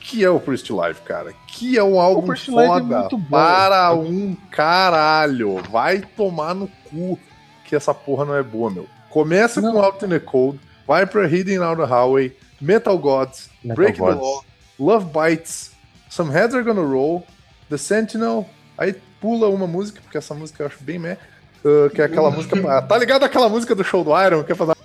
[0.00, 1.32] que é o Priest Live, cara.
[1.46, 3.20] Que é um álbum é foda bom.
[3.30, 5.62] para um caralho.
[5.70, 7.18] Vai tomar no cu
[7.64, 8.86] que essa porra não é boa, meu.
[9.10, 13.76] Começa com Out in the Cold, vai pra Hidden Out the Highway, Metal Gods, Metal
[13.76, 14.16] Break Gods.
[14.16, 14.44] the Law,
[14.78, 15.72] Love Bites,
[16.08, 17.26] Some Heads Are Gonna Roll,
[17.68, 21.18] The Sentinel, aí pula uma música, porque essa música eu acho bem meh,
[21.64, 22.56] uh, que é aquela música.
[22.82, 24.76] Tá ligado aquela música do show do Iron, que é pra dar.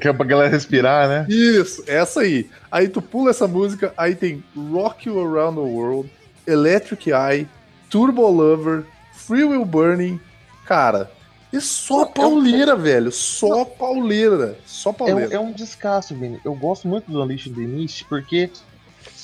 [0.00, 1.26] Que é pra galera respirar, né?
[1.28, 2.48] Isso, essa aí.
[2.70, 6.10] Aí tu pula essa música, aí tem Rock You Around the World,
[6.46, 7.46] Electric Eye,
[7.88, 8.84] Turbo Lover,
[9.14, 10.20] Free Will Burning.
[10.66, 11.10] Cara,
[11.52, 13.12] é só pauleira, velho.
[13.12, 14.56] Só pauleira.
[14.66, 15.34] Só É, pauleira.
[15.34, 16.40] é um descasso, Vini.
[16.44, 18.50] Eu gosto muito do Unleashed the Mist porque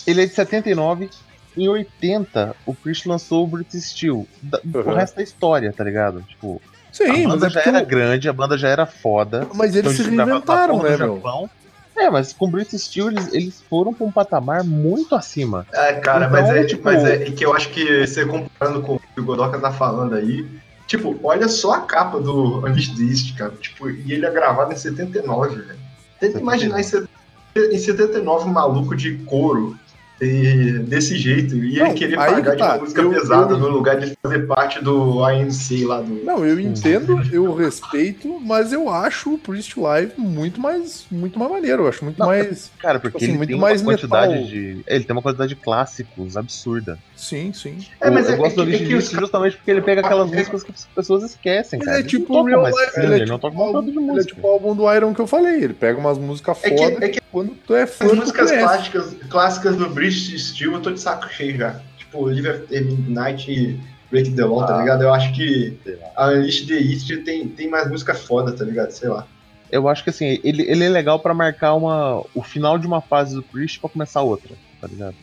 [0.07, 1.11] ele é de 79.
[1.57, 4.27] Em 80, o Priest lançou o British Steel.
[4.41, 4.95] Da- O Uhum.
[4.95, 6.23] resto da história, tá ligado?
[6.23, 6.63] Tipo,
[6.93, 9.49] Sim, a mas, banda já era grande, a banda já era foda.
[9.55, 11.17] mas eles se Então, na reinventaram, né, meu?
[11.17, 11.51] Japão.
[11.97, 15.67] É, mas com o British Steel eles, eles foram pra um patamar muito acima.
[15.73, 18.95] É, cara, Então, mas, é, tipo- mas é que eu acho que você comparando com
[18.97, 20.47] o que o Godoka tá falando aí,
[20.87, 23.53] tipo, olha só a capa do Unleashed cara.
[23.61, 25.79] Tipo, e ele é gravado em 79, velho.
[26.19, 29.77] Tenta imaginar em 79 um maluco de couro
[30.25, 31.57] e desse jeito.
[31.57, 32.79] E Não, ele querer aí pagar que de tá.
[32.79, 36.25] música Eu- pesada eu- no lugar de fazer parte do ANC lá do.
[36.25, 41.51] Não, eu entendo, eu respeito, mas eu acho o Priest Live muito mais, muito mais
[41.51, 41.83] maneiro.
[41.85, 42.71] Eu acho muito Não, mais.
[42.79, 44.49] Cara, porque Assim, ele muito tem mais uma quantidade metal.
[44.49, 44.79] de.
[44.87, 46.99] Ele tem uma quantidade de clássicos absurda.
[47.23, 47.79] Sim, sim.
[48.01, 50.01] É, mas eu é- gosto é do que- é que os justamente porque ele pega
[50.01, 51.99] aquelas É- músicas que as pessoas esquecem, Mas cara.
[51.99, 54.35] é Ele tipo não toca Real Life, ele é tipo tanto de Ele é música.
[54.35, 55.63] tipo o álbum do Iron que eu falei.
[55.63, 58.51] Ele pega umas músicas É que- foda é que- quando tu é fã As músicas
[58.51, 61.81] clássicas, clássicas do British Steel eu tô de saco cheio já.
[61.97, 63.79] Tipo, Live After Midnight e
[64.11, 64.81] Break the Law, tá Ah.
[64.81, 65.03] ligado?
[65.05, 65.79] Eu acho que
[66.17, 68.91] a Unleashed the East tem, tem mais música foda, tá ligado?
[68.91, 69.29] Sei lá.
[69.71, 73.01] Eu acho que assim, ele, ele é legal pra marcar uma, o final de uma
[73.01, 75.15] fase do Priest pra começar outra, tá ligado?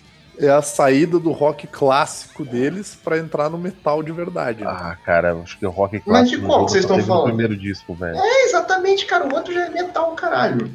[0.42, 4.64] É a saída do rock clássico deles pra entrar no metal de verdade.
[4.64, 4.70] né?
[4.70, 7.26] Ah, cara, acho que o rock Mas clássico de no qual que vocês estão falando?
[7.26, 8.18] primeiro disco, velho.
[8.18, 9.28] É, exatamente, cara.
[9.28, 10.72] O outro já é metal, caralho.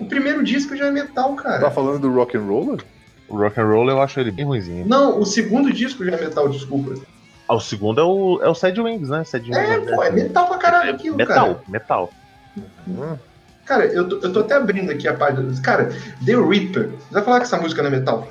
[0.00, 1.70] O primeiro disco já é metal, Tá cara.
[1.72, 2.80] falando do rock and roller?
[3.28, 4.86] O rock and roll eu acho ele bem ruimzinho.
[4.86, 6.94] Não, o segundo disco já é metal, desculpa.
[7.48, 9.24] Ah, o segundo é o, é o Sad Wings, né?
[9.24, 11.60] Sad Wings É, pô, é metal pra caralho aquilo, metal, cara.
[11.66, 12.10] metal.
[12.86, 13.16] Hum.
[13.64, 15.52] Cara, eu tô, eu tô até abrindo aqui a página.
[15.62, 15.90] Cara,
[16.24, 16.90] The Reaper.
[16.90, 18.28] Você vai falar que essa música não é metal?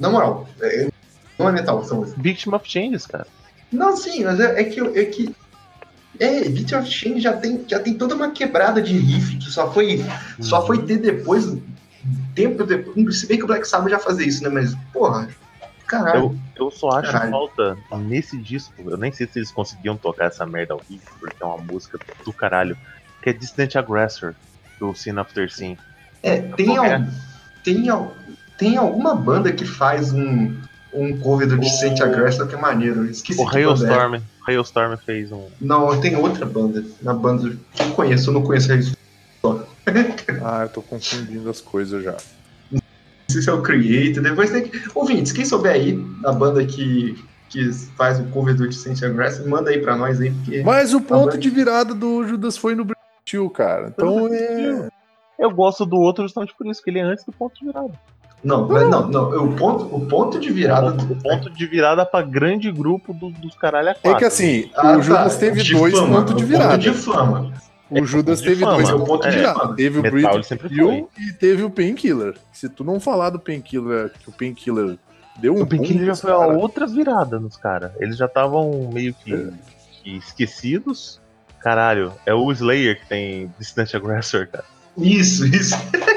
[0.00, 0.88] Na moral, é-
[1.38, 2.20] não é metal essa música.
[2.20, 3.26] Victim of Changes, cara.
[3.70, 4.80] Não, sim, mas é, é que.
[4.80, 5.34] É, que
[6.18, 9.72] é Victim of Change já tem, já tem toda uma quebrada de riff que só
[9.72, 10.04] foi,
[10.40, 11.46] só foi ter depois,
[12.34, 13.20] tempo depois.
[13.20, 14.48] Se bem que o Black Sabbath já fazia isso, né?
[14.50, 15.28] Mas, porra,
[15.86, 16.36] caralho.
[16.56, 17.30] Eu, eu só acho Caralho.
[17.30, 21.36] falta nesse disco, eu nem sei se eles conseguiam tocar essa merda ao vivo, porque
[21.42, 22.76] é uma música do caralho,
[23.22, 24.34] que é Distant Aggressor,
[24.78, 25.76] do Sin After Sin.
[26.22, 27.06] É, tem, al-
[27.64, 28.14] tem, al-
[28.60, 30.54] tem alguma banda que faz um,
[30.92, 33.06] um cover do Decent O- Aggressor que é maneiro.
[33.06, 33.56] Esqueci O é.
[33.56, 35.46] Hailstorm, Hailstorm fez um.
[35.60, 36.84] Não, tem outra banda.
[37.02, 38.94] Na banda que eu conheço, eu não conheço isso.
[40.44, 42.14] Ah, eu tô confundindo as coisas já.
[42.70, 42.80] Não
[43.28, 44.22] sei se é o Creator.
[44.22, 44.80] Depois tem que.
[44.94, 45.92] Ouvintes, quem souber aí
[46.22, 50.30] da banda que, que faz o cover do Decent Aggressor, manda aí pra nós aí,
[50.30, 50.62] porque.
[50.62, 53.88] Mas o ponto Agora- de virada do Judas foi no Brasil, cara.
[53.88, 54.88] Então é.
[55.38, 57.94] Eu gosto do outro justamente por isso, que ele é antes do ponto de virada.
[58.42, 59.44] Não, mas não, não.
[59.44, 60.90] O ponto, o ponto de virada.
[60.90, 64.18] O ponto, o ponto de virada pra grande grupo do- dos caralho a É quatro.
[64.18, 66.68] que assim, Ah, o Judas tá, teve de dois fama, pontos de o virada.
[66.70, 67.52] Ponto de fama.
[67.90, 68.76] O Judas de teve fama.
[68.76, 69.74] dois É o pontos ponto de virada.
[69.74, 72.34] Teve o Metal Steel e teve o Painkiller.
[72.52, 74.96] Se tu não falar do Painkiller, que o Painkiller
[75.38, 77.92] deu um O Painkiller já foi a outra virada nos caras.
[78.00, 79.48] Eles já estavam meio que, É.
[80.02, 81.20] que esquecidos.
[81.58, 84.64] Caralho, é o Slayer que tem Distant Aggressor, cara.
[84.96, 85.74] Isso, isso.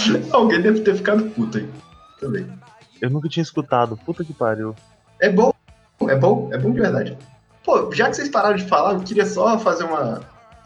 [0.32, 1.68] Alguém deve ter ficado puto aí.
[2.20, 2.46] Também.
[3.00, 3.96] Eu nunca tinha escutado.
[4.04, 4.74] Puta que pariu.
[5.20, 5.52] É bom,
[6.08, 7.18] é bom, é bom de verdade.
[7.64, 10.20] Pô, já que vocês pararam de falar, eu queria só fazer uma,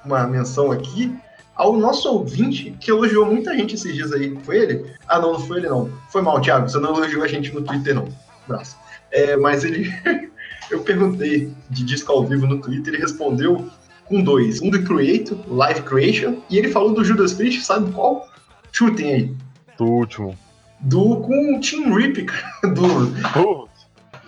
[0.05, 1.15] uma menção aqui
[1.55, 4.37] ao nosso ouvinte que elogiou muita gente esses dias aí.
[4.43, 4.93] Foi ele?
[5.09, 5.91] Ah, não, não foi ele não.
[6.11, 6.69] Foi mal, Thiago.
[6.69, 8.09] Você não elogiou a gente no Twitter, não.
[8.45, 8.77] Abraço.
[9.11, 9.93] É, mas ele.
[10.71, 13.69] eu perguntei de disco ao vivo no Twitter, ele respondeu
[14.07, 14.61] com dois.
[14.61, 18.30] Um do Creator, Live Creation, e ele falou do Judas Priest, sabe qual?
[18.73, 19.35] Chutem aí.
[19.79, 20.37] Do último.
[20.81, 22.45] Do com o Team Rip, cara.
[22.75, 22.83] Do
[23.33, 23.71] Putz,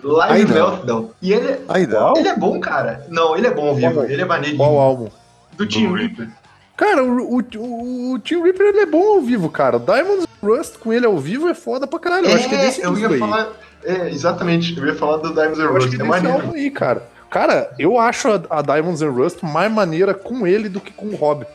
[0.03, 0.53] Live Aí não.
[0.53, 1.09] Meltdown.
[1.21, 2.15] E ele, Aí não.
[2.17, 3.05] ele é bom, cara.
[3.09, 3.93] Não, ele é bom ao vivo.
[3.93, 4.05] Qual?
[4.05, 4.57] Ele é maneirinho.
[4.57, 5.09] Qual álbum?
[5.57, 6.29] Do Team Do Reaper.
[6.75, 9.79] Cara, o, o, o, o Team Reaper ele é bom ao vivo, cara.
[9.79, 12.27] Diamonds Rust com ele ao vivo é foda pra caralho.
[12.27, 13.19] Eu acho que é desse eu ia aí.
[13.19, 13.49] falar.
[13.83, 14.77] É, exatamente.
[14.77, 15.89] Eu ia falar do Diamonds and Eu acho Rust.
[15.89, 16.37] que é É desse maneiro.
[16.45, 17.03] álbum aí, cara.
[17.29, 21.07] Cara, eu acho a, a Diamonds and Rust mais maneira com ele do que com
[21.07, 21.45] o Rob.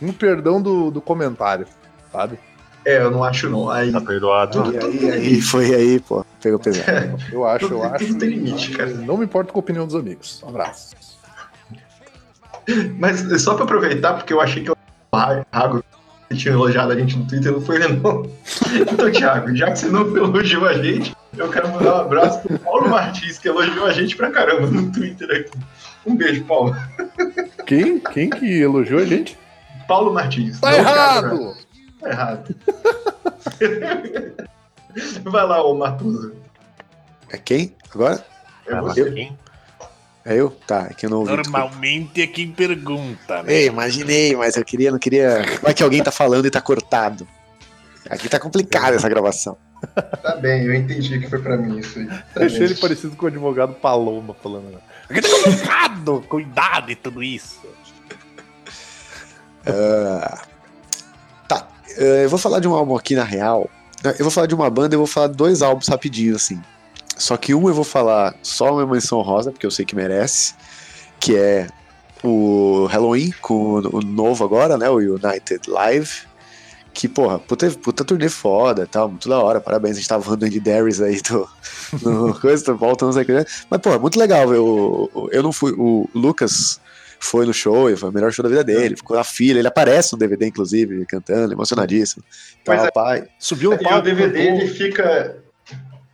[0.00, 1.66] Um perdão do, do comentário,
[2.12, 2.38] sabe?
[2.84, 3.70] É, eu não acho não.
[3.70, 4.72] Aí, Tá perdoado.
[4.72, 6.24] E aí, aí, foi aí, pô.
[6.40, 7.18] Pegou pesado.
[7.30, 8.06] Eu acho, eu acho.
[8.06, 8.90] tudo tem limite, cara.
[8.90, 10.42] Não me importa com a opinião dos amigos.
[10.42, 10.96] Um abraço.
[12.98, 14.76] Mas só pra aproveitar, porque eu achei que o
[15.52, 15.82] Rago
[16.34, 18.22] tinha elogiado a gente no Twitter, não foi ele não.
[18.92, 22.58] Então, Thiago, já que você não elogiou a gente, eu quero mandar um abraço pro
[22.58, 25.58] Paulo Martins, que elogiou a gente pra caramba no Twitter aqui.
[26.06, 26.76] Um beijo, Paulo.
[27.66, 27.98] Quem?
[28.00, 29.38] Quem que elogiou a gente?
[29.86, 30.60] Paulo Martins.
[30.60, 31.38] Tá errado!
[31.38, 31.67] Neto.
[32.00, 32.54] Tá errado.
[35.24, 36.32] Vai lá, ô Matuza.
[37.30, 37.74] É quem?
[37.92, 38.24] Agora?
[38.66, 39.10] É você.
[39.10, 39.38] quem?
[40.24, 40.50] É eu?
[40.66, 41.36] Tá, é que eu não ouvi.
[41.36, 41.58] desculpa.
[41.58, 43.52] Normalmente é quem pergunta, né?
[43.52, 45.42] Ei, imaginei, mas eu queria, não queria.
[45.62, 47.26] Vai que alguém tá falando e tá cortado.
[48.08, 49.56] Aqui tá complicada essa gravação.
[49.94, 52.06] Tá bem, eu entendi que foi pra mim isso aí.
[52.06, 54.80] Tá Deixei ele parecido com o advogado Paloma falando.
[55.08, 57.60] Aqui tá complicado, cuidado e tudo isso.
[59.64, 60.38] Eh,
[61.98, 63.68] eu vou falar de um álbum aqui na real.
[64.04, 66.60] Eu vou falar de uma banda, eu vou falar de dois álbuns rapidinho, assim.
[67.16, 70.54] Só que um eu vou falar só uma menção rosa, porque eu sei que merece,
[71.18, 71.66] que é
[72.22, 74.88] o Halloween, com o novo agora, né?
[74.88, 76.28] O United Live.
[76.94, 79.96] Que, porra, puta, puta turnê foda e tal, muito da hora, parabéns.
[79.96, 81.48] A gente tava falando do Andy Darius aí do,
[82.02, 83.44] do coisa, voltando aqui, né?
[83.70, 84.52] Mas, porra, muito legal.
[84.52, 85.72] Eu, eu não fui.
[85.76, 86.80] O Lucas
[87.20, 90.12] foi no show, foi o melhor show da vida dele, ficou na fila, ele aparece
[90.12, 92.24] no DVD, inclusive, cantando, emocionadíssimo.
[92.64, 92.90] Pois Tal, é.
[92.90, 93.28] pai.
[93.38, 94.02] Subiu no E o palco.
[94.02, 95.36] DVD ele fica.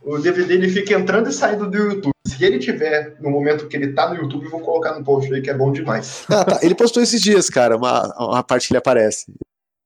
[0.03, 2.13] O DVD ele fica entrando e saindo do YouTube.
[2.27, 5.33] Se ele tiver no momento que ele tá no YouTube, eu vou colocar no post
[5.33, 6.23] aí que é bom demais.
[6.29, 6.59] Ah, tá.
[6.61, 9.25] Ele postou esses dias, cara, uma, uma parte que ele aparece.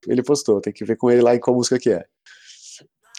[0.06, 2.04] Ele postou, tem que ver com ele lá em qual música que é.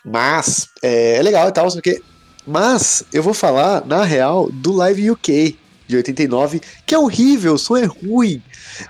[0.04, 2.02] Mas, é, é legal e tal, só que.
[2.45, 5.58] Mas, eu vou falar, na real, do Live UK
[5.92, 8.42] de 89, que é horrível, o som é ruim.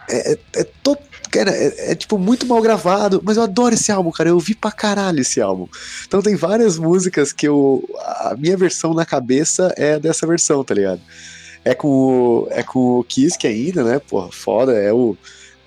[0.10, 0.98] É, é, é to-
[1.30, 4.30] cara, é- é, tipo muito mal gravado, mas eu adoro esse álbum, cara.
[4.30, 5.68] Eu ouvi pra caralho esse álbum.
[6.08, 7.84] Então tem várias músicas que eu.
[8.00, 11.02] A minha versão na cabeça é dessa versão, tá ligado?
[11.66, 14.00] É com o, é com o Kiss que ainda, né?
[14.00, 14.74] Porra, foda.
[14.74, 15.16] É o,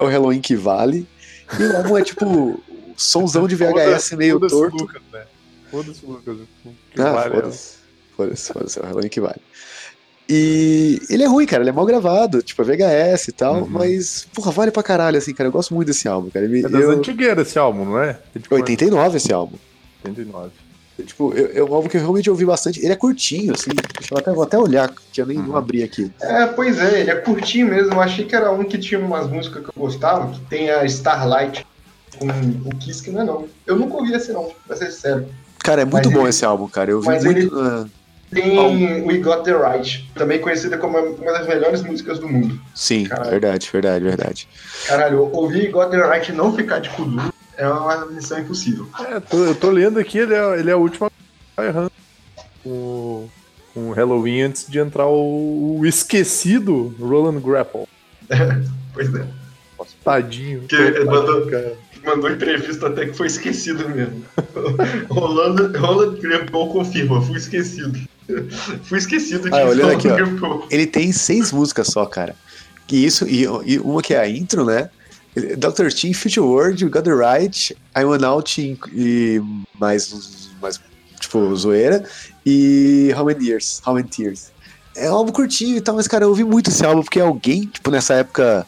[0.01, 1.07] é o Halloween que vale.
[1.59, 2.61] E o álbum é tipo
[2.97, 4.76] somzão de VHS meio torto.
[4.76, 5.24] Lucas, né?
[5.70, 6.37] Foda-se, Lucas.
[6.93, 7.74] Que Ah, vale, foda-se.
[8.16, 9.41] Foda-se, foda-se, é o Halloween que vale.
[10.28, 13.66] E ele é ruim, cara, ele é mal gravado, tipo, é VHS e tal, Uhum.
[13.68, 16.46] mas, porra, vale pra caralho, assim, cara, eu gosto muito desse álbum, cara.
[16.46, 18.18] Ele, É das eu, antigueiras esse álbum, não é?
[18.34, 19.56] É tipo 89 esse álbum.
[20.02, 20.50] 89.
[21.04, 22.78] Tipo, eu- é um álbum que eu realmente ouvi bastante.
[22.80, 23.70] Ele é curtinho, assim.
[23.98, 26.10] Deixa eu até, vou até olhar, que eu nem não abri aqui.
[26.22, 27.92] É, pois é, ele é curtinho mesmo.
[27.94, 30.84] Eu achei que era um que tinha umas músicas que eu gostava, que tem a
[30.84, 31.66] Starlight
[32.16, 33.44] com o Kiss, que não é não.
[33.66, 35.26] Eu nunca ouvi esse não, pra ser sincero.
[35.58, 36.92] Cara, é muito Mas bom ele- esse álbum, cara.
[36.92, 37.58] Eu ouvi mas muito.
[37.58, 37.86] ah,
[38.35, 42.61] Tem We Got The Right, também conhecida como uma das melhores músicas do mundo.
[42.74, 43.30] sim, Caralho.
[43.30, 44.49] verdade, verdade, verdade.
[44.87, 48.39] Caralho, ouvir We Got The Right e não ficar de cu duro é uma missão
[48.39, 48.87] impossível.
[49.09, 51.11] É, tô- eu tô lendo aqui, ele é, ele é a última
[51.57, 51.93] tá errando
[52.62, 53.28] com,
[53.72, 57.85] com o Halloween antes de entrar o, o esquecido Roland Grapple.
[58.95, 59.26] Pois é.
[60.05, 60.62] Tadinho.
[60.68, 61.76] Que ele mandou- Cara.
[62.05, 64.22] Mandou entrevista até que foi esquecido mesmo.
[65.09, 67.99] Rolando, Roland Grapple confirma, fui esquecido.
[68.84, 70.66] fui esquecido de Ah, olhando aqui, ó.
[70.70, 72.34] Ele tem seis músicas só, cara.
[72.86, 74.90] Que isso, e, e uma que é a intro, né?
[75.34, 75.88] Dr.
[75.92, 79.42] Teen, Future World, Got The Right, I Went Out e, e
[79.78, 80.80] mais, mais,
[81.18, 82.04] tipo, zoeira.
[82.46, 83.82] E How Many Years?
[83.84, 84.52] How Many Tears?
[84.96, 87.62] É um álbum curtinho e tal, mas, cara, eu ouvi muito esse álbum porque alguém,
[87.66, 88.64] tipo, nessa época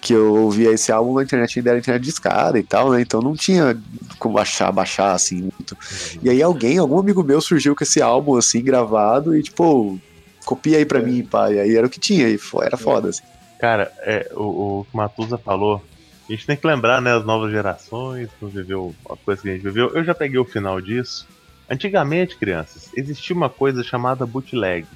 [0.00, 3.00] que eu ouvia esse álbum, a internet ainda era internet de escada e tal, né?
[3.00, 3.76] Então não tinha
[4.18, 5.76] como baixar, baixar, assim, muito.
[6.22, 9.98] E aí alguém, algum amigo meu surgiu com esse álbum, assim, gravado e, tipo,
[10.44, 11.50] copia aí pra mim, pá.
[11.50, 13.22] E aí era o que tinha, e era foda, assim.
[13.58, 15.82] Cara, é, o, o que o Matusa falou,
[16.28, 19.52] a gente tem que lembrar, né, as novas gerações, não viveu a coisa que a
[19.52, 19.90] gente viveu.
[19.90, 21.26] Eu já peguei o final disso.
[21.68, 24.86] Antigamente, crianças, existia uma coisa chamada bootleg.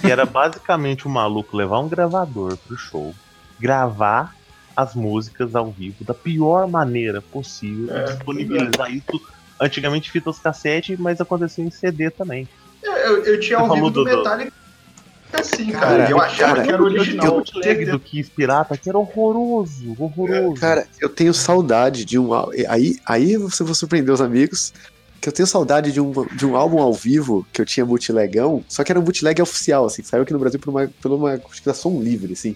[0.00, 3.14] Que era basicamente o maluco levar um gravador pro show,
[3.58, 4.34] gravar
[4.76, 9.20] as músicas ao vivo da pior maneira possível, É, disponibilizar isso.
[9.60, 12.48] Antigamente fitas cassete, mas aconteceu em CD também.
[12.82, 14.52] É, Eu, eu tinha Você ouvido falou do do- Metallica
[15.32, 15.86] assim, cara.
[15.98, 17.26] Cara, eu achava cara, que era Eu original.
[17.28, 20.60] o bootleg do Kiss Pirata que era horroroso, horroroso.
[20.60, 22.30] Cara, eu tenho saudade de um.
[22.68, 24.72] Aí, aí você vai surpreender os amigos.
[25.20, 28.62] Que eu tenho saudade de um, de um álbum ao vivo que eu tinha bootlegão,
[28.68, 31.32] só que era um bootleg oficial, assim, saiu aqui no Brasil por uma, por uma
[31.32, 32.54] acho que da som livre, assim.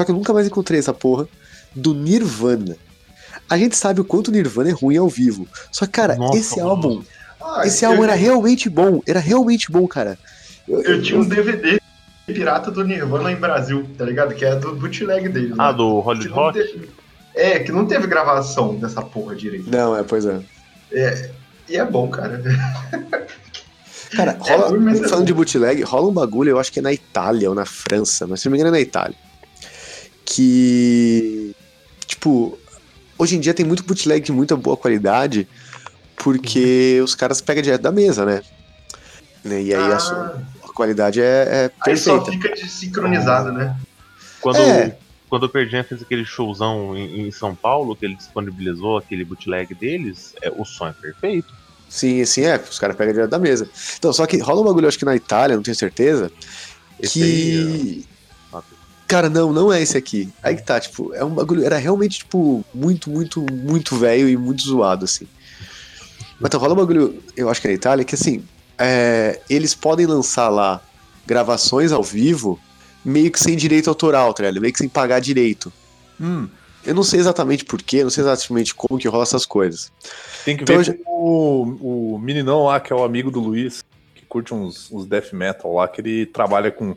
[0.00, 1.28] Só que eu nunca mais encontrei essa porra
[1.76, 2.74] do Nirvana.
[3.50, 5.46] A gente sabe o quanto o Nirvana é ruim ao vivo.
[5.70, 6.70] Só que, cara, Nossa, esse mano.
[6.70, 7.02] álbum,
[7.38, 9.02] Ah, esse eu- álbum era realmente bom.
[9.06, 10.18] Era realmente bom, cara.
[10.66, 11.78] Eu, Eu tinha um DVD
[12.26, 14.34] pirata do Nirvana em Brasil, tá ligado?
[14.34, 15.52] Que é do bootleg deles.
[15.58, 15.76] Ah, né?
[15.76, 16.58] do Hollywood Rock?
[16.58, 16.88] teve-
[17.34, 19.68] É, que não teve gravação dessa porra direito.
[19.70, 20.40] Não, é, pois é.
[21.68, 22.42] E é bom, cara.
[24.16, 26.82] Cara, É rola, ruim, é falando de bootleg, rola um bagulho, eu acho que é
[26.82, 29.14] na Itália ou na França, mas se não me engano é na Itália.
[30.34, 31.54] Que.
[32.06, 32.58] Tipo,
[33.18, 35.46] hoje em dia tem muito bootleg de muita boa qualidade,
[36.16, 37.04] porque Uhum.
[37.04, 38.42] os caras pegam direto da mesa, né?
[39.44, 42.48] Né, E aí a, sua- Ah, a qualidade é, é aí só perfeita.
[42.48, 43.76] fica desincronizado, né?
[44.40, 44.96] Quando, É.
[45.28, 49.74] quando o Perdinha fez aquele showzão em, em São Paulo, que ele disponibilizou aquele bootleg
[49.74, 51.52] deles, é, o som é perfeito.
[51.88, 53.68] Sim, sim, é, os caras pegam direto da mesa.
[53.98, 56.30] Então, só que rola um bagulho, acho que na Itália, não tenho certeza,
[57.00, 58.04] Esse aí, que.
[58.06, 58.09] ó.
[59.10, 60.28] Cara, não, não é esse aqui.
[60.40, 61.64] Aí que tá, tipo, é um bagulho.
[61.64, 65.26] Era realmente, tipo, muito, muito, muito velho e muito zoado, assim.
[66.38, 68.44] Mas então, rola um bagulho, eu acho que é na Itália, que assim,
[68.78, 70.80] é, eles podem lançar lá
[71.26, 72.58] gravações ao vivo
[73.04, 74.60] meio que sem direito autoral, tá ligado?
[74.60, 75.72] Meio que sem pagar direito.
[76.20, 76.48] Hum,
[76.86, 79.90] Eu não sei exatamente porquê, não sei exatamente como que rola essas coisas.
[80.44, 83.84] tem que Então, ver já- o, o meninão lá, que é o amigo do Luiz,
[84.14, 86.96] que curte uns, uns death metal lá, que ele trabalha com.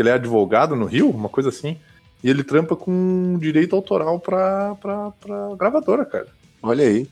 [0.00, 1.76] Que ele é advogado no Rio, uma coisa assim.
[2.24, 6.26] E ele trampa com direito autoral pra, pra, pra gravadora, cara.
[6.62, 7.06] Olha aí.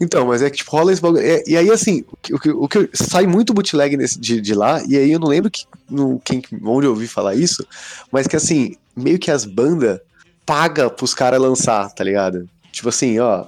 [0.00, 1.22] Então, mas é que tipo, rola esse bagulho.
[1.22, 4.82] É, e aí, assim, o que, o que, sai muito bootleg nesse, de, de lá,
[4.88, 7.64] e aí eu não lembro que, no, quem, onde eu ouvi falar isso,
[8.10, 10.00] mas que assim, meio que as bandas
[10.44, 12.48] paga pros caras lançar, tá ligado?
[12.72, 13.44] Tipo assim, ó,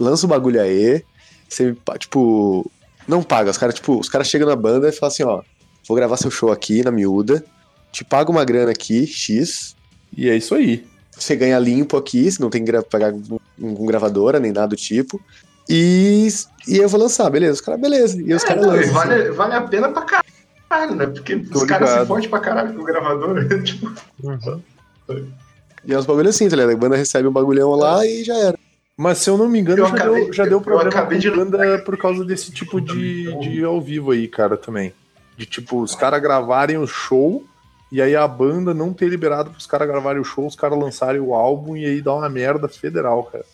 [0.00, 1.02] lança o bagulho aí,
[1.48, 2.70] você tipo,
[3.08, 5.42] não paga, os caras, tipo, os caras chegam na banda e falam assim, ó,
[5.88, 7.44] vou gravar seu show aqui na miúda,
[7.92, 9.76] te pago uma grana aqui, X,
[10.16, 10.84] E é isso aí.
[11.16, 15.20] você ganha limpo aqui, você não tem que pagar com, gravadora, nem nada do tipo.
[15.68, 16.26] E,
[16.66, 17.54] e eu vou lançar, beleza?
[17.54, 18.20] Os caras, beleza.
[18.20, 18.80] E os É, caras lançam.
[18.82, 18.92] assim.
[18.92, 21.06] vale, vale a pena pra caralho, né?
[21.06, 23.46] Porque Tô os caras se fodem pra caralho com o gravador.
[23.62, 23.92] tipo,
[25.84, 26.72] E é uns bagulhos assim, tá ligado?
[26.72, 28.58] A banda recebe um bagulhão lá e já era.
[28.96, 30.90] Mas se eu não me engano, Eu já, acabei- deu, já eu- deu eu problema
[31.06, 34.92] com de- banda por causa desse tipo de, de ao vivo aí, cara, também.
[35.36, 37.44] De tipo, os caras gravarem o show
[37.92, 41.20] e aí a banda não ter liberado pros caras gravarem o show, os caras lançarem
[41.20, 43.44] o álbum e aí dá uma merda federal, cara.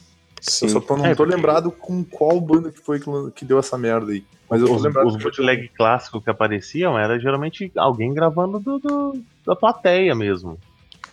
[0.40, 0.66] Sim.
[0.66, 3.44] Eu só tô, não É, tô porque- lembrado com qual banda que foi que, que
[3.44, 4.24] deu essa merda aí.
[4.48, 5.06] Mas eu tô Os, lembrado.
[5.08, 10.56] os bootleg clássicos que apareciam era geralmente alguém gravando do, do- da plateia mesmo.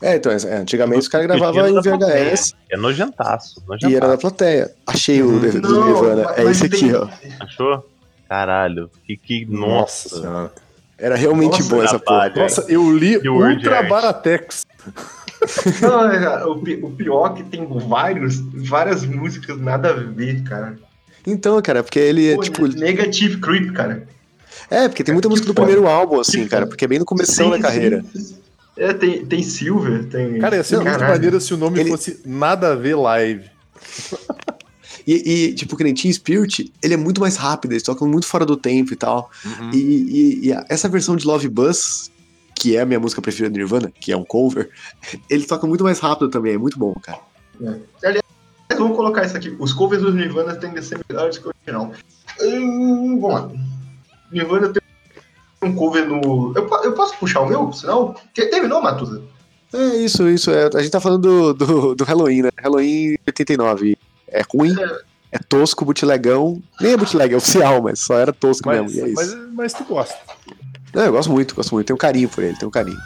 [0.01, 1.81] É, então, é, antigamente os caras gravavam em.
[1.81, 4.17] VHS É nojentaço, e era da nojentaço.
[4.21, 4.71] plateia.
[4.85, 5.39] Achei o Uhum.
[5.39, 6.33] do Nirvana.
[6.37, 7.07] É esse aqui, ó.
[7.39, 7.83] Achou?
[8.29, 10.09] Caralho, que, que Nossa nossa.
[10.21, 10.51] senhora.
[10.97, 12.29] Era realmente Nossa, bom essa porra.
[12.35, 13.83] Nossa, eu li word Ultra.
[13.83, 14.65] Baratex.
[15.81, 20.41] Não, é, cara, o, o pior é que tem vários, várias músicas nada a ver,
[20.43, 20.77] cara.
[21.27, 22.67] Então, cara, porque ele é Pô, tipo.
[22.67, 24.07] Negative Creep, cara.
[24.69, 25.65] É, porque tem muita que música do foda.
[25.67, 28.03] primeiro álbum, assim, Que cara, porque é bem no começo da carreira.
[28.15, 28.35] sim.
[28.77, 30.37] É, tem, tem Silver, tem.
[30.39, 33.49] Cara, ia ser muito maneiro se o nome Ele- fosse Nada a Ver Live.
[35.07, 35.13] E,
[35.49, 38.45] e, tipo, que nem Teen Spirit, ele é muito mais rápido, eles tocam muito fora
[38.45, 39.29] do tempo e tal.
[39.45, 39.69] Uhum.
[39.71, 42.09] E, e- e a- essa versão de Love Bus,
[42.55, 44.69] que é a minha música preferida do Nirvana, que é um cover,
[45.29, 47.19] ele toca muito mais rápido também, é muito bom, cara.
[47.59, 47.77] Mas
[48.77, 49.55] Vamos colocar isso aqui.
[49.59, 51.91] Os covers dos Nirvana tendem a ser melhores que o original.
[52.41, 53.51] Hum, vamos lá.
[54.31, 54.81] Nirvana tem
[55.61, 56.51] um cover no.
[56.55, 57.71] Eu, eu posso puxar o meu?
[57.71, 58.15] Senão.
[58.33, 59.21] Que- Terminou, Matusa?
[59.71, 60.51] É isso, isso.
[60.51, 62.49] É, a gente tá falando do, do, do Halloween, né?
[62.57, 63.94] Halloween 89.
[64.35, 64.75] É ruim,
[65.31, 66.61] é tosco, bootlegão.
[66.79, 68.97] Nem é bootleg, é oficial, mas só era tosco Mas, mesmo.
[68.97, 69.37] E é isso.
[69.37, 70.15] mas, mas tu gosta.
[70.93, 71.87] Não, eu gosto muito, gosto muito.
[71.87, 72.99] Tenho um carinho por ele, tenho um carinho.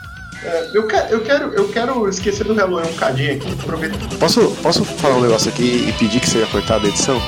[0.43, 3.51] É, eu, quero, eu, quero, eu quero esquecer do Halloween um cadinho aqui.
[3.61, 3.97] Aproveitar.
[4.19, 7.21] Posso, posso falar um negócio aqui e pedir que seja cortado a edição?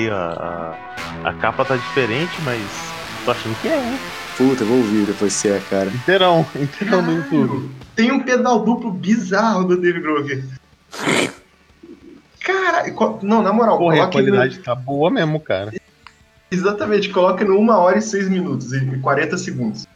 [0.00, 0.76] Mandei a,
[1.24, 1.34] a, a.
[1.34, 2.62] capa tá diferente, mas
[3.24, 3.98] tô achando que é, hein?
[4.36, 5.90] Puta, eu vou ouvir depois se é, cara.
[5.90, 7.70] Inteirão, inteirão no YouTube.
[7.94, 10.24] Tem um pedal duplo bizarro do Dave Grohl
[12.40, 12.84] Cara,
[13.22, 14.62] não, na moral, Porra, a qualidade no...
[14.62, 15.72] tá boa mesmo, cara.
[16.50, 19.86] Exatamente, coloca no 1 hora e 6 minutos e 40 segundos.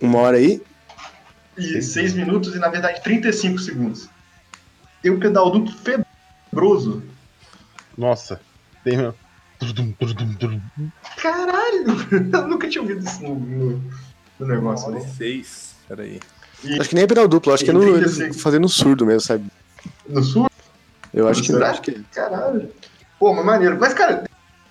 [0.00, 0.62] Uma hora aí?
[1.58, 4.08] E 6 minutos e, na verdade, 35 segundos.
[5.02, 7.02] Tem um pedal duplo febroso.
[7.96, 8.40] Nossa,
[11.16, 11.86] Caralho!
[12.32, 13.82] Eu nunca tinha ouvido isso no, no,
[14.38, 14.90] no negócio.
[14.90, 15.00] Né?
[15.00, 15.74] Seis.
[15.88, 16.20] Peraí.
[16.62, 16.78] E...
[16.80, 19.44] Acho que nem é pedal duplo, acho que é no, fazendo surdo mesmo, sabe?
[20.08, 20.50] No surdo?
[21.12, 22.00] Eu acho que, acho que é.
[22.12, 22.70] Caralho.
[23.18, 23.78] Pô, mas maneiro.
[23.80, 24.24] Mas, cara,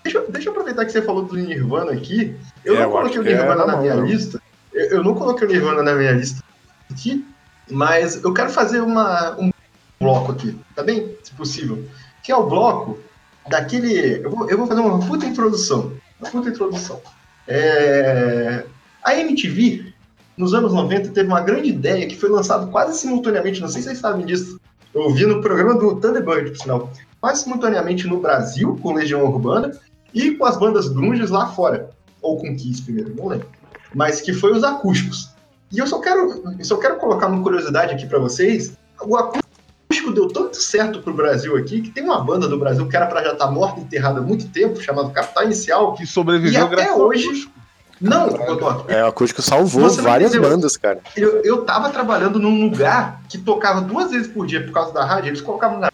[0.03, 2.35] deixa, deixa eu aproveitar que você falou do Nirvana aqui.
[2.63, 4.05] Eu é, não coloquei o Nirvana é na minha não.
[4.05, 4.41] lista.
[4.71, 6.43] Eu, eu, não coloquei o Nirvana na minha lista
[6.91, 7.25] aqui,
[7.69, 9.51] mas eu quero fazer uma, um
[9.99, 11.17] bloco aqui, tá bem?
[11.23, 11.83] Se possível.
[12.21, 12.99] Que é o bloco
[13.47, 14.23] daquele.
[14.23, 15.93] Eu vou, eu vou fazer uma puta introdução.
[16.19, 17.01] Uma puta introdução.
[17.47, 18.63] É...
[19.03, 19.93] A MTV,
[20.35, 23.89] nos anos 90, teve uma grande ideia que foi lançada quase simultaneamente, não sei se
[23.89, 24.59] vocês sabem disso.
[24.93, 26.89] Eu ouvi no programa do Thunderbird, por sinal.
[27.19, 29.71] Quase simultaneamente no Brasil, com Legião Urbana,
[30.13, 31.89] e com as bandas grunges lá fora.
[32.21, 33.47] Ou com Kiss primeiro, não lembro.
[33.93, 35.29] Mas que foi os acústicos.
[35.71, 38.77] E eu só quero, eu só quero colocar uma curiosidade aqui para vocês.
[39.01, 39.45] O acústico
[39.95, 43.05] acústico deu tanto certo pro Brasil aqui que tem uma banda do Brasil que era
[43.05, 45.93] para já estar tá morta, enterrada há muito tempo, chamada Capital Inicial.
[45.93, 47.49] Que sobreviveu e até hoje.
[47.99, 48.27] Não.
[48.89, 50.99] É, o acústico salvou várias dizer, bandas, cara.
[51.15, 55.05] Eu, eu tava trabalhando num lugar que tocava duas vezes por dia por causa da
[55.05, 55.89] rádio, eles colocavam na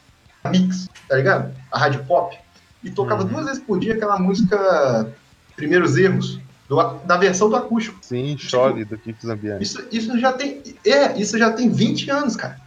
[0.49, 1.53] mix, tá ligado?
[1.71, 2.35] A rádio pop.
[2.83, 3.29] E tocava uhum.
[3.29, 5.13] duas vezes por dia aquela música
[5.55, 7.99] Primeiros Erros, do, da versão do acústico.
[8.01, 9.61] Sim, chore tipo, do Kiko Zambiani.
[9.61, 10.63] Isso, isso já tem.
[10.83, 12.57] É, isso já tem 20 anos, cara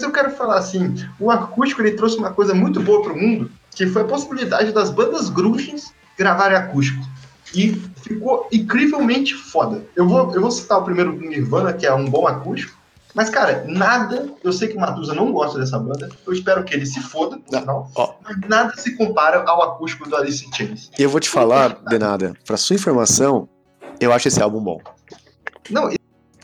[0.00, 3.50] eu quero falar assim, o acústico ele trouxe uma coisa muito boa para o mundo,
[3.70, 7.04] que foi a possibilidade das bandas grunges gravarem acústico.
[7.54, 7.72] E
[8.02, 9.82] ficou incrivelmente foda.
[9.96, 12.76] Eu vou, eu vou citar o primeiro do Nirvana, que é um bom acústico.
[13.14, 14.32] Mas, cara, nada.
[14.44, 16.08] Eu sei que o Matusa não gosta dessa banda.
[16.26, 18.10] Eu espero que ele se foda, não, oh.
[18.22, 20.90] mas nada se compara ao acústico do Alice in Chains.
[20.98, 23.48] E eu vou te falar, Denada, pra sua informação,
[23.98, 24.80] eu acho esse álbum bom.
[25.70, 25.90] Não,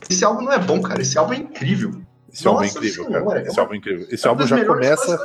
[0.09, 1.03] esse álbum não é bom, cara.
[1.03, 2.01] Esse álbum é incrível.
[2.35, 3.43] Esse álbum é incrível, senhora, cara.
[3.43, 4.07] Esse álbum é incrível.
[4.11, 5.19] Esse álbum já começa.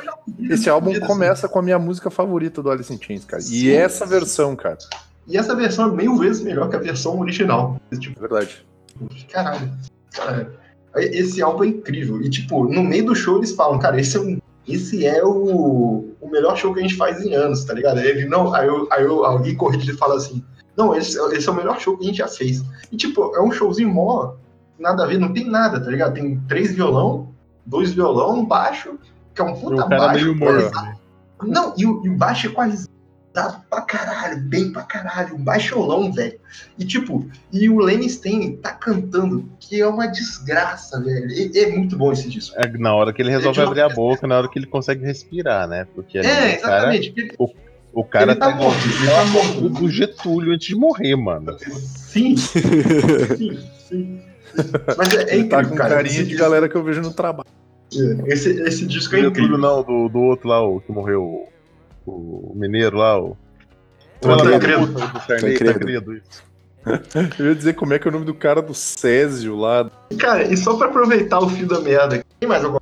[0.47, 3.41] Esse álbum começa com a minha música favorita do Alice in Chains, cara.
[3.41, 4.11] Sim, e essa sim.
[4.11, 4.77] versão, cara.
[5.27, 7.81] E essa versão é mil vezes melhor que a versão original.
[7.99, 8.63] Tipo, é verdade.
[9.31, 9.71] Caralho.
[10.11, 10.51] Caralho.
[10.97, 12.21] Esse álbum é incrível.
[12.21, 16.13] E, tipo, no meio do show eles falam, cara, esse é, um, esse é o,
[16.21, 17.99] o melhor show que a gente faz em anos, tá ligado?
[17.99, 20.43] Ele, não, aí, eu, aí eu, alguém corrige e fala assim,
[20.77, 22.61] não, esse, esse é o melhor show que a gente já fez.
[22.91, 24.35] E, tipo, é um showzinho mó
[24.79, 26.13] nada a ver, não tem nada, tá ligado?
[26.13, 27.33] Tem três violão,
[27.65, 28.97] dois violão, um baixo,
[29.33, 30.35] que é um puta baixo.
[31.43, 32.89] Não, e o, e o baixo é quase
[33.69, 36.39] pra caralho, bem pra caralho, um baixolão, velho.
[36.77, 41.29] E tipo, e o Lenny Stein tá cantando, que é uma desgraça, velho.
[41.31, 42.55] É, é muito bom esse disco.
[42.59, 45.67] É na hora que ele resolve abrir a boca, na hora que ele consegue respirar,
[45.67, 45.87] né?
[45.95, 47.11] Porque é, exatamente.
[47.11, 47.49] Cara, o,
[47.93, 49.69] o cara ele tá, tá morto, ele tá morto.
[49.69, 51.55] do Getúlio antes de morrer, mano.
[51.59, 52.35] Sim.
[53.37, 54.28] sim, sim.
[54.97, 57.49] Mas é, é incrível, tá com cara, carinha de galera que eu vejo no trabalho.
[57.93, 59.57] É, esse, esse disco é incrível.
[59.57, 61.47] Não, do, do outro lá, o que morreu,
[62.05, 63.37] o, o mineiro lá, o...
[64.21, 66.21] Tancredo.
[67.37, 69.89] Eu ia dizer como é que é o nome do cara do Césio lá.
[70.17, 72.79] Cara, e só pra aproveitar o fio da meada, tem mais alguma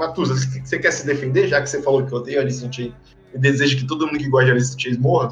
[0.00, 2.94] Matusa, você quer se defender, já que você falou que odeia Alice in Chains
[3.34, 5.30] e deseja que todo mundo que gosta de Alice in Chains morra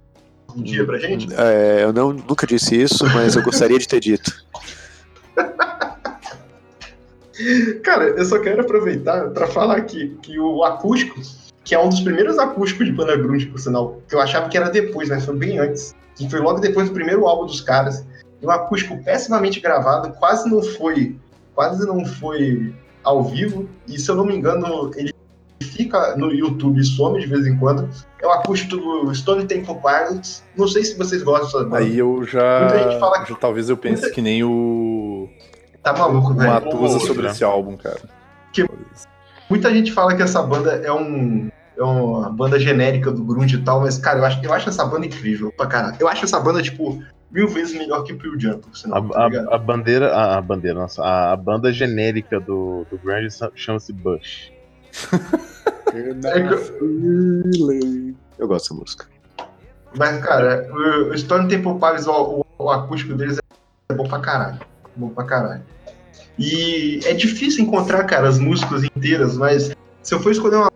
[0.55, 1.26] um dia pra gente?
[1.34, 4.30] É, eu não, nunca disse isso, mas eu gostaria de ter dito.
[7.82, 11.20] Cara, eu só quero aproveitar para falar aqui que o acústico,
[11.64, 14.57] que é um dos primeiros acústicos de banda grunge, por sinal, que eu achava que
[14.57, 18.05] era depois, mas foi bem antes, que foi logo depois do primeiro álbum dos caras,
[18.41, 21.16] e um acústico pessimamente gravado, quase não foi,
[21.55, 22.74] quase não foi
[23.05, 25.12] ao vivo, e se eu não me engano, ele
[25.78, 27.89] fica no YouTube e some de vez em quando.
[28.20, 30.43] É o acústico do Stone Temple Pilots.
[30.57, 31.78] Não sei se vocês gostam dessa banda.
[31.78, 33.30] Aí eu já, Muita gente fala que...
[33.30, 34.14] já talvez eu pense Muita...
[34.14, 34.88] que nem o
[35.83, 36.53] Tá maluco, velho.
[36.53, 38.01] Matusa sobre esse álbum, cara.
[38.53, 38.66] Que
[39.49, 43.62] muita gente fala que essa banda é um é uma banda genérica do grunge e
[43.62, 45.97] tal, mas, cara, eu acho, eu acho essa banda incrível pra caralho.
[46.01, 47.01] Eu acho essa banda, tipo,
[47.31, 50.41] mil vezes melhor que o Pearl Jam, senão, a, tá a, a, bandeira, a, a,
[50.43, 54.53] bandeira, nossa, a, a, banda genérica do, do grunge chama-se Bush.
[55.95, 56.11] é
[58.39, 59.07] eu gosto dessa música.
[59.97, 63.39] Mas, cara, o, o Stone Temple Pilots, o, o, o acústico deles
[63.89, 64.59] é bom pra caralho.
[64.99, 65.62] Bom pra caralho.
[66.36, 69.72] E é difícil encontrar, cara, as músicas inteiras, mas
[70.03, 70.70] se eu for escolher uma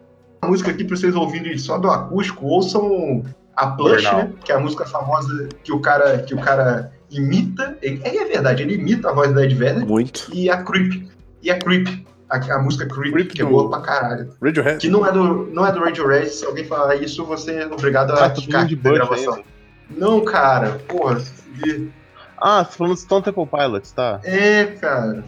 [0.44, 3.24] música aqui pra vocês ouvirem só do acústico, ouçam
[3.56, 4.32] a Plush, né?
[4.44, 7.76] Que é a música famosa que o cara, que o cara imita.
[7.82, 10.30] É, é verdade, ele imita a voz da Ed Vedder Muito.
[10.32, 11.08] e a Creep.
[11.42, 12.06] E a Creep.
[12.30, 14.30] A, a música Creep, Creep que é boa pra caralho.
[14.42, 14.78] Radiohead.
[14.78, 18.12] Que não é do, não é do Radiohead, se alguém falar isso, você é obrigado
[18.12, 19.44] a de da Bush gravação.
[19.90, 21.20] Não, cara, porra.
[21.66, 21.90] e-
[22.45, 24.20] Ah, você falando de Stone Temple Pilots, tá?
[24.24, 25.24] É, cara.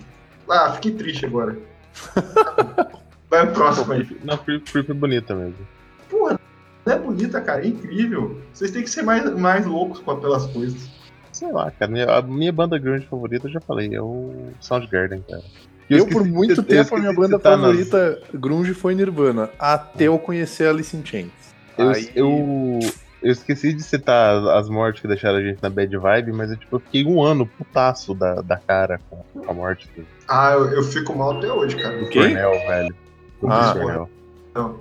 [0.50, 1.56] Ah, fiquei triste agora.
[3.30, 4.06] Vai o próximo aí.
[4.24, 5.56] Não, Creep, Creep é bonita mesmo.
[6.10, 6.38] Porra,
[6.84, 8.40] não é bonita, cara, é incrível.
[8.52, 10.88] Vocês têm que ser mais, mais loucos com- pelas coisas.
[11.32, 11.90] Sei lá, cara.
[11.90, 15.42] minha- a minha banda grande favorita, eu já falei, é o Soundgarden, cara.
[15.90, 19.50] Eu, esqueci por muito eu tempo, a minha banda citar nas- favorita grunge foi Nirvana,
[19.58, 21.30] até eu conhecer Alice in Chains.
[21.76, 22.78] Eu, Aí- eu,
[23.24, 26.56] eu esqueci de citar as mortes que deixaram a gente na bad vibe, mas eu,
[26.56, 30.66] tipo, eu fiquei um ano putaço da, da cara com a morte do Ah, eu,
[30.72, 31.98] eu fico mal até hoje, cara.
[32.08, 32.22] Quem?
[32.34, 32.94] Cornel, velho.
[33.42, 33.72] O Ah.
[33.76, 34.10] Cornel.
[34.54, 34.80] Não.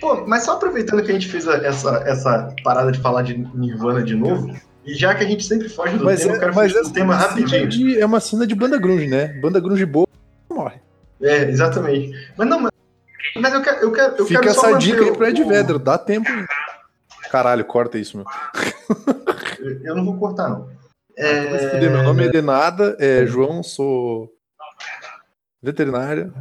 [0.00, 4.02] Pô, mas só aproveitando que a gente fez essa, essa parada de falar de Nirvana
[4.02, 4.54] de novo,
[4.84, 6.84] e já que a gente sempre foge do Mas, tema, eu é, quero mas fugir
[6.84, 7.68] do tema uma cena rapidinho.
[7.68, 9.26] de, é uma cena de banda grunge, né?
[9.40, 10.06] Banda grunge boa
[10.50, 10.76] morre.
[11.20, 12.12] É, exatamente.
[12.38, 12.70] Mas não, mas,
[13.36, 13.76] mas eu quero.
[13.78, 15.98] Eu quero eu Fica quero só essa dica aí o- pro Ed o- Vedder, dá
[15.98, 16.46] tempo ainda.
[17.30, 18.26] Caralho, corta isso, meu.
[19.82, 20.68] Eu- não vou cortar, não.
[21.16, 24.30] Fuder, Meu nome é Denada, é João, sou
[25.62, 26.32] veterinária.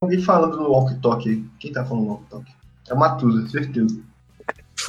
[0.00, 1.44] Alguém falando no walkie talkie aí.
[1.58, 2.54] Quem tá falando no walkie talkie?
[2.88, 3.98] É o Matusa, certeza.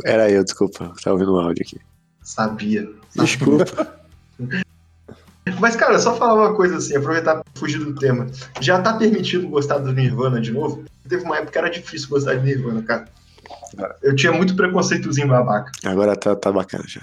[0.03, 0.93] Era eu, desculpa.
[1.03, 1.79] Tava ouvindo o áudio aqui.
[2.21, 2.89] Sabia.
[3.15, 3.99] Desculpa.
[5.59, 8.27] Mas, cara, só falar uma coisa assim, aproveitar pra fugir do tema.
[8.59, 10.83] Já tá permitido gostar do Nirvana de novo?
[11.07, 12.81] Teve uma época que era difícil gostar de Nirvana,
[13.75, 13.95] cara.
[14.01, 15.71] Eu tinha muito preconceitozinho babaca.
[15.85, 17.01] Agora tá, tá bacana já.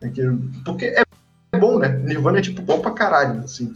[0.00, 0.22] É que-
[0.64, 1.88] Porque é bom, né?
[1.88, 3.72] Nirvana é tipo bom pra caralho, assim.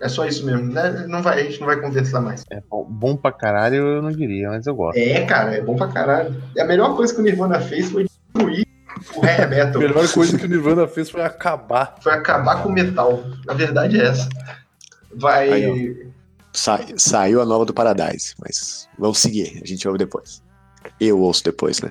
[0.00, 1.06] É só isso mesmo, né?
[1.08, 2.42] Não vai, a gente não vai conversar mais.
[2.50, 4.98] É bom, bom pra caralho, eu não diria, mas eu gosto.
[4.98, 6.34] É, cara, é bom pra caralho.
[6.54, 8.66] E a melhor coisa que o Nirvana fez foi destruir
[9.16, 9.80] o hair A metal.
[9.80, 11.94] melhor coisa que o Nirvana fez foi acabar.
[12.02, 13.22] Foi acabar com o metal.
[13.48, 14.28] A verdade é essa.
[15.14, 15.50] Vai.
[15.52, 16.06] Aí,
[16.52, 19.60] Sa- saiu a nova do Paradise, mas vamos seguir.
[19.62, 20.40] A gente ouve depois.
[21.00, 21.90] Eu ouço depois, né?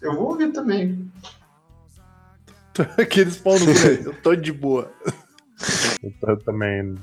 [0.00, 1.10] eu vou ouvir também.
[2.98, 4.02] Aqueles pau no cu, né?
[4.04, 4.90] Eu tô de boa.
[6.22, 6.94] Eu também.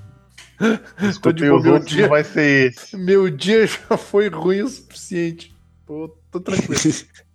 [0.58, 2.04] Tô Escutei de boa, os outros, dia.
[2.04, 2.96] não vai ser esse.
[2.96, 5.56] Meu dia já foi ruim o suficiente.
[5.86, 6.74] Tô, tô tranquilo.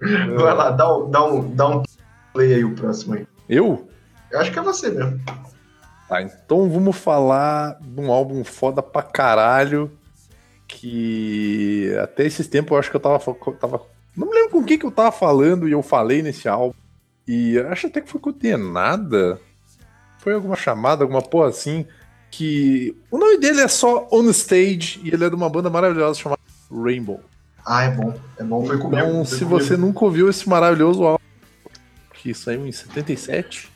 [0.00, 1.82] Vai lá, dá um, dá, um, dá um
[2.32, 3.26] play aí o próximo aí.
[3.48, 3.88] Eu?
[4.30, 5.20] Eu acho que é você mesmo.
[6.08, 9.90] Tá, então vamos falar de um álbum foda pra caralho.
[10.68, 13.18] Que até esses tempos eu acho que eu tava.
[13.58, 13.80] tava
[14.16, 16.74] não me lembro com quem que eu tava falando e eu falei nesse álbum.
[17.26, 19.40] E acho até que foi com o Denada.
[20.18, 21.86] Foi alguma chamada, alguma porra assim.
[22.30, 26.18] Que o nome dele é só On Stage e ele é de uma banda maravilhosa
[26.20, 26.40] chamada
[26.70, 27.20] Rainbow.
[27.64, 28.14] Ah, é bom.
[28.38, 28.96] É bom, foi comigo.
[29.02, 29.50] Então, se comigo.
[29.60, 31.22] você nunca ouviu esse maravilhoso álbum,
[32.14, 33.70] que saiu em 77,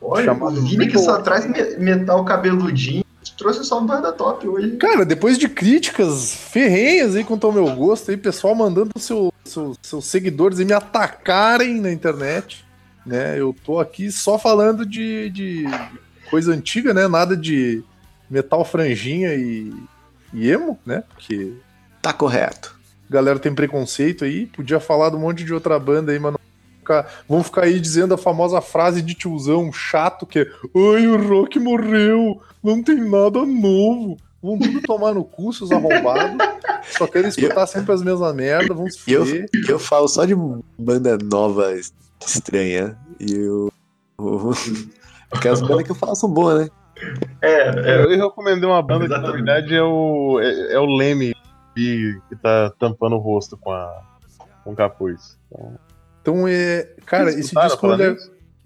[0.00, 3.04] Olha, o Vini que só traz me- metal cabeludinho,
[3.38, 4.76] trouxe só banda top hoje.
[4.76, 9.74] Cara, depois de críticas ferrenhas aí quanto ao meu gosto, aí, pessoal mandando seu, seu-
[9.80, 12.64] seus seguidores e me atacarem na internet,
[13.06, 13.38] né?
[13.40, 15.64] Eu tô aqui só falando de, de
[16.28, 17.06] coisa antiga, né?
[17.08, 17.82] Nada de
[18.28, 19.72] metal franjinha e,
[20.34, 21.02] e emo, né?
[21.14, 21.52] Porque
[22.02, 22.76] Tá correto.
[23.08, 26.32] a galera tem preconceito aí, podia falar de um monte de outra banda aí, mas
[26.32, 26.40] não
[26.88, 30.46] ficar, vão ficar aí dizendo a famosa frase de tiozão chato que é
[30.94, 34.16] Ai, o Rock morreu, não tem nada novo.
[34.42, 36.38] Vão tudo tomar no cu, seus arrombados.
[36.90, 39.24] Só querem escutar sempre as mesmas merdas, vão se eu,
[39.68, 40.34] eu falo só de
[40.78, 41.74] banda nova
[42.24, 42.96] estranha.
[43.20, 43.72] E eu.
[44.18, 44.52] o-
[45.30, 46.70] Aquelas bandas que eu falo são boas, né?
[47.42, 47.96] É, é.
[47.96, 49.44] Eu, eu recomendei uma banda que na Exatamente.
[49.44, 51.34] verdade é o, é, é o Leme
[51.74, 54.00] que, que tá tampando o rosto com, a,
[54.64, 55.36] com o capuz.
[55.52, 55.74] Então,
[56.20, 56.88] Então é.
[57.06, 57.92] Cara, vocês esse disco.
[57.92, 58.16] ele é-?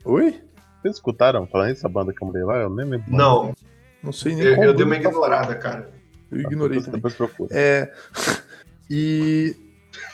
[0.05, 0.40] Oi?
[0.80, 2.57] Vocês escutaram falando isso, a banda que eu mandei lá?
[2.57, 3.07] Eu nem lembro.
[3.09, 3.55] Não,
[4.03, 5.90] Não sei nem eu, qual eu dei uma ignorada, cara.
[6.30, 7.50] Eu ignorei Depois, depois procura.
[7.53, 7.92] É.
[8.90, 9.57] E.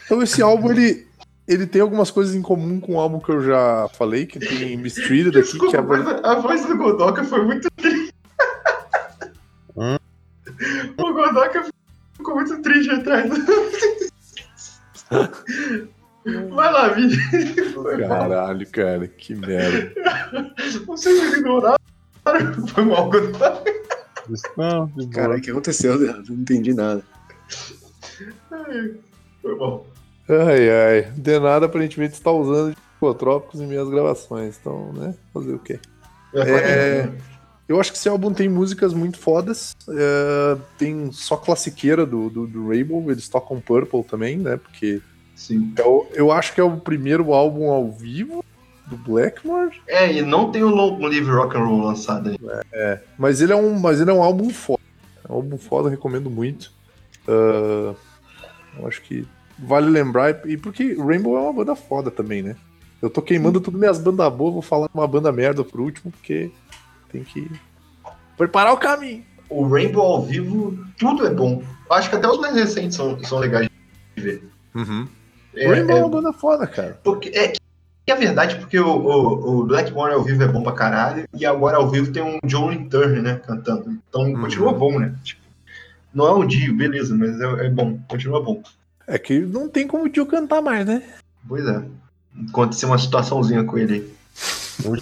[0.04, 1.08] Então esse álbum, ele.
[1.48, 4.76] Ele tem algumas coisas em comum com o álbum que eu já falei, que tem
[4.76, 5.80] Mistreated aqui, Desculpa, que é
[6.22, 8.12] a, a voz do Godoka foi muito triste.
[9.74, 9.96] Hum?
[10.98, 11.64] O Godoka
[12.14, 13.30] ficou muito triste atrás.
[16.24, 17.16] Vai lá, Vini.
[18.08, 19.92] Caralho, cara, que merda.
[20.86, 21.78] Vocês me ignoraram.
[22.68, 23.10] Foi mal.
[24.28, 24.90] Isso, Não.
[25.12, 25.94] Cara, o que aconteceu?
[25.94, 27.02] Eu não entendi nada.
[28.50, 28.94] Ai,
[29.40, 29.86] Foi mal.
[30.28, 31.12] Ai, ai.
[31.16, 34.58] De nada, aparentemente, está usando de psicotrópicos em minhas gravações.
[34.60, 35.14] Então, né?
[35.32, 35.80] Fazer o quê?
[36.34, 37.08] É.
[37.68, 39.76] Eu acho que esse álbum tem músicas muito fodas.
[39.88, 44.56] É, tem só classiqueira do, do, do, Rainbow, eles tocam Purple também, né?
[44.56, 45.02] Porque.
[45.38, 45.72] Sim.
[45.78, 48.44] Eu, é eu acho que é o primeiro álbum ao vivo
[48.86, 49.80] do Blackmore.
[49.86, 52.38] É, e não tem o Long Live Rock and Roll lançado aí.
[52.42, 54.82] É, é, mas ele é um, mas ele é um álbum foda.
[55.26, 56.72] É um álbum foda, recomendo muito.
[57.28, 57.94] Uh,
[58.78, 59.26] eu acho que
[59.56, 62.56] vale lembrar, e porque Rainbow é uma banda foda também, né?
[63.00, 66.50] Eu tô queimando tudo minhas bandas boas, vou falar uma banda merda por último, porque
[67.12, 67.48] tem que
[68.36, 69.24] preparar o caminho.
[69.48, 71.62] O Rainbow ao vivo, tudo é bom.
[71.90, 73.68] Acho que até os mais recentes são, são legais
[74.16, 74.42] de ver.
[74.74, 75.06] Uhum.
[75.54, 76.98] É, Rainbow é, é uma banda foda, cara.
[77.02, 77.52] Porque, é
[78.08, 81.44] que é verdade, porque o, o, o Blackmore ao vivo é bom pra caralho, e
[81.44, 83.98] agora ao vivo tem um John Turner, né, cantando.
[84.08, 84.40] Então uhum.
[84.40, 85.14] continua bom, né?
[85.22, 85.42] Tipo,
[86.14, 88.62] não é o Dio, beleza, mas é, é, bom, continua bom.
[89.06, 91.02] É que não tem como o Dio cantar mais, né?
[91.46, 91.82] Pois é.
[92.48, 94.98] Aconteceu uma situaçãozinha com ele aí.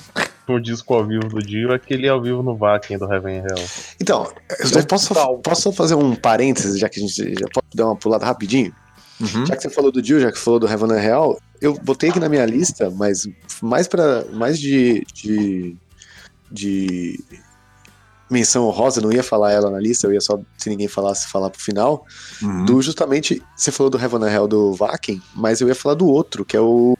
[0.49, 3.68] O disco ao vivo do Dio é aquele ao vivo no Vakin do Heaven Hell.
[4.01, 7.97] Então, eu posso, posso fazer um parênteses, já que a gente já pode dar uma
[7.97, 8.72] pulada rapidinho?
[9.20, 9.46] Uhum.
[9.46, 12.20] Já que você falou do Dio, já que falou do Heaven Hell, eu botei aqui
[12.20, 13.26] na minha lista, mas
[13.62, 15.74] mais para mais de, de,
[16.50, 17.24] de
[18.30, 21.50] menção honrosa, não ia falar ela na lista, eu ia só, se ninguém falasse, falar
[21.50, 22.04] pro final.
[22.42, 22.64] Uhum.
[22.64, 26.44] Do justamente, você falou do Heaven Hell do Vakin, mas eu ia falar do outro,
[26.44, 26.96] que é o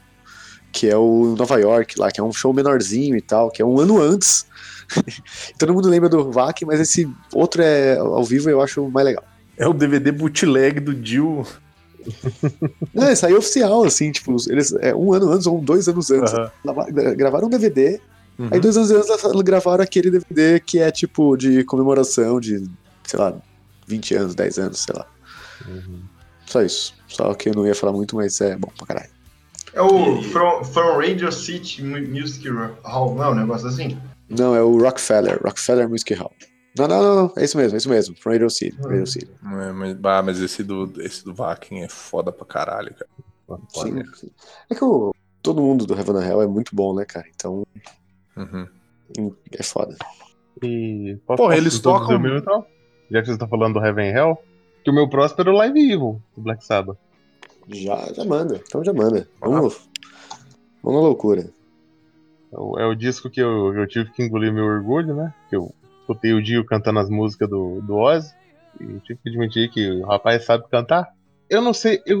[0.71, 3.65] que é o Nova York lá, que é um show menorzinho e tal, que é
[3.65, 4.45] um ano antes.
[5.57, 9.23] Todo mundo lembra do Vakin, mas esse outro é ao vivo eu acho mais legal.
[9.57, 11.45] É o DVD bootleg do Jill.
[12.93, 16.09] Não, isso aí é oficial, assim, tipo, eles é, um ano antes ou dois anos
[16.11, 16.33] antes.
[16.33, 17.15] Uhum.
[17.15, 17.99] Gravaram um DVD,
[18.37, 18.49] uhum.
[18.51, 22.63] aí dois anos antes gravaram aquele DVD que é tipo de comemoração de,
[23.03, 23.33] sei lá,
[23.87, 25.05] 20 anos, 10 anos, sei lá.
[25.67, 26.01] Uhum.
[26.45, 26.93] Só isso.
[27.07, 29.09] Só que eu não ia falar muito, mas é bom pra caralho.
[29.73, 32.47] É o From, From Radio City Music
[32.83, 33.97] Hall, não é um negócio assim?
[34.29, 36.33] Não, é o Rockefeller, Rockefeller Music Hall.
[36.77, 38.15] Não, não, não, é isso mesmo, é isso mesmo.
[38.15, 38.77] From Radio City.
[38.79, 38.89] Hum.
[38.89, 39.31] Radio City.
[39.43, 43.61] É, mas, ah, mas esse do, esse do Vakin é foda pra caralho, cara.
[43.73, 44.29] Sim, sim.
[44.69, 47.25] É que o, todo mundo do Heaven Hell é muito bom, né, cara?
[47.33, 47.65] Então.
[48.35, 48.67] Uhum.
[49.51, 49.95] É foda.
[50.61, 51.17] E.
[51.25, 52.19] Posso Porra, eles tocam.
[52.19, 52.65] Meu, então?
[53.09, 54.37] Já que você tá falando do Heaven Hell,
[54.83, 56.97] que o meu próximo era o Live Evil do Black Sabbath.
[57.69, 58.61] Já, já manda.
[58.65, 59.27] Então já manda.
[59.39, 59.89] Vamos.
[60.83, 61.49] Vamos na loucura.
[62.51, 65.33] É o, é o disco que eu, eu tive que engolir meu orgulho, né?
[65.49, 65.73] Que eu
[66.07, 68.33] escutei o Dio cantando as músicas do, do Ozzy.
[68.79, 71.11] E tive que admitir que o rapaz sabe cantar.
[71.49, 72.19] Eu não sei, eu,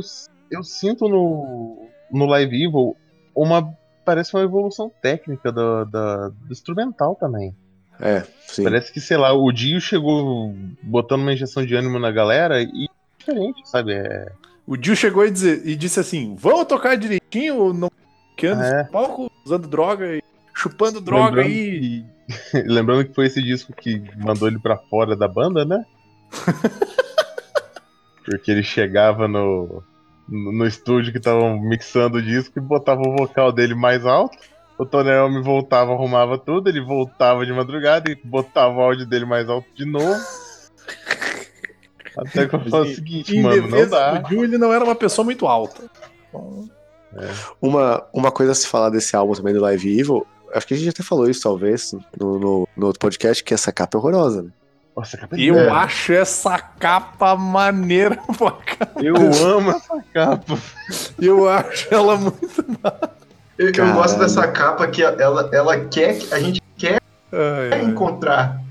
[0.51, 2.95] eu sinto no, no Live Evil
[3.35, 3.73] uma.
[4.03, 7.53] Parece uma evolução técnica do, do, do instrumental também.
[7.99, 8.63] É, sim.
[8.63, 12.85] Parece que, sei lá, o Dio chegou botando uma injeção de ânimo na galera e
[12.85, 13.93] é diferente, sabe?
[13.93, 14.31] É...
[14.65, 17.91] O Dio chegou e, dizer, e disse assim: vamos tocar direitinho ou não?
[18.37, 18.83] Que é.
[18.85, 20.23] palco usando droga e
[20.53, 21.47] chupando droga Lembrando...
[21.47, 22.05] aí.
[22.65, 25.85] Lembrando que foi esse disco que mandou ele para fora da banda, né?
[28.25, 29.81] Porque ele chegava no,
[30.27, 34.37] no estúdio que estavam mixando o disco e botava o vocal dele mais alto.
[34.77, 39.25] O Tony Iommi voltava, arrumava tudo, ele voltava de madrugada e botava o áudio dele
[39.25, 40.21] mais alto de novo.
[42.17, 44.23] Até que eu falo o seguinte, mano, não dá.
[44.29, 45.89] O não era uma pessoa muito alta.
[47.15, 47.29] É.
[47.61, 50.77] Uma, uma coisa a se falar desse álbum também do Live Evil Acho que a
[50.77, 54.43] gente até falou isso, talvez, no, no, no outro podcast, que essa capa é horrorosa,
[54.43, 54.49] né?
[54.95, 59.01] Nossa, capa é Eu acho essa capa maneira pra caramba.
[59.01, 60.57] Eu amo essa capa.
[61.19, 62.65] Eu acho ela muito
[63.57, 66.19] eu, eu, gosto dessa capa que ela, ela quer.
[66.31, 67.81] A gente quer ai, ai.
[67.83, 68.61] encontrar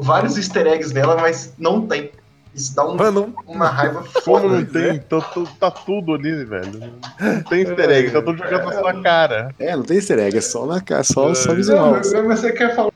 [0.00, 2.10] vários easter eggs nela, mas não tem.
[2.54, 4.42] Isso dá um, Mano, uma raiva foda.
[4.42, 4.98] Como não tem?
[4.98, 5.20] Tá,
[5.58, 6.92] tá, tudo ali, velho.
[7.20, 9.54] Não tem easter egg, tá tudo jogando na sua cara.
[9.58, 11.34] É, não tem easter egg, é só na cara, só, é.
[11.34, 11.92] só visual.
[11.92, 12.90] Não, mas você quer falar,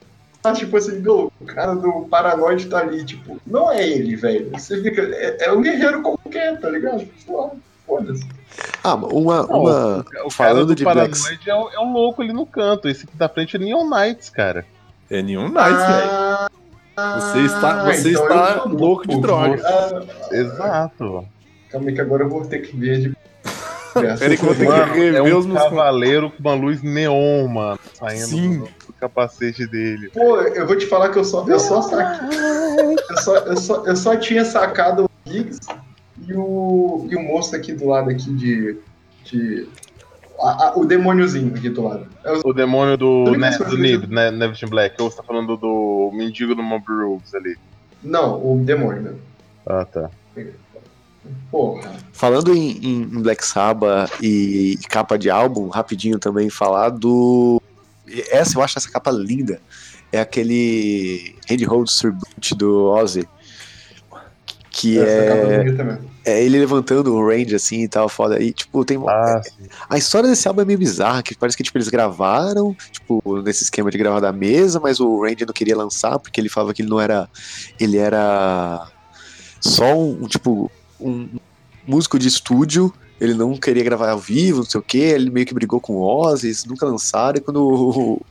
[0.53, 4.51] tipo assim, o cara do Paranoide tá ali, tipo, não é ele, velho.
[4.51, 7.07] Você fica, é, é um guerreiro qualquer, tá ligado?
[7.85, 8.27] Foda-se.
[8.83, 9.43] Ah, uma.
[9.43, 10.05] Não, uma...
[10.23, 11.47] O, o falando de Paranoide Blacks...
[11.47, 12.89] é, um, é um louco ali no canto.
[12.89, 14.65] Esse aqui da frente é Neon Knights, cara.
[15.09, 16.47] É Neon Knights, ah...
[16.49, 16.64] velho.
[16.95, 19.61] Você está, ah, você então está louco de droga.
[19.65, 21.27] Ah, exato.
[21.69, 23.17] Calma aí que agora eu vou ter que ver de.
[23.93, 27.47] Peraí que eu vou ter que rever é um os cavaleiro com uma luz neon,
[27.49, 28.59] mano, saindo Sim.
[28.59, 30.09] Do, do, capacete dele.
[30.09, 32.29] Pô, eu vou te falar que eu só, eu só saquei.
[33.09, 35.59] eu, só, eu, só, eu só tinha sacado o Giggs
[36.25, 38.77] e o, e o moço aqui do lado aqui de.
[39.25, 39.67] de
[40.39, 42.07] a, a, o demôniozinho aqui do lado.
[42.23, 45.01] É o, o demônio do, do Nib, né, Neverton Black.
[45.01, 47.57] Ou você tá falando do mendigo do Mob Rules ali?
[48.03, 49.19] Não, o demônio mesmo.
[49.65, 50.09] Ah, tá.
[51.49, 51.91] Porra.
[52.11, 57.61] Falando em, em, Black Sabbath e capa de álbum, rapidinho também falar do.
[58.29, 59.59] Essa eu acho essa capa linda.
[60.11, 63.27] é aquele Handhold Tribute do Ozzy.
[64.77, 65.63] Que é,
[66.25, 68.43] é ele levantando o range assim e tal, foda.
[68.43, 69.01] E, tipo, tem.
[69.07, 69.41] Ah,
[69.89, 73.63] a história desse álbum é meio bizarra, que parece que tipo, eles gravaram, tipo, nesse
[73.63, 76.81] esquema de gravar da mesa, mas o Randy não queria lançar, porque ele falava que
[76.81, 77.29] ele não era.
[77.79, 78.85] Ele era
[79.61, 80.69] só um, tipo,
[80.99, 81.29] um
[81.87, 85.45] músico de estúdio ele não queria gravar ao vivo, não sei o que, ele meio
[85.45, 88.21] que brigou com o Ozzy, eles nunca lançaram, e quando o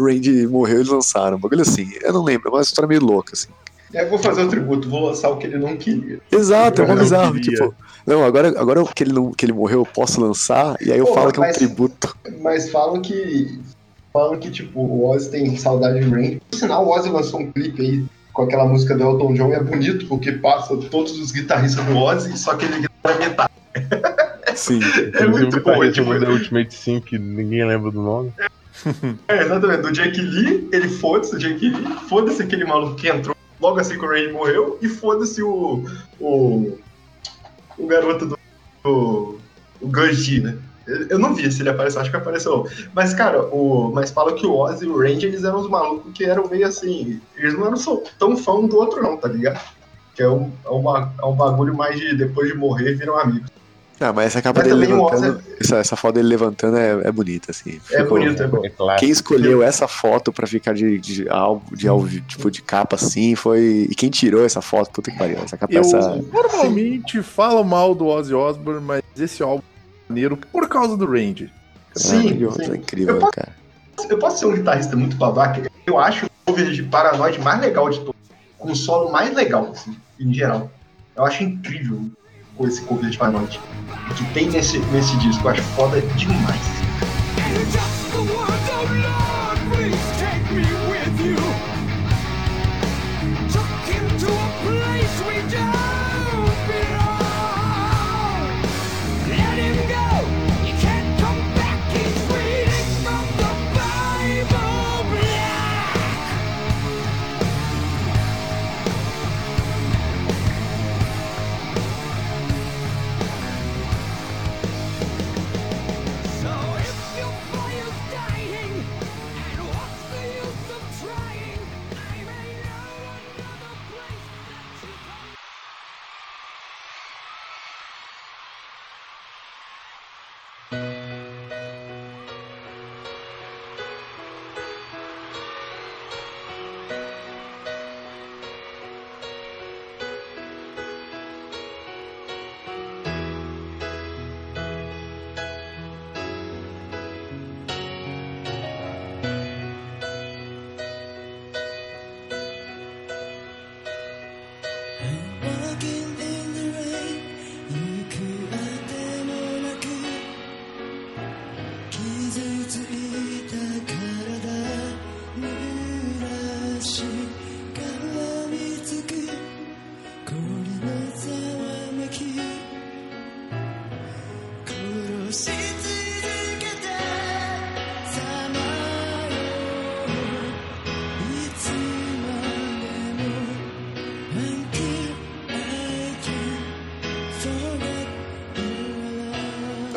[0.00, 1.36] Randy morreu, eles lançaram.
[1.36, 3.50] Um bagulho assim, eu não lembro, é uma história meio louca, assim.
[3.94, 6.20] É, vou fazer o tributo, vou lançar o que ele não queria.
[6.30, 7.74] Exato, é uma bizarro, tipo,
[8.06, 11.06] não, agora, agora que, ele não, que ele morreu, eu posso lançar, e aí eu
[11.06, 12.16] Pô, falo que é um tributo.
[12.40, 13.60] Mas falam que.
[14.12, 16.42] Falam que, tipo, o Ozzy tem saudade de Randy.
[16.50, 19.52] Por sinal, o Ozzy lançou um clipe aí com aquela música do Elton John e
[19.52, 23.52] é bonito, porque passa todos os guitarristas do Ozzy, só que ele grava metade.
[24.54, 24.80] Sim.
[25.14, 25.82] É muito bom.
[25.82, 28.32] É, tipo, da Ultimate Sim, que ninguém lembra do nome.
[29.28, 29.82] É, exatamente.
[29.82, 33.96] Do Jake Lee, ele foda-se o Jake Lee, foda-se aquele maluco que entrou logo assim
[33.96, 35.84] que o Ray morreu, e foda-se o,
[36.20, 36.78] o.
[37.78, 38.38] o garoto do.
[38.84, 39.38] o,
[39.80, 40.58] o Ganji, né?
[41.08, 42.66] Eu não vi se ele apareceu, acho que apareceu.
[42.92, 46.12] Mas, cara, o, mas fala que o Ozzy e o Range, eles eram os malucos
[46.12, 47.20] que eram meio assim.
[47.36, 47.78] Eles não eram
[48.18, 49.60] tão fã um do outro, não, tá ligado?
[50.16, 53.48] Que é um, é, uma, é um bagulho mais de depois de morrer viram amigos.
[54.02, 57.52] Ah, mas essa capa mas dele levantando, essa, essa foto dele levantando é, é bonita,
[57.52, 57.80] assim.
[57.92, 58.62] É Ficou, é bonito, é bom.
[58.98, 63.36] Quem escolheu essa foto pra ficar de, de, álbum, de, de, tipo, de capa assim
[63.36, 63.86] foi.
[63.88, 65.38] E quem tirou essa foto, puta que pariu.
[65.38, 66.16] Essa capa Eu essa...
[66.16, 71.48] normalmente falo mal do Ozzy Osbourne, mas esse álbum é maneiro por causa do Range.
[71.94, 72.72] Sim, é, sim.
[72.72, 73.52] É incrível, eu posso, cara.
[74.08, 75.70] Eu posso ser um guitarrista muito babaca.
[75.86, 78.20] Eu acho o cover de Paranoid mais legal de todos.
[78.58, 80.70] Com o solo mais legal, assim, em geral.
[81.14, 82.10] Eu acho incrível
[82.56, 83.60] com esse cover de Paranoid
[84.16, 85.46] que tem nesse, nesse disco.
[85.46, 88.01] Eu acho foda demais.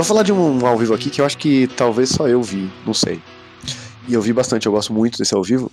[0.06, 2.72] Vou falar de um ao vivo aqui que eu acho que talvez só eu vi,
[2.86, 3.20] não sei.
[4.08, 5.72] E eu vi bastante, eu gosto muito desse ao vivo.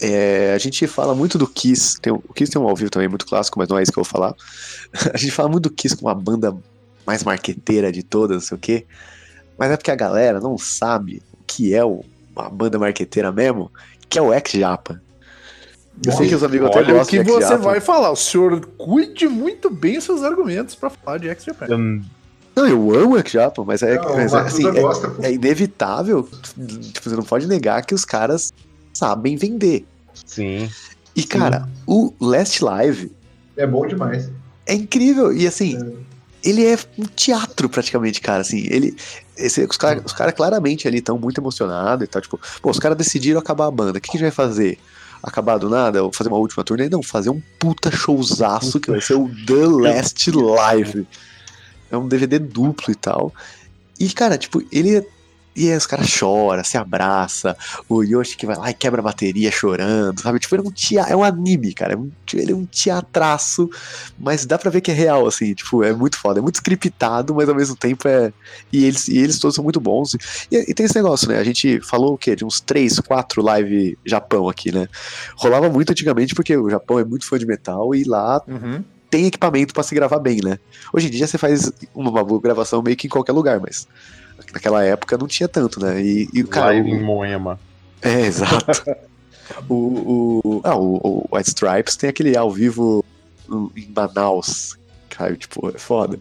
[0.00, 3.08] É, a gente fala muito do Kiss, tem, o Kiss tem um ao vivo também
[3.08, 4.34] muito clássico, mas não é isso que eu vou falar.
[5.14, 6.56] A gente fala muito do Kiss como a banda
[7.06, 8.86] mais marqueteira de todas, não sei o quê.
[9.56, 13.72] Mas é porque a galera não sabe o que é uma banda marqueteira mesmo,
[14.08, 15.00] que é o Ex-Japa.
[16.04, 18.10] Eu sei que os amigos até gostam o que você vai falar.
[18.10, 21.66] O senhor cuide muito bem os seus argumentos para falar de Ex-Japan.
[22.58, 26.28] Não, eu amo o Japa, mas é, não, mas, assim, é, gosta, é, inevitável.
[26.92, 28.52] Tipo, você não pode negar que os caras
[28.92, 29.86] sabem vender.
[30.26, 30.68] Sim.
[31.14, 31.82] E, cara, Sim.
[31.86, 33.12] o Last Live.
[33.56, 34.28] É bom demais.
[34.66, 35.32] É incrível.
[35.32, 36.48] E, assim, é.
[36.48, 38.40] ele é um teatro praticamente, cara.
[38.40, 38.96] Assim, ele.
[39.36, 42.20] Esse, os caras cara claramente ali estão muito emocionados e tal.
[42.20, 43.98] Tipo, pô, os caras decidiram acabar a banda.
[43.98, 44.78] O que, que a gente vai fazer?
[45.20, 46.88] acabar do nada, fazer uma última turnê?
[46.88, 51.04] Não, fazer um puta showzaço que vai ser o The Last Live
[51.90, 53.32] é um DVD duplo e tal.
[53.98, 55.06] E, cara, tipo, ele é
[55.56, 57.56] E aí os caras choram, se abraça,
[57.88, 60.38] o Yoshi que vai lá e quebra a bateria chorando, sabe?
[60.38, 61.94] Tipo, é um, tea, é um anime, cara.
[61.94, 63.68] É um, ele é um teatraço,
[64.16, 67.34] mas dá pra ver que é real, assim, tipo, é muito foda, é muito scriptado,
[67.34, 68.32] mas ao mesmo tempo é.
[68.72, 70.14] E eles, e eles todos são muito bons.
[70.48, 71.38] E, e tem esse negócio, né?
[71.38, 72.36] A gente falou o quê?
[72.36, 74.86] De uns 3, 4 live Japão aqui, né?
[75.36, 78.84] Rolava muito antigamente porque o Japão é muito fã de metal e lá Uhum.
[79.10, 80.58] Tem equipamento pra se gravar bem, né?
[80.92, 83.86] Hoje em dia você faz uma, uma boa gravação meio que em qualquer lugar, mas
[84.52, 86.00] naquela época não tinha tanto, né?
[86.02, 87.58] E, e cara, Live o- em Moema.
[88.02, 88.82] é, exato.
[89.68, 89.74] o,
[90.44, 93.04] o, ah, o, o White Stripes tem aquele ao vivo
[93.76, 94.76] em Manaus,
[95.08, 96.18] cara, tipo, é foda.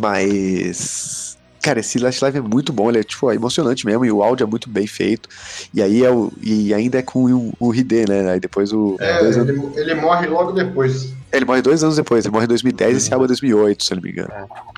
[0.00, 4.12] Mas, cara, esse Last Live é muito bom, ele é, tipo, é emocionante mesmo, e
[4.12, 5.28] o áudio é muito bem feito.
[5.74, 8.30] E aí é o, e ainda é com o, o Hide, né?
[8.32, 8.96] Aí depois o.
[9.00, 11.12] É, ele, ele morre logo depois.
[11.32, 13.92] Ele morre dois anos depois, ele morre em 2010 e esse álbum é 2008, se
[13.92, 14.30] eu não me engano.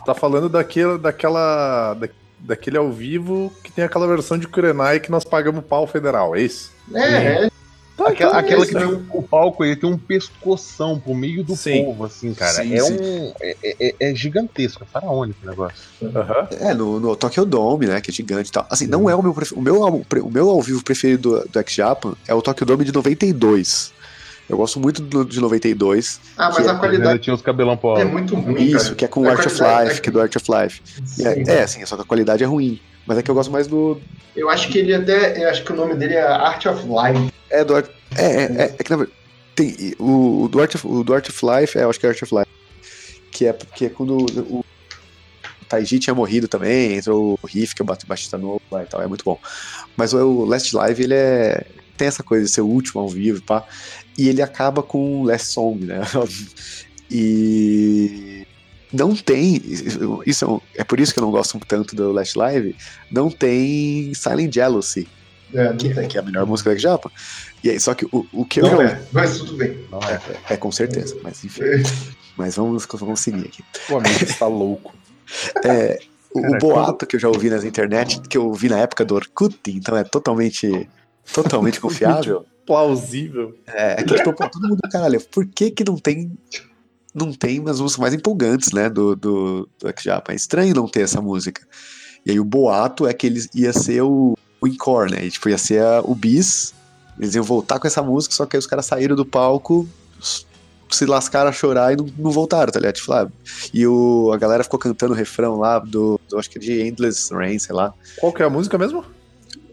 [0.05, 1.95] Tá falando daquele, daquela.
[1.95, 2.09] da-
[2.43, 6.41] daquele ao vivo que tem aquela versão de Kurenai que nós pagamos pau federal, é
[6.41, 6.73] isso?
[6.95, 7.01] É,
[7.45, 7.51] é.
[8.03, 11.85] Aquela, aquela que tem o palco, ele tem um pescoção pro meio do Sim.
[11.85, 12.53] povo, assim, cara.
[12.55, 12.97] Sim, é sim.
[12.99, 13.33] um.
[13.43, 15.77] É, é- é gigantesco, é faraônico o negócio.
[16.03, 16.49] Aham.
[16.61, 18.67] É, no, no Tokyo Dome, né, que é gigante e tal.
[18.71, 22.15] Assim, não é o meu, o meu, o meu ao vivo preferido do, do X-Japan
[22.27, 23.93] é o Tokyo Dome de 92.
[24.51, 26.21] Eu gosto muito do, de 92.
[26.37, 28.95] Ah, mas a Ainda qualidade tinha os cabelão pro é muito ruim, Isso, cara.
[28.97, 30.81] que é com o Art of Life, é- que é do Art of Life.
[31.05, 31.25] Sim.
[31.27, 32.81] É, é, assim, só que a qualidade é ruim.
[33.07, 34.01] Mas é que eu gosto mais do.
[34.37, 35.43] Eu acho que ele até.
[35.43, 37.33] Eu acho que o nome dele é Art of Life.
[37.49, 37.89] É, do Art.
[38.17, 39.17] É, é, é, é que na verdade.
[39.55, 42.07] Tem, o, o, do Art of, o do Art of Life, é, eu acho que
[42.07, 42.51] é Art of Life.
[43.33, 44.65] Que é, que é quando o, o
[45.69, 48.87] Taiji tinha morrido também, entrou o Riff, que é o bat- baixista novo lá e
[48.87, 49.39] tal, é muito bom.
[49.97, 51.65] Mas o, o Last Live, ele é.
[51.97, 53.65] Tem essa coisa de ser o último ao vivo, pá.
[54.21, 56.01] E ele acaba com Last Song, né?
[57.11, 58.47] e.
[58.93, 59.57] Não tem.
[60.27, 62.77] Isso é, um- é por isso que eu não gosto tanto do Last Live.
[63.11, 65.09] Não tem Silent Jealousy,
[65.55, 66.09] É, não que, tem.
[66.09, 67.11] que é a melhor música da Japa.
[67.63, 69.79] E aí, só que o, o que eu Não é, mas tudo bem.
[69.91, 70.21] Não é.
[70.51, 71.63] é, com certeza, mas enfim.
[72.37, 73.63] Mas vamos, vamos seguir aqui.
[73.91, 74.95] O amigo está louco.
[75.65, 76.01] É,
[76.35, 79.57] o, boato que eu já ouvi nas internet, que eu ouvi na época do Orkut,
[79.69, 80.89] então é totalmente,
[81.33, 82.45] totalmente confiável.
[82.71, 83.59] Plausível.
[83.67, 86.31] É, é que tipo, todo mundo, caralho, por que que não tem
[87.13, 90.31] não tem umas músicas mais empolgantes, né, do, do, do X-Japa?
[90.31, 91.67] É estranho não ter essa música.
[92.25, 95.49] E aí o boato é que eles ia ser o, o encore, né, e, tipo,
[95.49, 96.73] ia ser a- o bis,
[97.19, 99.89] eles iam voltar com essa música, só que aí os caras saíram do palco,
[100.89, 102.95] se lascaram a chorar e não, não voltaram, tá ligado?
[102.95, 103.29] Tipo, lá,
[103.75, 106.81] e o, a galera ficou cantando o refrão lá do, do, acho que é de
[106.83, 109.05] Endless Rain, sei lá, Qual que é a música mesmo?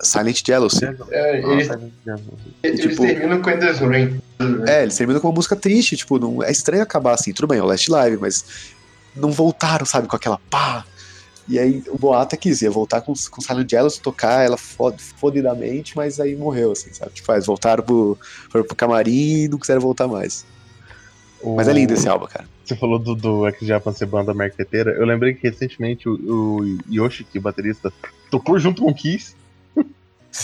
[0.02, 0.86] Silent Jealousy.
[1.10, 1.70] É, eles,
[2.64, 4.22] eles tipo- terminam com Endless Rain.
[4.68, 7.60] É, eles terminam com uma música triste, tipo, não, é estranho acabar assim, tudo bem,
[7.60, 8.46] é o Last Live, mas
[9.16, 10.86] não voltaram, sabe, com aquela pá.
[11.48, 15.02] E aí o boato é que ia voltar com, com Silent Jealous, tocar ela fod,
[15.02, 17.14] fodidamente, mas aí morreu, assim, sabe?
[17.14, 18.18] Tipo, eles voltaram pro,
[18.50, 20.46] foram pro camarim e não quiseram voltar mais.
[21.56, 22.46] Mas é lindo esse álbum, cara.
[22.66, 24.92] Você falou do, do X-Japan ser banda marqueteira.
[24.92, 27.94] Eu lembrei que recentemente o, o Yoshi, que é baterista,
[28.30, 29.36] tocou junto com o Kiss.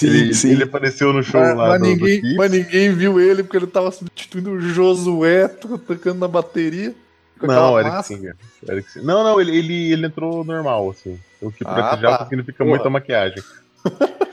[0.01, 2.35] Ele, ele apareceu no show Mas, lá mas do, do ninguém, Kiss.
[2.35, 6.93] mas ninguém viu ele porque ele tava substituindo o Josué to- tocando na bateria.
[7.41, 8.05] Não, Eric.
[8.07, 8.35] Singer.
[8.69, 9.05] Eric Singer.
[9.07, 11.19] Não, não, ele, ele, ele entrou normal, assim.
[11.41, 12.25] O que Ah, X-Japan tá.
[12.25, 13.43] significa muita maquiagem.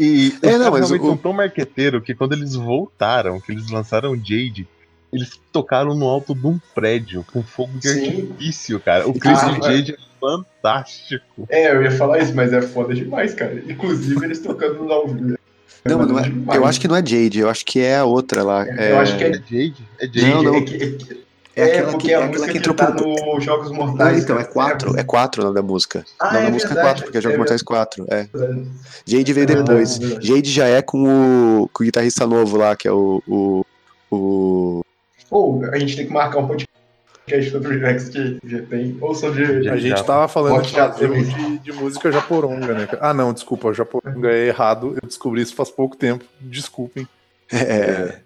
[0.00, 3.68] E É, não, mas realmente o- são tão marqueteiro que quando eles voltaram, que eles
[3.68, 4.64] lançaram Jade,
[5.12, 8.06] eles tocaram no alto de um prédio com fogo de Sim.
[8.06, 9.08] artifício, cara.
[9.08, 11.46] O clipe Ah, de Jade é fantástico.
[11.48, 13.62] É, eu ia falar isso, mas é foda demais, cara.
[13.68, 15.38] Inclusive eles tocando no ao vivo.
[15.84, 16.58] Não, mas não é, demais.
[16.58, 18.66] eu acho que não é Jade, eu acho que é a outra lá.
[18.66, 19.74] É, Eu acho que É é Jade?
[20.00, 20.20] É Jade.
[20.30, 20.54] Não, não.
[20.56, 22.92] É, que- é que- é é aquela que, a é aquela que que entrou tá
[22.92, 23.04] pro.
[23.34, 24.22] no Jogos Não, Mortais.
[24.22, 24.52] então, é cara.
[24.52, 26.04] quatro, é quatro o nome da música.
[26.20, 28.06] Ah, o nome é da música é verdade, quatro, porque é Jogos é Mortais 4.
[28.10, 28.28] É.
[29.06, 29.94] Jade veio É depois.
[30.20, 33.20] Jade já é com o, com o guitarrista novo lá, que é o.
[33.26, 33.64] o,
[34.10, 34.84] o
[35.30, 36.68] Ou a gente tem que marcar um podcast
[37.50, 38.96] sobre o Rex que já tem.
[39.00, 39.68] Ou sobre.
[39.68, 42.88] A gente tava falando de, de, de música japoronga, né?
[43.00, 44.96] Ah, não, desculpa, japoronga é errado.
[45.00, 46.24] Eu descobri isso faz pouco tempo.
[46.40, 47.06] Desculpem.
[47.52, 48.18] é,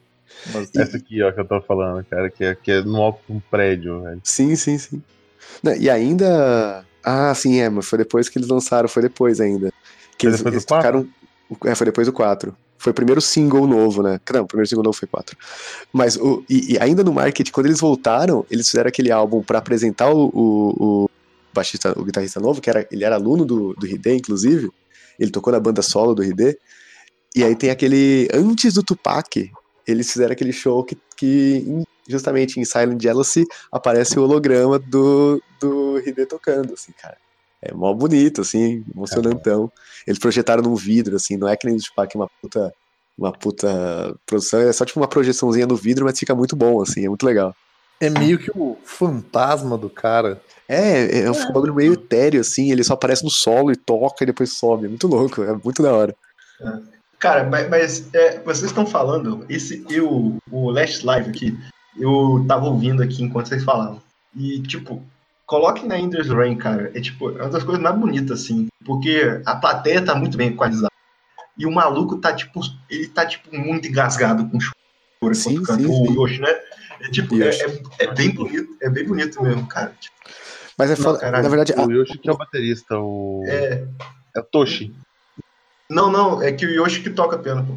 [0.53, 3.21] Mas Essa aqui, ó, que eu tô falando, cara, que é, que é no alto
[3.29, 4.21] de um prédio, velho.
[4.25, 5.03] sim, sim, sim.
[5.63, 6.85] Não, e ainda.
[7.05, 9.73] Ah, sim, é, mas foi depois que eles lançaram, foi depois ainda.
[10.17, 11.09] Que Foi eles, depois do eles tocaram.
[11.67, 12.57] É, foi depois do 4.
[12.83, 14.21] Foi o primeiro single novo, né?
[14.35, 15.37] Não, o primeiro single novo foi 4.
[15.93, 19.61] Mas o, e, e ainda no marketing, quando eles voltaram, eles fizeram aquele álbum pra
[19.61, 21.11] apresentar o, o, o
[21.55, 24.69] baixista, o guitarrista novo, que era, ele era aluno do, do inclusive.
[25.17, 26.59] Ele tocou na banda solo do Hide.
[27.37, 28.29] E aí tem aquele.
[28.35, 29.49] Antes do Tupac,
[29.87, 36.01] eles fizeram aquele show que, que justamente em Silent Jealousy aparece o holograma do, do
[36.01, 37.17] Hide tocando, assim, cara.
[37.63, 39.71] É mó bonito, assim, emocionantão.
[40.07, 42.73] Eles projetaram num vidro, assim, não é que nem tipo, aqui uma puta,
[43.17, 47.05] uma puta produção, é só tipo uma projeçãozinha no vidro, mas fica muito bom, assim,
[47.05, 47.55] é muito legal.
[48.01, 50.41] É meio que o fantasma do cara.
[50.69, 54.27] É, é um bagulho meio etéreo, assim, ele só aparece no solo e toca e
[54.27, 54.87] depois sobe.
[54.87, 56.17] É muito louco, é muito da hora.
[57.21, 61.57] Cara, mas, mas, é, vocês estão falando, esse eu, o Last Live aqui,
[61.97, 64.03] eu tava ouvindo aqui enquanto vocês falavam.
[64.35, 65.01] E, tipo,
[65.53, 66.91] coloque na Ender's Rain, cara.
[66.95, 68.69] É tipo, é uma das coisas mais bonitas, assim.
[68.87, 70.89] Porque a plateia tá muito bem equalizada.
[71.59, 72.59] E o maluco tá, tipo,
[72.89, 75.83] ele tá, tipo, muito engasgado com choro Sim, enquanto canta.
[75.83, 76.15] sim, O sim.
[76.15, 76.59] Yoshi, né?
[77.03, 79.93] É tipo, é, é, é bem bonito, é bem bonito mesmo, cara.
[80.01, 80.17] Tipo,
[80.79, 83.45] Mas é foda, na verdade, O Yoshi que é o baterista, o.
[83.47, 83.85] é.
[84.35, 84.95] É o Toshi.
[85.91, 87.75] Não, não, é que o Yoshi que toca piano, pô.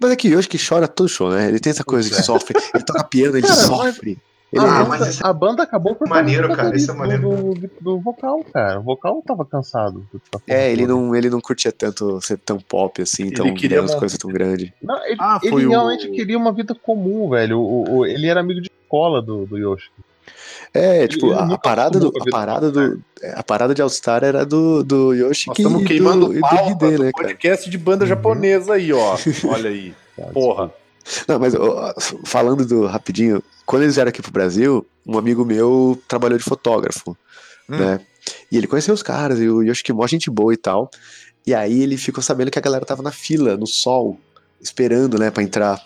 [0.00, 1.48] mas é que Yoshi que chora todo show, né?
[1.48, 2.22] Ele tem essa coisa que É.
[2.22, 2.56] sofre.
[2.72, 4.16] Ele toca piano, ele Cara, sofre.
[4.54, 7.28] Ele Ah, é- mas isso é a banda acabou por maneiro, cara, isso é maneiro.
[7.28, 8.78] Do, do, do vocal, cara.
[8.78, 10.06] O vocal tava cansado.
[10.30, 13.78] porra É, ele não, ele não curtia tanto ser tão pop assim, Ele tão queria
[13.80, 14.70] as montar- coisas tão grandes.
[14.82, 17.58] Não, ele, Ah, ele foi o- realmente queria uma vida comum, velho.
[17.58, 19.90] O, o- ele era amigo de escola do, do Yoshi.
[20.72, 23.82] É, tipo, ele a, a parada do, a a parada do, é, a parada de
[23.82, 27.04] All Star era do, do Yoshi Nós que- estamos queimando do, do pauta Hidê, do
[27.04, 27.28] né, cara?
[27.28, 28.08] podcast de banda Uhum.
[28.08, 29.16] japonesa aí, ó.
[29.48, 29.94] Olha aí.
[30.32, 30.72] Porra.
[31.28, 31.92] Não, mas ó,
[32.24, 37.16] falando do rapidinho, quando eles vieram aqui pro Brasil, um amigo meu trabalhou de fotógrafo,
[37.68, 37.76] Hum.
[37.78, 38.00] né?
[38.50, 40.90] E ele conheceu os caras, e o Yoshi que mó gente boa e tal.
[41.46, 44.18] E aí ele ficou sabendo que a galera tava na fila, no sol,
[44.60, 45.78] esperando, né, pra entrar.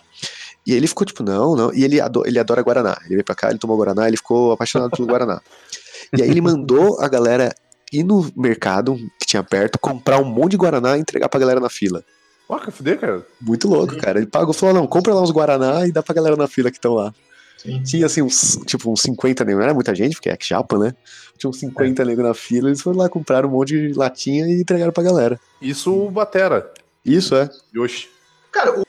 [0.65, 1.73] E ele ficou tipo, não, não.
[1.73, 2.97] E ele, ado- ele adora Guaraná.
[3.01, 5.41] Ele veio pra cá, ele tomou Guaraná, ele ficou apaixonado pelo Guaraná.
[6.17, 7.53] E aí ele mandou a galera
[7.93, 11.59] ir no mercado que tinha perto, comprar um monte de Guaraná e entregar pra galera
[11.59, 12.03] na fila.
[12.49, 13.25] Ó, que fuder, cara.
[13.39, 13.99] Muito louco, Sim.
[13.99, 14.17] cara.
[14.17, 16.77] Ele pagou, falou, não, compra lá uns Guaraná e dá pra galera na fila que
[16.77, 17.13] estão lá.
[17.59, 17.83] Sim.
[17.83, 20.95] Tinha assim, uns, tipo, uns 50 negros, não era muita gente, porque é chapa, né?
[21.37, 21.67] Tinha uns É.
[21.67, 25.03] 50 negros na fila, eles foram lá, compraram um monte de latinha e entregaram pra
[25.03, 25.39] galera.
[25.61, 26.71] Isso o Batera.
[27.05, 27.49] Isso, é.
[27.75, 28.09] Yoshi.
[28.51, 28.83] Cara, o,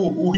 [0.00, 0.36] o, o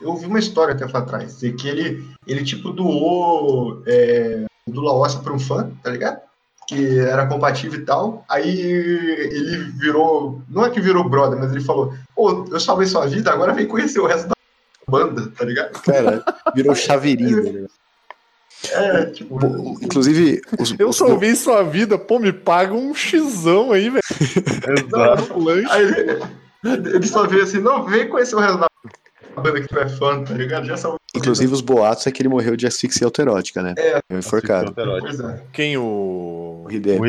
[0.00, 4.80] eu ouvi uma história até pra trás, de que ele, ele tipo, doou é, do
[4.80, 6.20] Laossa pra um fã, tá ligado?
[6.68, 8.24] Que era compatível e tal.
[8.28, 10.42] Aí ele virou.
[10.48, 13.66] Não é que virou brother, mas ele falou: Pô, eu salvei sua vida, agora vem
[13.66, 14.34] conhecer o resto da
[14.88, 15.80] banda, tá ligado?
[15.82, 16.24] Cara,
[16.54, 17.52] virou chaveirinho.
[17.62, 17.66] né?
[18.72, 19.38] É, tipo.
[19.38, 24.02] Pô, Inclusive, os, Eu os- salvei sua vida, pô, me paga um xão aí, velho.
[24.86, 25.34] Exato.
[25.34, 25.70] Um lanche.
[25.70, 26.20] Aí ele,
[26.96, 28.66] ele só veio assim: Não, vem conhecer o resto da
[29.40, 30.66] banda que tu é fã, tá ligado?
[30.66, 30.98] Já salvou.
[31.16, 33.74] Inclusive os boatos é que ele morreu de asfixia autoerótica, né?
[33.76, 34.00] É.
[34.08, 34.74] Foi enforcado.
[34.78, 35.42] É.
[35.52, 36.64] Quem o.
[36.66, 36.98] O Hidê.
[36.98, 37.06] O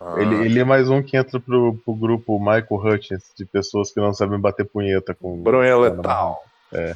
[0.00, 3.90] Ah, ele, ele é mais um que entra pro, pro grupo Michael Hutchins, de pessoas
[3.92, 5.42] que não sabem bater punheta com.
[5.42, 6.42] Bronha letal.
[6.72, 6.94] É,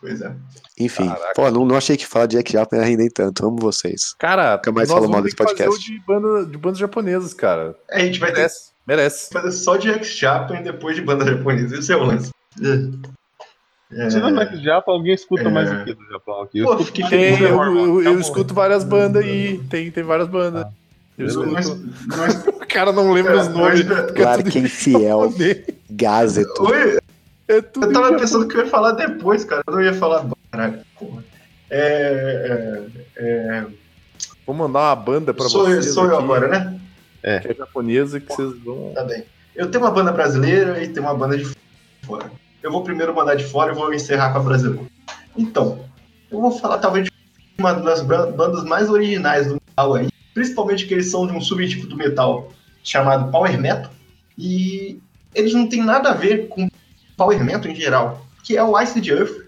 [0.00, 0.34] pois é.
[0.78, 1.32] Enfim, Caraca.
[1.36, 3.46] pô, não, não achei que falar de Jack Japan ia render tanto.
[3.46, 4.14] Amo vocês.
[4.18, 5.90] Cara, Nunca mais nós falo vamos mal ter desse que fazer podcast.
[5.90, 7.76] o de, banda, de bandas japonesas, cara.
[7.90, 8.72] A gente vai ter Merece.
[8.86, 9.28] Merece.
[9.28, 11.76] que fazer só de X-Japan e depois de banda japonesa.
[11.78, 12.30] Esse é o lance.
[13.94, 14.08] É.
[14.08, 15.50] Tirando aqui do Japão, alguém escuta É.
[15.50, 16.58] mais o que do Japão aqui?
[16.60, 19.58] Eu Pô, escuto Tem, eu, eu- eu escuto várias bandas aí.
[19.68, 20.66] Tem, tem várias bandas.
[21.18, 21.46] Eu beleza.
[21.46, 21.68] Nós,
[22.16, 23.82] nós, O cara não lembra os É, nomes.
[23.84, 25.32] porque é Fiel.
[25.90, 26.62] Gazeto.
[26.62, 26.98] Oi,
[27.48, 29.62] É tudo eu tava pensando que eu ia falar depois, cara.
[29.66, 30.24] Eu não ia falar.
[30.98, 31.22] Porra.
[31.70, 32.82] É,
[33.16, 33.66] é, é,
[34.46, 35.92] Vou mandar uma banda pra sou eu, vocês.
[35.94, 36.80] sou eu aqui, agora, né?
[37.40, 38.92] Que é japonesa que vocês vão.
[38.94, 39.24] Tá bem.
[39.54, 41.46] Eu tenho uma banda brasileira e tenho uma banda de
[42.02, 42.30] fora.
[42.62, 44.86] Eu vou primeiro mandar de fora e vou encerrar com a brasileira.
[45.36, 45.80] Então,
[46.30, 47.12] eu vou falar talvez de
[47.58, 51.86] uma das bandas mais originais do metal aí, principalmente que eles são de um subtipo
[51.86, 52.50] do metal
[52.84, 53.90] chamado Power Metal,
[54.38, 55.00] e
[55.34, 56.68] eles não têm nada a ver com
[57.16, 59.42] Power Metal em geral, que é o Ice Earth.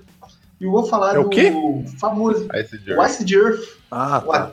[0.61, 1.53] E eu vou falar É o do quê?
[1.99, 3.07] famoso Ice o Jerk.
[3.07, 4.51] Ice Earth, Ah, o a,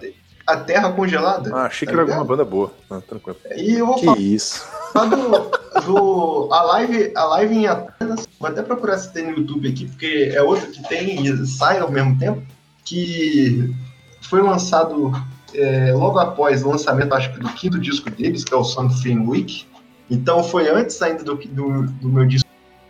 [0.48, 1.56] a Terra Congelada.
[1.56, 2.72] Ah, achei que Tá era alguma banda boa.
[2.90, 3.38] Ah, tranquilo.
[3.56, 4.66] E eu vou Que falar isso.
[4.94, 9.70] Do, do a live a live em Atenas vou até procurar se tem no YouTube
[9.70, 12.42] aqui porque é outro que tem e sai ao mesmo tempo
[12.84, 13.74] que
[14.22, 15.12] foi lançado
[15.54, 19.26] é, logo após o lançamento acho que do quinto disco deles que é o Something
[19.28, 19.66] Week
[20.10, 22.50] então foi antes ainda do, do, do meu disco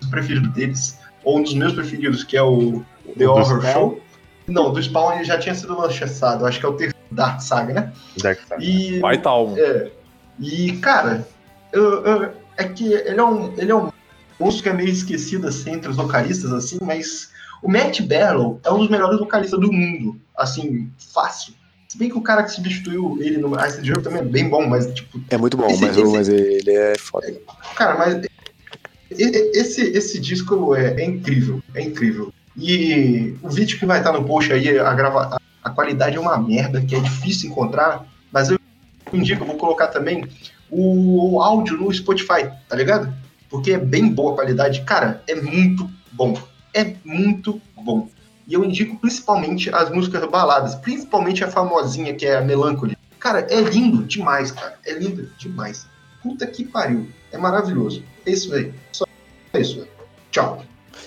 [0.10, 2.84] preferido deles ou um dos meus preferidos que é o
[3.18, 3.74] The do Horror Spawn?
[3.74, 4.02] Show
[4.48, 7.74] não do Spawn ele já tinha sido lançado acho que é o terceiro Dark Saga
[7.74, 8.64] né Dark Side.
[8.96, 9.56] e Baita álbum.
[9.58, 9.92] é.
[10.40, 11.28] E, cara,
[11.72, 13.54] eu- eu- é que ele é um.
[13.58, 13.92] Ele é um
[14.42, 17.30] músico que é meio esquecido assim, entre os vocalistas, assim, mas
[17.62, 20.20] o Matt Barlow é um dos melhores vocalistas do mundo.
[20.38, 21.54] Assim, fácil.
[21.88, 24.66] Se bem que o cara que substituiu ele no Ice Joe também é bem bom,
[24.68, 27.34] mas, tipo, É muito bom, Esse- mas, esse- mas ele é foda.
[27.76, 28.22] cara, mas
[29.10, 32.34] esse, esse disco é, é incrível, é incrível.
[32.58, 36.38] E o vídeo que vai estar no post aí, a, grava, a, qualidade é uma
[36.38, 38.60] merda, que é difícil encontrar, mas eu
[39.14, 40.26] indico, vou colocar também
[40.70, 43.14] o, o áudio no Spotify, tá ligado?
[43.52, 44.82] Porque é bem boa a qualidade.
[44.82, 46.36] Cara, é muito bom.
[46.74, 48.08] É muito bom.
[48.48, 52.98] E eu indico principalmente as músicas baladas, principalmente a famosinha que é a Melancholy.
[53.20, 54.80] Cara, é lindo demais, cara.
[54.86, 55.86] É lindo demais.
[56.24, 57.08] Puta que pariu.
[57.32, 58.04] É maravilhoso.
[58.26, 58.74] É isso aí.
[58.92, 59.06] Só
[59.54, 59.88] isso aí.
[60.32, 60.64] Tchau.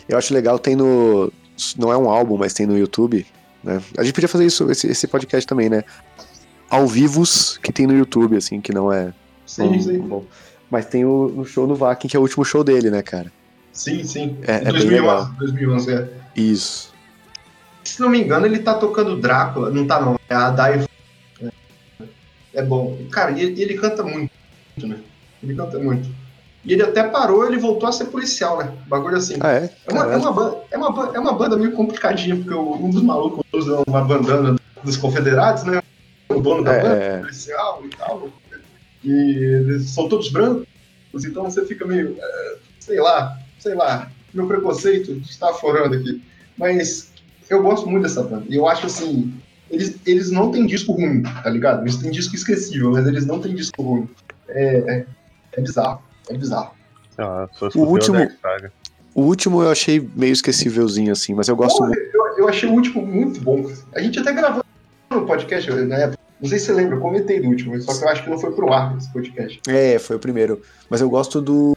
[0.08, 1.32] Eu acho legal, tem no.
[1.76, 3.26] Não é um álbum, mas tem no YouTube.
[3.62, 3.82] Né?
[3.96, 5.82] A gente podia fazer isso, esse, esse podcast também, né?
[6.68, 9.12] Ao vivos que tem no YouTube, assim, que não é.
[9.46, 9.98] Sim, sim.
[9.98, 10.24] Bom.
[10.70, 13.30] Mas tem o, o show no Vakin, que é o último show dele, né, cara?
[13.72, 14.38] Sim, sim.
[14.42, 15.30] É, é 2011, bem legal.
[15.38, 16.08] 2011, é.
[16.36, 16.92] Isso.
[17.82, 19.70] Se não me engano, ele tá tocando Drácula.
[19.70, 20.18] Não tá, não.
[20.28, 20.88] É a Dive.
[22.54, 22.96] É bom.
[23.10, 24.30] Cara, e ele, ele canta muito,
[24.78, 24.98] né?
[25.42, 26.08] Ele canta muito.
[26.64, 28.72] E ele até parou, ele voltou a ser policial, né?
[28.86, 29.36] Bagulho assim.
[29.40, 29.70] Ah, é?
[29.86, 33.02] É uma, é, uma banda, é, uma, é uma banda meio complicadinha, porque um dos
[33.02, 35.82] malucos usa uma bandana dos confederados, né?
[36.30, 37.18] O dono da É, banda, é.
[37.18, 38.28] policial e tal.
[39.04, 40.66] E eles são todos brancos,
[41.24, 46.22] então você fica meio, é, sei lá, sei lá, meu preconceito está aflorando aqui.
[46.56, 47.12] Mas
[47.50, 48.44] eu gosto muito dessa banda.
[48.48, 49.32] E eu acho assim,
[49.70, 51.82] eles, eles não têm disco ruim, tá ligado?
[51.82, 54.08] Eles têm disco esquecível, mas eles não têm disco ruim.
[54.48, 55.06] É, é,
[55.52, 56.72] é bizarro, é bizarro.
[57.18, 58.72] Lá, só O último- Saga.
[59.14, 62.00] O último eu achei meio esquecívelzinho, assim, mas eu gosto Porra, muito.
[62.12, 63.70] eu, eu achei o último muito bom.
[63.94, 64.64] A gente até gravou
[65.10, 66.18] no podcast na época.
[66.44, 68.38] Não sei se você lembra, eu comentei do último, só que eu acho que não
[68.38, 69.62] foi pro ar esse podcast.
[69.66, 70.60] É, foi o primeiro.
[70.90, 71.74] Mas eu gosto do,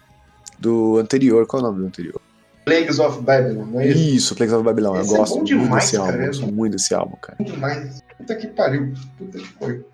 [0.59, 1.47] do anterior.
[1.47, 2.19] Qual é o nome do anterior?
[2.65, 4.15] Plagues of Babylon, não é isso?
[4.15, 4.95] Isso, Plagues of Babylon.
[4.95, 6.19] Eu Esse é gosto muito demais, desse cara, álbum.
[6.19, 7.37] é Eu gosto muito desse álbum, cara.
[7.39, 8.03] Bom demais.
[8.17, 8.93] Puta que pariu.
[9.17, 9.85] Puta que pariu.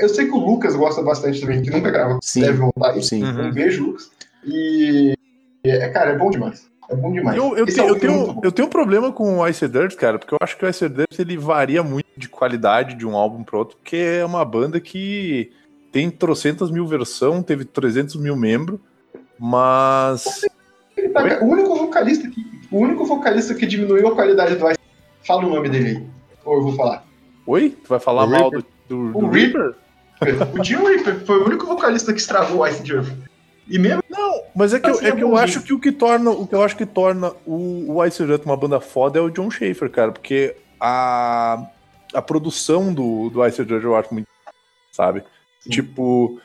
[0.00, 2.18] Eu sei que o Lucas gosta bastante também, que nunca grava.
[2.22, 2.40] Sim.
[2.40, 3.02] Deve voltar aí.
[3.02, 3.22] Sim.
[3.22, 4.10] Um beijo, Lucas.
[4.46, 5.14] E.
[5.62, 6.66] É, cara, é bom demais.
[6.88, 7.36] É bom demais.
[7.36, 9.96] Eu, eu, eu, álbum é muito tenho, eu tenho um problema com o Ice Dirt,
[9.96, 13.16] cara, porque eu acho que o Ice Dirt ele varia muito de qualidade de um
[13.16, 15.50] álbum pro outro, porque é uma banda que
[15.90, 18.78] tem trocentas mil versão, teve 300 mil membros,
[19.38, 20.42] mas.
[20.96, 22.44] Ele tá- o único vocalista que.
[22.70, 24.78] O único vocalista que diminuiu a qualidade do Ice.
[25.26, 26.06] Fala o nome dele aí.
[26.44, 27.04] Ou eu vou falar.
[27.46, 27.70] Oi?
[27.82, 29.74] Tu vai falar O mal do, do, do O Reaper?
[30.58, 33.08] O Jim Reaper foi o único vocalista que estragou o Ice Earth.
[33.68, 36.30] E mesmo Não, mas é que, eu, é que eu acho que o que torna,
[36.30, 39.30] o que eu acho que torna o, o Ice Dirt uma banda foda é o
[39.30, 41.66] John Schaefer, cara, porque a,
[42.14, 44.28] a produção do, do Ice Dirt eu acho muito,
[44.92, 45.24] sabe?
[45.60, 45.70] Sim.
[45.70, 46.40] Tipo,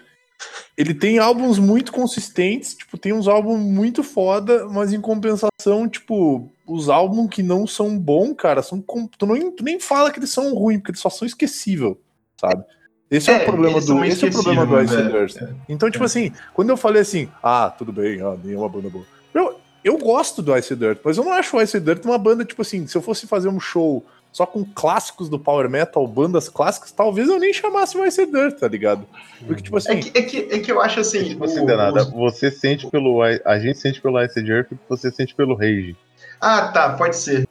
[0.76, 6.50] ele tem álbuns muito consistentes, tipo, tem uns álbuns muito foda, mas em compensação, tipo,
[6.66, 10.32] os álbuns que não são bons, cara, são tu, não, tu nem fala que eles
[10.32, 11.96] são ruins, porque eles só são esquecíveis,
[12.36, 12.64] sabe?
[13.12, 15.44] Esse é, o problema do, esse é o problema do Ice esquecíveis, Dirt.
[15.44, 15.54] é.
[15.68, 19.04] Então, tipo assim, quando eu falei assim, ah, tudo bem, ah, nenhuma banda boa.
[19.34, 22.46] Eu, eu gosto do Ice Dirt, mas eu não acho o Ice Dirt uma banda,
[22.46, 26.48] tipo assim, se eu fosse fazer um show só com clássicos do Power Metal, bandas
[26.48, 29.06] clássicas, talvez eu nem chamasse o Ice Dirt, tá ligado?
[29.46, 31.26] Porque, tipo assim, É que, é, que, é que eu acho assim.
[31.26, 33.22] Tipo assim, o- Denada, os- você sente pelo.
[33.22, 35.98] A gente sente pelo Ice porque você sente pelo Rage.
[36.40, 37.46] Ah, tá, pode ser.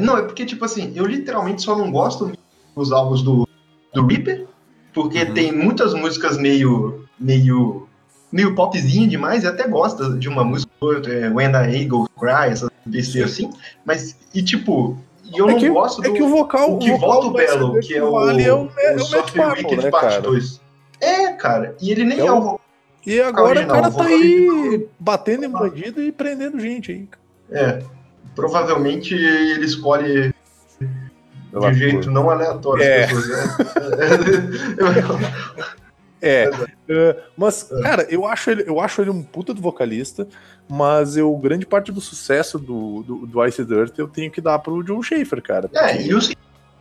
[0.00, 2.32] Não, é porque, tipo assim, eu literalmente só não gosto
[2.74, 3.46] dos álbuns do,
[3.92, 4.46] do Reaper,
[4.94, 5.34] porque Uhum.
[5.34, 7.04] tem muitas músicas meio.
[7.18, 7.88] meio.
[8.32, 12.08] meio popzinha demais, e até gosto de uma música ou outra, é, When the Eagle
[12.18, 13.48] Cry, essas besteiras assim,
[13.84, 14.98] mas, e tipo,
[15.32, 16.14] e eu É não que- gosto é do.
[16.14, 18.68] que o vocal, o que vocal volta o Belo, que é o, vale é o,
[18.76, 20.20] é, é o o Matt Soft Wicked né, Parte cara?
[20.22, 20.60] 2.
[21.00, 22.60] É, cara, e ele nem É é, o- o.
[23.06, 27.08] E agora original, o cara o tá aí batendo em bandido e prendendo gente aí.
[27.52, 27.82] É,
[28.34, 30.34] provavelmente ele escolhe
[31.60, 33.06] de um jeito não aleatório É.
[33.06, 33.28] pessoas.
[33.28, 33.44] né?
[36.26, 36.50] É,
[36.88, 40.26] é, mas, cara, eu acho, ele, eu acho ele um puta do vocalista,
[40.66, 44.58] mas eu, grande parte do sucesso do, do, do Ice Dirt eu tenho que dar
[44.58, 45.68] pro John Schaefer, cara.
[45.74, 46.32] É, e os,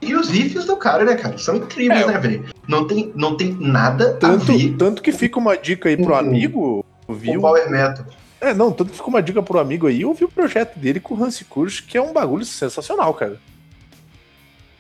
[0.02, 1.38] e os riffs do cara, né, cara?
[1.38, 2.08] São incríveis, É.
[2.08, 2.46] né, velho?
[2.70, 6.14] Não tem, não tem nada a Tanto, ver tanto que fica uma dica aí pro
[6.14, 6.20] Uhum.
[6.20, 7.40] amigo, viu?
[7.40, 8.06] o Power Metal.
[8.40, 11.02] É, não, tanto que fica uma dica pro amigo aí, eu vi o projeto dele
[11.02, 13.38] com o Hansi Kursch, que é um bagulho sensacional, cara.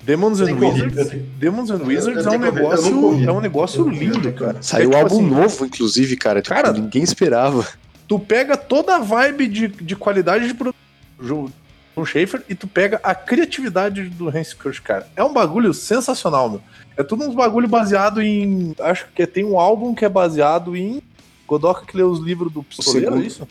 [0.05, 4.57] Demons and Wizards, Demons and Wizards é tenho um negócio, é um negócio lindo, cara.
[4.61, 6.41] Saiu É, tipo álbum assim, novo, inclusive, cara.
[6.41, 7.65] Tipo, Cara, ninguém esperava.
[8.07, 10.79] tu pega toda a vibe de, de qualidade de produção
[11.17, 11.51] do
[11.95, 15.07] John Schaefer e tu pega a criatividade do Hans Kirsch, cara.
[15.15, 16.61] É um bagulho sensacional, meu.
[16.97, 18.75] É tudo uns bagulho baseado em.
[18.79, 21.01] Acho que tem um álbum que é baseado em.
[21.47, 23.25] Godoka que lê os livros do Pistoleiro, é segundo.
[23.25, 23.47] isso?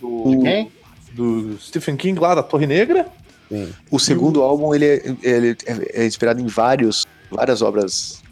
[0.00, 0.70] Do, O- Quem?
[1.12, 3.06] do Stephen King lá da Torre Negra.
[3.90, 8.22] O segundo álbum ele é, ele é- é inspirado em vários, várias obras,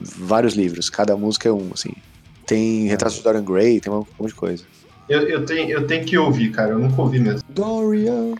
[0.00, 0.90] vários livros.
[0.90, 1.92] Cada música é um, assim.
[2.46, 4.64] Tem Retratos de Dorian Gray, tem um monte de coisa.
[5.08, 6.70] Eu, eu, tenho, eu tenho que ouvir, cara.
[6.70, 7.42] Eu nunca ouvi mesmo.
[7.48, 8.34] Dorian.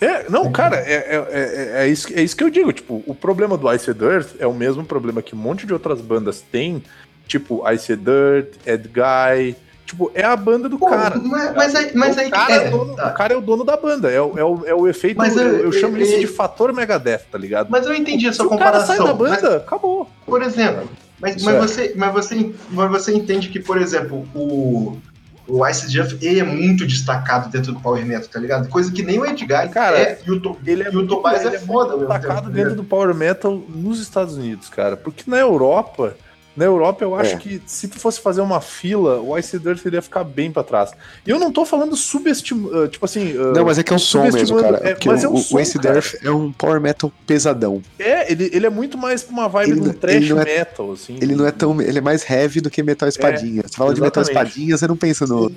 [0.00, 2.72] É, não, cara, é, é, é, é, isso, é isso que eu digo.
[2.72, 6.00] Tipo, o problema do Ice Earth é o mesmo problema que um monte de outras
[6.00, 6.82] bandas têm.
[7.26, 9.56] Tipo, Ice Dirt, Ed Guy.
[9.86, 11.16] Tipo, é a banda do Pô, cara.
[11.16, 13.06] mas, mas aí, mas o, aí cara é, é dono, tá.
[13.08, 14.10] o cara é o dono da banda.
[14.10, 15.16] É, o- é, o, é o efeito.
[15.16, 17.68] Mas eu, eu- eu chamo eu- isso de fator Megadeth, tá ligado?
[17.70, 19.06] Mas eu entendi a Se sua o cara sai comparação.
[19.06, 20.10] da mas- banda, acabou.
[20.26, 20.90] Por exemplo,
[21.20, 21.58] mas, mas, é.
[21.60, 24.98] você, mas, você, mas você entende que, por exemplo, o,
[25.46, 28.68] o Ice Jeff ele é muito destacado dentro do Power Metal, tá ligado?
[28.68, 31.44] Coisa que nem o Edguy Cara, é, e o, To- Ele é, e o Tobias
[31.46, 31.92] é foda.
[31.92, 32.76] ao mesmo destacado tempo, tá dentro ligado?
[32.76, 34.96] do Power Metal nos Estados Unidos, cara.
[34.96, 36.16] Porque na Europa,
[36.56, 37.36] na Europa eu acho É.
[37.36, 40.90] que se tu fosse fazer uma fila, o Ice Dirt iria ficar bem pra trás.
[41.26, 43.36] E eu não tô falando subestimando, tipo assim...
[43.36, 44.88] uh, Não, mas é que é um som mesmo, subestimando- cara.
[44.88, 45.94] é, porque mas o, é um o som, Ace cara.
[45.94, 47.82] Death é um power metal pesadão.
[47.98, 50.92] É, ele, ele é muito mais pra uma vibe Ele thrash ele não é- metal,
[50.92, 51.18] assim.
[51.20, 51.80] Ele não é tão.
[51.80, 53.62] Ele é mais heavy do que metal espadinha.
[53.66, 54.48] Você fala de metal exatamente.
[54.50, 55.52] espadinha, você não pensa no,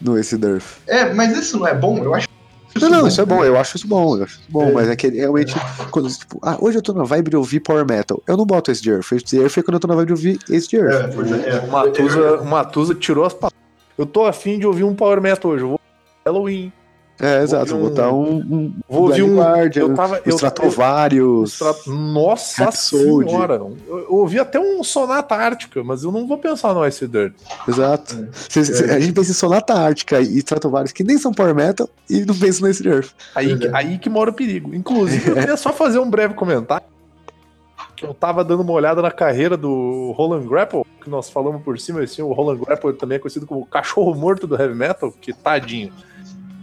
[0.00, 0.62] no Ace Death.
[0.86, 1.98] É, mas isso não é bom?
[2.02, 2.27] Eu acho
[2.80, 4.72] Não, não, isso é bom, eu acho isso bom, eu acho isso bom, É.
[4.72, 5.54] mas é que realmente,
[5.90, 8.70] quando, tipo, ah, hoje eu tô na vibe de ouvir Power Metal, eu não boto
[8.70, 10.92] Ace Earth, Ace Earth é quando eu tô na vibe de ouvir Ace Earth.
[10.92, 11.60] É, é, é.
[11.60, 13.58] O Matusa, o Matusa tirou as palavras.
[13.96, 15.64] Eu tô afim de ouvir um Power Metal hoje.
[15.64, 15.80] Eu vou
[16.24, 16.72] Halloween.
[17.20, 19.36] É, exato, um- vou botar um, um Vou ouvir um.
[19.38, 20.20] Guardian, eu tava.
[20.24, 21.52] Eu, Stratovarius.
[21.60, 23.28] Estra- Nossa Rhapsody.
[23.30, 23.54] senhora!
[23.54, 27.32] Eu, eu ouvi até um Sonata Ártica, mas eu não vou pensar no Ice Dirt.
[27.66, 28.28] Exato.
[28.48, 31.88] Cê- cê- a gente pensa em Sonata Ártica e Stratovarius, que nem são Power Metal,
[32.08, 33.10] e não pensa no Ace Earth.
[33.34, 33.70] Aí, que- é.
[33.74, 34.74] aí que mora o perigo.
[34.74, 36.86] Inclusive, eu queria só fazer um breve comentário.
[38.00, 42.00] Eu tava dando uma olhada na carreira do Roland Grapple, que nós falamos por cima,
[42.00, 45.32] assim, o Roland Grapple também é conhecido como o cachorro morto do heavy metal, que
[45.32, 45.92] tadinho.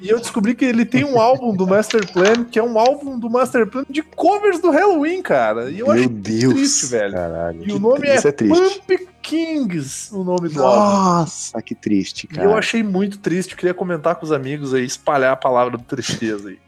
[0.02, 3.18] E eu descobri que ele tem um álbum do Master Plan, que é um álbum
[3.18, 5.70] do Master Plan de covers do Halloween, cara.
[5.72, 6.54] E eu Meu achei Deus.
[6.54, 7.14] triste, velho.
[7.14, 7.64] Caralho.
[7.66, 8.32] E o nome é, é.
[8.32, 10.80] Pump Kings, o nome do álbum.
[11.22, 12.44] Nossa, que triste, E cara.
[12.48, 15.84] eu achei muito triste, eu queria comentar com os amigos aí, espalhar a palavra de
[15.84, 16.60] tristeza aí.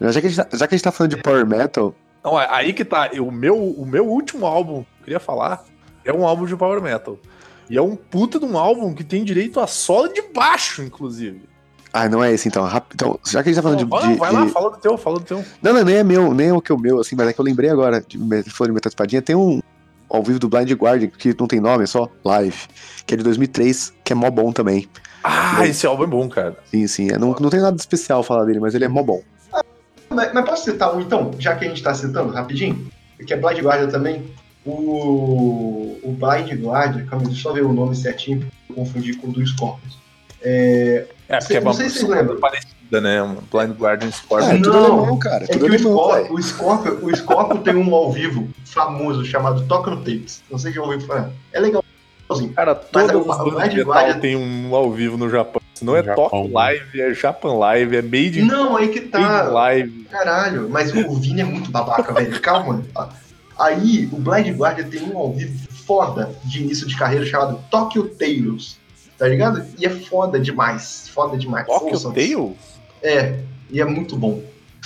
[0.00, 1.92] Já que, a gente tá, já que a gente tá falando de Power Metal,
[2.22, 3.10] Não, é- aí que tá.
[3.20, 5.64] O meu, o meu último álbum, que eu queria falar,
[6.04, 7.18] é um álbum de Power Metal.
[7.68, 11.40] E é um puta de um álbum que tem direito a solo de baixo, inclusive.
[11.98, 12.62] Ah, não é esse então.
[12.66, 13.90] Rap- então já que a gente tá falando Não, de.
[13.90, 15.42] vai, de- vai lá, fala do teu, fala do teu.
[15.62, 17.32] Não, não, nem é meu, nem é o que é o meu, assim, mas é
[17.32, 18.18] que eu lembrei agora, de,
[18.50, 19.60] falando de Metal Espadinha, tem um
[20.10, 22.56] ao vivo do Blind Guardian, que não tem nome, é só live,
[23.06, 24.86] que é de 2003, que é mó bom também.
[25.24, 26.56] Ah, esse álbum é bom, cara.
[26.70, 29.02] Sim, sim, é, não, não tem nada de especial falar dele, mas ele é mó
[29.02, 29.22] bom.
[30.10, 32.86] Mas, mas posso citar um então, já que a gente tá citando, rapidinho?
[33.26, 34.22] Que é Blind Guardian também.
[34.64, 39.16] O, o Blind Guardian, calma, deixa eu só ver o nome certinho, pra eu confundir
[39.18, 39.98] com o do Scorpions.
[40.42, 42.06] É, É, porque é Não uma sei se
[42.40, 43.22] parecida, né?
[43.22, 44.48] Um Blind Guardian Scorpion.
[44.50, 47.74] é tudo Não, alemão, cara, é tudo que o alemão, o, Scorpion, o Scorpion tem
[47.74, 50.42] um ao vivo famoso chamado Toca no Tapes.
[50.50, 51.30] Não sei se já ouviu falar.
[51.52, 52.52] É legalzinho.
[52.54, 55.60] Cara, Mas todas o- as o bandas Blind Guardian- tem um ao vivo no Japão.
[55.74, 56.54] Se não é Japão, Tokyo né?
[56.54, 59.42] Live, é Japan Live, é Made in Não, aí que tá.
[59.42, 60.04] Live.
[60.10, 62.40] Caralho, mas o Vini é muito babaca, velho.
[62.40, 62.82] Calma.
[63.58, 68.08] Aí, o Blind Guardian tem um ao vivo foda de início de carreira chamado Tokyo
[68.08, 68.78] Tales.
[69.18, 69.64] Tá ligado?
[69.78, 71.08] E é foda demais.
[71.08, 71.66] Foda demais.
[71.66, 71.98] Tokyo.
[72.12, 72.56] Tales?
[73.02, 73.40] É,
[73.70, 74.42] e é muito bom.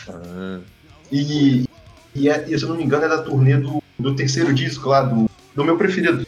[0.09, 0.61] Ah.
[1.11, 1.65] E,
[2.15, 4.89] e, é- e, se eu não me engano, é da turnê do, do terceiro disco
[4.89, 6.25] lá, do, do meu preferido,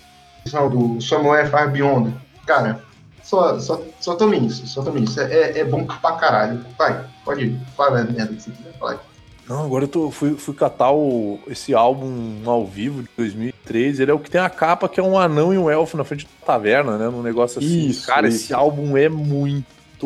[0.53, 2.12] não, do Somewhere Far Beyond.
[2.47, 2.83] Cara,
[3.23, 5.20] só, só, só tome isso, só tome isso.
[5.20, 6.65] É, é, é bom pra caralho.
[6.77, 7.61] Vai, pode ir.
[7.77, 9.01] Fala a merda que você quiser falar.
[9.48, 14.01] Não, agora eu tô, fui, fui catar o, esse álbum ao vivo de 2003.
[14.01, 16.05] Ele é o que tem a capa que é um anão e um elfo na
[16.05, 17.09] frente da taverna, né?
[17.09, 17.89] Num negócio assim.
[17.89, 18.36] Isso, Cara, isso.
[18.44, 19.64] esse álbum é muito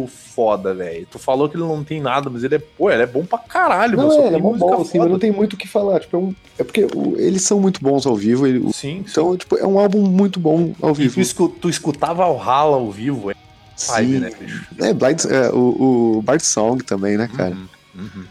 [0.08, 1.06] foda, velho.
[1.10, 3.38] Tu falou que ele não tem nada, mas ele é, pô, ele é bom pra
[3.38, 4.20] caralho, Não, mano.
[4.22, 6.20] É, ele é música bom, assim, mas não tem muito o que falar, tipo, é,
[6.20, 9.04] um- é porque o- eles são muito bons ao vivo, ele- Sim, sim.
[9.06, 11.48] então, tipo, é um álbum muito bom ao E tu, vivo.
[11.60, 13.34] tu escutava o Rala ao vivo, é
[13.88, 14.66] vibe, Sim, né, bicho?
[14.80, 17.54] é, Blind, é, o, o Bart Song também, né, cara?
[17.54, 17.66] Uhum,
[18.04, 18.24] uhum.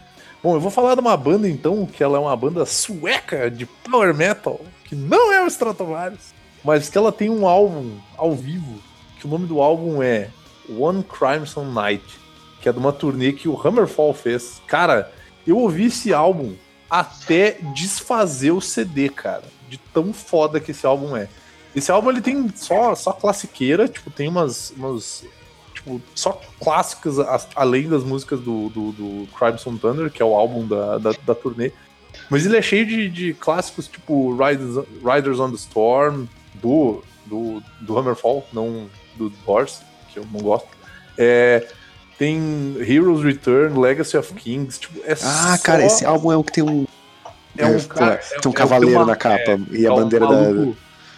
[0.46, 3.66] Bom, eu vou falar de uma banda então, que ela é uma banda sueca de
[3.66, 6.32] power metal, que não é o Stratovarius,
[6.62, 8.80] mas que ela tem um álbum ao vivo,
[9.18, 10.30] que o nome do álbum é
[10.68, 12.04] One Crimson Night,
[12.60, 14.62] que é de uma turnê que o Hammerfall fez.
[14.68, 15.12] Cara,
[15.44, 16.54] eu ouvi esse álbum
[16.88, 21.28] até desfazer o CD, cara, de tão foda que esse álbum é.
[21.74, 25.24] Esse álbum ele tem só, só classiqueira, tipo, tem umas, umas
[25.86, 27.16] tipo, só clássicas
[27.54, 31.34] além das músicas do, do, do Crimson Thunder, que é o álbum da, da, da
[31.34, 31.70] turnê.
[32.28, 37.62] Mas ele é cheio de, de clássicos tipo Riders, Riders on the Storm, do, do,
[37.80, 38.86] do Hammerfall, não
[39.16, 39.80] do Doors,
[40.12, 40.68] que eu não gosto.
[41.16, 41.66] É,
[42.18, 44.80] tem Heroes Return, Legacy of Kings.
[44.80, 46.86] Tipo, é Ah, só- cara, esse álbum é o que tem um,
[47.56, 48.16] é um é, cara.
[48.16, 50.34] tem é- um é cavaleiro uma- na capa e a é um bandeira da...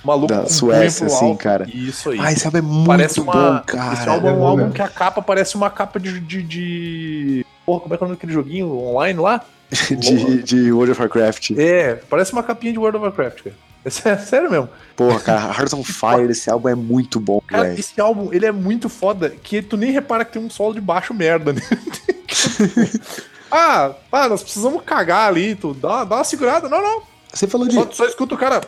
[0.05, 1.66] maluco, da com Suécia, assim, cara.
[1.73, 2.19] Isso aí.
[2.20, 4.11] Ah, esse álbum é muito parece uma, bom, Esse cara.
[4.11, 7.81] álbum é é um álbum que a capa parece uma capa de, de, de, porra,
[7.81, 9.45] como é que é o nome daquele joguinho online lá?
[9.91, 11.51] de, de World of Warcraft.
[11.59, 13.57] É, parece uma capinha de World of Warcraft, cara.
[13.85, 14.69] É sério mesmo.
[14.97, 17.79] Porra, cara, Hearts on Fire, esse álbum é muito bom, Cara, velho.
[17.79, 20.81] esse álbum, ele é muito foda, que tu nem repara que tem um solo de
[20.81, 21.62] baixo merda, né?
[23.51, 26.69] ah, ah, nós precisamos cagar ali, tu dá, dá uma segurada.
[26.69, 27.03] Não, não.
[27.33, 28.61] Você falou de, Só, só escuta o cara.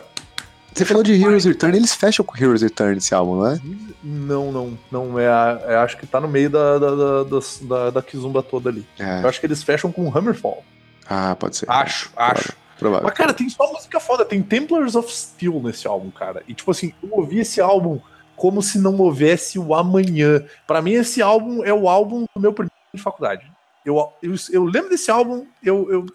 [0.73, 3.59] Você falou de Heroes Return, eles fecham com Heroes Return esse álbum, não é?
[4.03, 5.19] Não, não, não.
[5.19, 8.87] É, é acho que tá no meio da, da, da, da, da Kizumba toda ali.
[8.97, 9.21] É.
[9.21, 10.63] Eu acho que eles fecham com Hammerfall.
[11.07, 11.69] Ah, pode ser.
[11.69, 12.53] Acho, acho.
[12.79, 13.05] Provável.
[13.05, 14.25] Mas, cara, tem só música foda.
[14.25, 16.41] Tem Templars of Steel nesse álbum, cara.
[16.47, 17.99] E, tipo assim, eu ouvi esse álbum
[18.35, 20.43] como se não houvesse o amanhã.
[20.65, 23.51] Pra mim, esse álbum é o álbum do meu primeiro ano de faculdade.
[23.85, 25.91] Eu, eu, eu lembro desse álbum, eu.
[25.91, 26.05] eu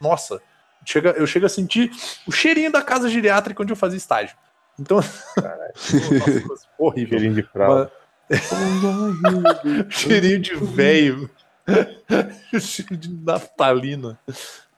[0.00, 0.40] nossa,
[0.84, 1.90] chega, eu chego a sentir
[2.26, 4.36] o cheirinho da casa geriátrica onde eu fazia estágio.
[4.78, 4.96] Então.
[4.98, 7.18] Nossa, coisa horrível.
[7.18, 7.92] Cheirinho de fralda.
[9.90, 11.30] cheirinho de velho.
[12.60, 14.18] Cheiro de naftalina.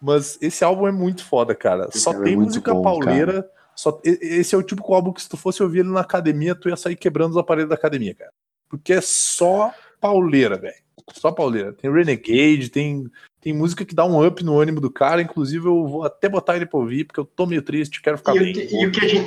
[0.01, 1.89] Mas esse álbum é muito foda, cara.
[1.89, 3.49] Esse Só é tem muito música bom, pauleira.
[3.75, 6.69] Só, esse é o típico álbum que se tu fosse ouvir ele na academia, tu
[6.69, 8.33] ia sair quebrando os aparelhos da academia, cara.
[8.69, 10.75] Porque é só pauleira, velho.
[11.13, 11.73] Só pauleira.
[11.73, 13.11] Tem Renegade, tem,
[13.47, 15.23] tem música que dá um up no ânimo do cara.
[15.23, 18.35] Inclusive, eu vou até botar ele pra ouvir, porque eu tô meio triste, quero ficar
[18.35, 18.53] E o, bem.
[18.53, 19.27] que, e o que a gente,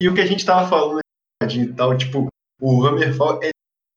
[0.00, 1.00] e o que a gente tava falando
[1.46, 2.28] de tal, tipo,
[2.58, 3.50] o Hammerfall é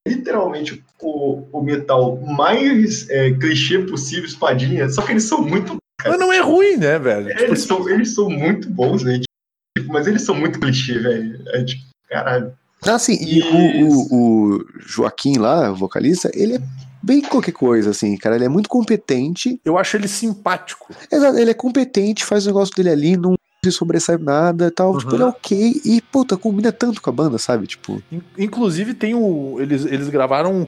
[0.06, 5.77] literalmente o, o metal mais é, clichê possível, espadinha, só que eles são muito.
[6.03, 7.30] Mas não é ruim, né, velho?
[7.30, 9.22] Tipo Eles assim, são, eles são muito bons, né?
[9.77, 11.41] Tipo, mas eles são muito clichê, velho.
[11.48, 12.53] É tipo, caralho.
[12.85, 16.61] Ah, sim, e o, o, o Joaquim lá, o vocalista, ele é
[17.02, 18.36] bem qualquer coisa, assim, cara.
[18.36, 19.60] Ele é muito competente.
[19.65, 20.94] eu acho ele simpático.
[21.11, 24.98] Exato, ele é competente, faz o negócio dele ali, não se sobressai nada e tal.
[24.98, 25.15] Tipo, Uhum.
[25.18, 25.82] ele é ok.
[25.86, 27.68] E, puta, combina tanto com a banda, sabe?
[27.68, 29.57] Tipo, In- Inclusive tem o.
[29.60, 30.68] Eles, eles gravaram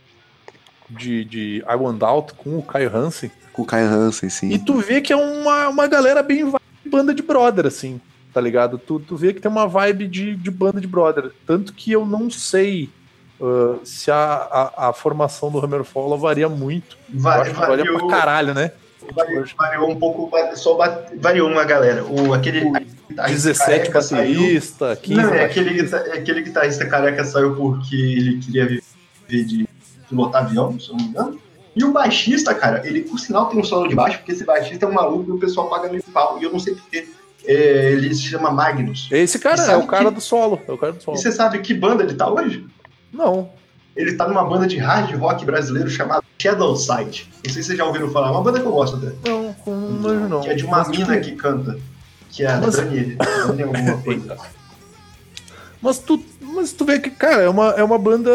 [0.89, 3.31] de, de I Want Out com o Caio Hansen.
[3.51, 4.49] com o Kai Hansen, sim.
[4.51, 6.51] E tu vê que é uma, uma galera bem
[6.85, 7.99] banda de brother, assim,
[8.33, 8.77] tá ligado?
[8.77, 11.31] Tu, tu vê que tem uma vibe de, de banda de brother.
[11.47, 12.89] Tanto que eu não sei
[13.41, 16.97] ah, se a, a, a formação do Hammerfall varia muito.
[17.13, 18.71] Eu Va- acho que varia pra caralho, né?
[19.13, 22.05] variou, variou um pouco, só bate- variou uma galera.
[22.05, 22.63] O, aquele.
[22.65, 22.71] O
[23.09, 27.95] guitarrista 17 careca saiu- baterista, 15 Não, é aquele, é aquele guitarrista careca saiu porque
[27.95, 29.67] ele queria viver de
[30.09, 31.39] pilotar avião, se eu não me engano.
[31.75, 34.85] E o baixista, cara, ele por sinal tem um solo de baixo, porque esse baixista
[34.85, 36.39] é um maluco e o pessoal paga meio pau.
[36.39, 37.07] E eu não sei porquê.
[37.45, 39.09] É, ele se chama Magnus.
[39.11, 40.61] Esse cara E é o cara que- do solo.
[40.65, 41.17] É o cara do E solo.
[41.17, 42.65] você sabe que banda ele tá hoje?
[43.13, 43.49] Não.
[43.95, 47.29] Ele tá numa banda de hard rock brasileiro chamada Shadowside.
[47.45, 49.13] Não sei se vocês já ouviram falar, é uma banda que eu gosto até.
[49.29, 50.41] Não, não manjo não.
[50.41, 51.79] Que é de uma Mas, mina tipo, que canta.
[52.31, 54.37] Que é a Mas- Dani, Dani alguma coisa.
[55.81, 58.31] Mas tu, mas tu vê que, cara, é uma, é uma banda.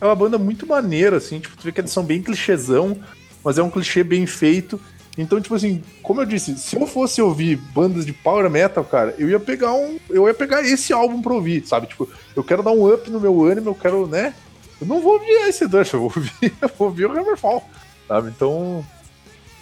[0.00, 1.38] É uma banda muito maneira, assim.
[1.38, 2.96] Tipo, tu vê que eles são bem clichêzão,
[3.44, 4.80] mas é um clichê bem feito.
[5.20, 9.14] Então, tipo assim, como eu disse, se eu fosse ouvir bandas de power metal, cara,
[9.18, 9.98] eu ia pegar um.
[10.08, 11.86] Eu ia pegar esse álbum pra ouvir, sabe?
[11.86, 14.34] Tipo, eu quero dar um up no meu ânimo, eu quero, né?
[14.80, 16.32] Eu não vou ouvir esse Dust, eu vou ouvir,
[16.62, 17.62] eu vou ouvir o Hammerfall,
[18.08, 18.28] sabe?
[18.28, 18.84] Então,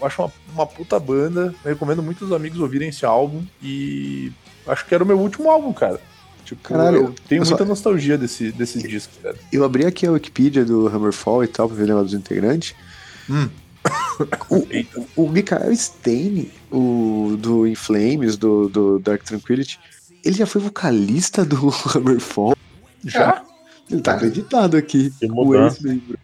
[0.01, 1.55] eu acho uma, uma puta banda.
[1.65, 4.31] Eu recomendo muitos amigos ouvirem esse álbum e
[4.67, 6.01] acho que era o meu último álbum, cara.
[6.45, 9.37] Tipo, Caralho, eu tenho eu só- muita nostalgia desse, desse disco, cara.
[9.53, 12.75] Eu abri aqui a Wikipedia do Hammerfall e tal, pra ver o negócio dos integrantes.
[13.29, 13.49] Hum.
[14.51, 19.79] O, o, o Mikael Stein, o do In Flames, do, do Dark Tranquility,
[20.25, 22.57] ele já foi vocalista do Hammerfall.
[23.05, 23.43] Já?
[23.91, 25.13] Ele tá acreditado aqui.
[25.21, 26.19] Que o ex-membro.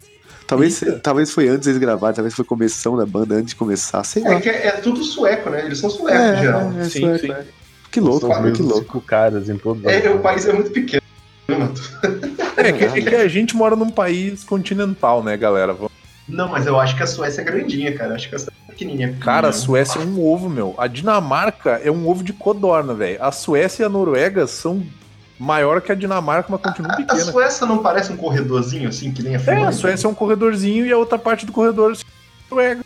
[0.45, 0.99] Talvez, Eita.
[0.99, 4.33] talvez foi antes eles gravarem, talvez foi começando da banda, antes de começar, sei lá.
[4.33, 5.65] É que é, é tudo sueco, né?
[5.65, 6.71] Eles são suecos, É, em geral.
[6.77, 7.31] é, Sim, sueco, sim.
[7.31, 7.45] é.
[7.91, 8.79] Que louco, que louco.
[8.83, 9.83] cinco caras em todos.
[9.85, 11.01] É, o país é muito pequeno.
[11.47, 11.73] né, mano?
[12.57, 15.73] É que, é que a gente mora num país continental, né, galera?
[15.73, 15.91] Vamos-
[16.27, 18.15] Não, mas eu acho que a Suécia é grandinha, cara.
[18.15, 19.15] Acho que a Suécia é pequenininha.
[19.21, 19.53] Cara, a.
[19.53, 20.73] Suécia é um ovo, meu.
[20.77, 23.21] A Dinamarca é um ovo de codorna, velho.
[23.23, 24.83] A Suécia e a Noruega são
[25.39, 27.19] maior que a Dinamarca, mas continuam A, a.
[27.19, 29.67] Suécia não parece um corredorzinho assim, que nem a É, Finlândia?
[29.69, 32.81] a Suécia é um corredorzinho e a outra parte do corredor é a Noruega.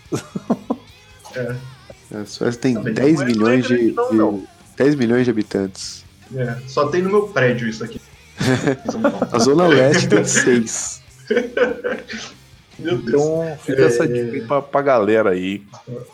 [2.13, 4.43] A Suécia tem Também 10 não é- não é milhões de, não, de- não.
[4.75, 6.03] 10 milhões de habitantes.
[6.35, 8.01] É, só tem no meu prédio isso aqui.
[9.01, 9.27] Paulo.
[9.31, 11.01] A Zona Leste tem 6.
[12.80, 13.22] Meu Deus.
[13.22, 15.64] Então fica essa dica aí pra, pra galera aí.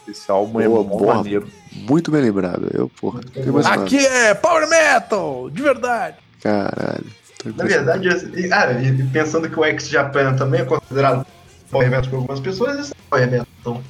[0.07, 1.47] Esse álbum é maneiro.
[1.71, 2.69] Muito bem lembrado.
[2.73, 3.67] Eu, porra, Muito.
[3.67, 6.17] Aqui é Power Metal, de verdade.
[6.41, 7.05] Caralho.
[7.43, 11.25] Tô Na verdade, e, e pensando que o Ex-Japan também é considerado
[11.69, 13.47] power metal por algumas pessoas, isso é power metal.
[13.59, 13.83] Então,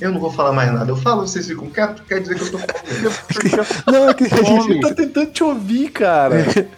[0.00, 0.90] eu não vou falar mais nada.
[0.90, 3.84] Eu falo, vocês ficam quietos, quer dizer que eu tô falando.
[3.86, 4.80] Não, é que a gente.
[4.80, 6.36] tá tentando te ouvir, cara.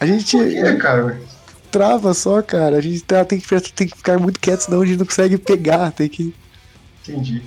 [0.00, 0.36] A gente.
[0.36, 1.20] Por quê, cara?
[1.70, 2.76] Trava só, cara.
[2.76, 5.38] A gente tá, tem, que, tem que ficar muito quieto, senão a gente não consegue
[5.38, 5.92] pegar.
[5.92, 6.34] Tem que.
[7.02, 7.42] Entendi.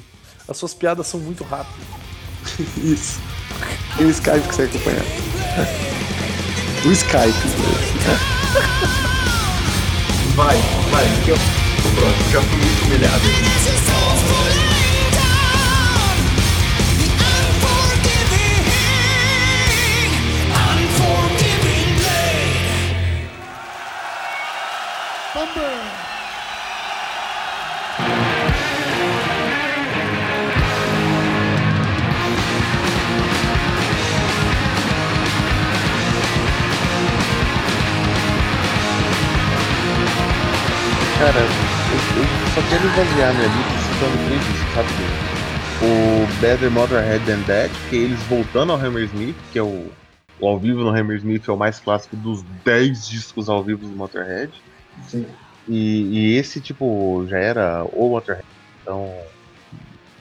[0.47, 1.85] As suas piadas são muito rápidas.
[2.77, 3.19] Isso.
[3.99, 5.05] E o Skype consegue acompanhar.
[6.85, 7.33] O Skype.
[10.35, 10.57] Vai,
[10.89, 11.37] vai, que eu
[11.95, 12.31] próximo.
[12.31, 14.70] Já fui muito humilhado.
[41.21, 44.89] Cara, eu, eu só quero esvaziar minha lista citando três discos, sabe?
[45.83, 49.91] O Better Motorhead Than That, que é eles voltando ao Hammersmith, que é o,
[50.39, 53.95] o ao vivo no Hammersmith é o mais clássico dos 10 discos ao vivo do
[53.95, 54.51] Motorhead.
[55.07, 55.27] Sim.
[55.67, 58.47] E, e esse, tipo, já era o Motorhead.
[58.81, 59.15] Então,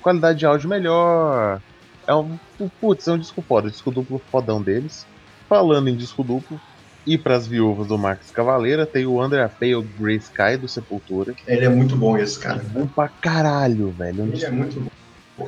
[0.03, 1.63] qualidade de áudio melhor.
[2.07, 2.39] É um,
[2.79, 5.07] putz, é um disco foda, disco duplo fodão deles.
[5.49, 6.61] Falando em disco duplo,
[7.07, 11.35] e pras viúvas do Max Cavaleira, tem o Under a Pale Grey Sky do Sepultura.
[11.47, 12.63] Ele é muito bom esse cara.
[12.63, 14.23] Bom pra caralho, velho.
[14.25, 14.91] É Ele é muito bom.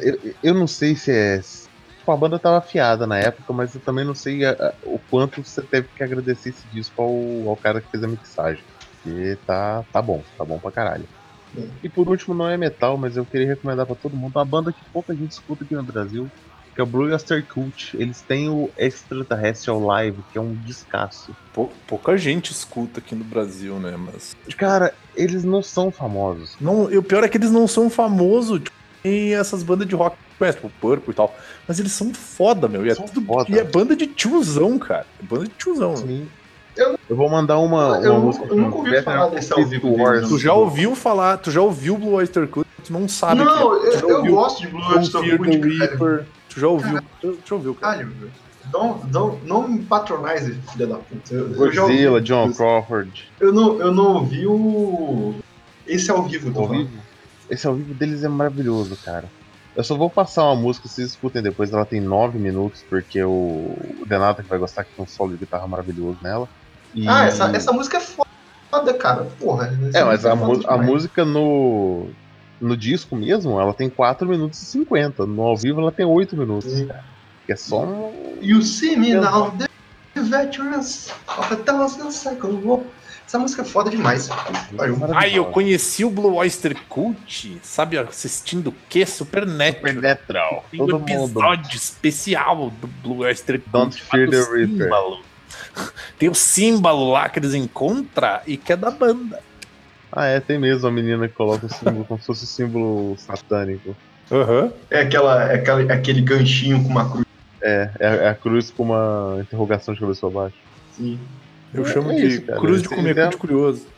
[0.00, 1.40] eu, eu não sei se é.
[1.40, 4.98] Tipo, a banda tava afiada na época, mas eu também não sei a- a- o
[4.98, 8.64] quanto você teve que agradecer esse disco ao, ao cara que fez a mixagem.
[9.02, 11.08] Porque tá, tá bom, tá bom pra caralho.
[11.54, 11.78] Sim.
[11.82, 14.72] E por último, não é metal, mas eu queria recomendar pra todo mundo uma banda
[14.72, 16.32] que pouca gente escuta aqui no Brasil,
[16.74, 17.96] que é o Blue Oyster Cult.
[17.98, 21.34] Eles têm o Extraterrestrial Live, que é um descasso.
[21.52, 23.94] Pou- pouca gente escuta aqui no Brasil, né?
[23.96, 24.34] Mas.
[24.56, 26.56] Cara, eles não são famosos.
[26.60, 28.60] Não, e o pior é que eles não são famosos.
[28.60, 31.34] Tipo, tem essas bandas de rock que conhece, tipo Purple e tal.
[31.66, 32.86] Mas eles são foda, meu.
[32.86, 33.50] E é, São tudo, foda.
[33.50, 35.06] e é banda de tiozão, cara.
[35.20, 35.96] É banda de tiozão.
[35.96, 36.28] Sim.
[36.76, 38.00] Eu- Eu vou mandar uma.
[38.02, 40.26] Eu uma música eu nunca ouvi falar desse ao vivo Wars.
[40.26, 43.88] Tu já ouviu falar, tu já ouviu Blue Oyster Cult, tu não sabe Não, que
[43.88, 44.00] é.
[44.00, 46.26] Eu, eu gosto de Blue Oyster Cult, cara.
[46.54, 47.96] Tu já ouviu, tu já ouviu, cara.
[47.98, 48.32] Caralho, velho.
[48.72, 51.34] Não, não, não me patronize, filha da puta.
[51.34, 53.28] Eu, eu ouvi- Godzilla, John Crawford.
[53.40, 55.34] Eu não, eu não ouvi o.
[55.86, 56.86] Esse ao vivo, tô Ao falando.
[56.86, 57.02] vivo.
[57.50, 59.24] Esse ao vivo deles é maravilhoso, cara.
[59.74, 61.72] Eu só vou passar uma música, vocês escutem depois.
[61.72, 63.30] Ela tem 9 minutos, porque o,
[64.00, 66.48] o Denata que vai gostar que tem um solo de guitarra maravilhoso nela.
[66.94, 69.26] E- Ah, essa, essa música é foda, cara.
[69.40, 69.76] Porra.
[69.92, 72.06] É, mas música a, a música no,
[72.62, 75.26] no disco mesmo, ela tem 4 minutos e 50.
[75.26, 76.72] No ao vivo ela tem 8 minutos.
[77.44, 78.38] Que é só um.
[78.40, 79.68] You see me now, the
[80.22, 82.84] veterans of a thousand cycle.
[83.26, 84.28] Essa música é foda demais.
[85.14, 89.06] Ai, eu conheci o Blue Oyster Cult, sabe, assistindo o quê?
[89.06, 89.74] Supernatural.
[89.74, 90.64] Supernatural.
[90.70, 91.24] Tem um Todo mundo.
[91.24, 93.72] episódio especial do Blue Oyster Cult.
[93.72, 94.90] Don't fear the Reaper.
[96.18, 99.40] Tem o símbolo lá que eles encontram e que é da banda.
[100.14, 103.16] Ah, é, tem mesmo a menina que coloca o símbolo como se fosse o símbolo
[103.18, 103.96] satânico.
[104.30, 104.72] Aham.
[104.90, 107.24] É, aquela, é aquela, aquele ganchinho com uma cruz.
[107.62, 110.56] É, é, é a cruz com uma interrogação de cabeça pra baixo.
[110.90, 111.18] Sim.
[111.72, 113.90] Eu É chamo de isso, cruz de comer é- cu de curioso.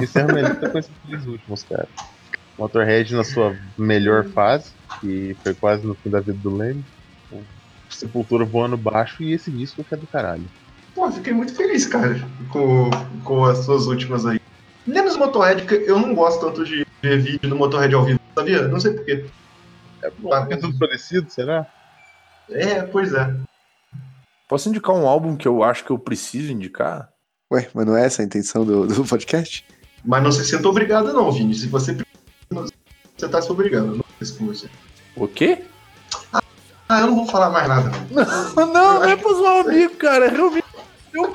[0.00, 1.88] Encerra minha lista com esses três últimos, cara.
[2.58, 6.84] Motorhead na sua melhor fase, que foi quase no fim da vida do Leme.
[7.90, 10.46] Sepultura voando baixo e esse disco que é do caralho.
[10.94, 12.14] Pô, fiquei muito feliz, cara,
[12.52, 12.90] com,
[13.24, 14.39] com as suas últimas aí.
[14.86, 18.66] Menos Motorhead, porque eu não gosto tanto de ver vídeo do Motorhead ao vivo, sabia?
[18.68, 19.24] Não sei porquê.
[20.02, 21.66] É tudo parecido, será?
[22.48, 23.34] É, pois é.
[24.48, 27.10] Posso indicar um álbum que eu acho que eu preciso indicar?
[27.52, 29.64] Ué, mas não é essa a intenção do, do podcast?
[30.04, 31.54] Mas não se sinta obrigado, não, Vini.
[31.54, 32.74] Se você precisa,
[33.16, 33.96] você tá se obrigando.
[33.96, 34.68] Não sei se com você.
[35.14, 35.62] O quê?
[36.88, 38.66] Ah, eu não vou falar mais nada, não.
[38.66, 40.26] Não, não é pra zoar o amigo, cara.
[40.26, 40.66] É realmente.
[41.12, 41.32] Eu...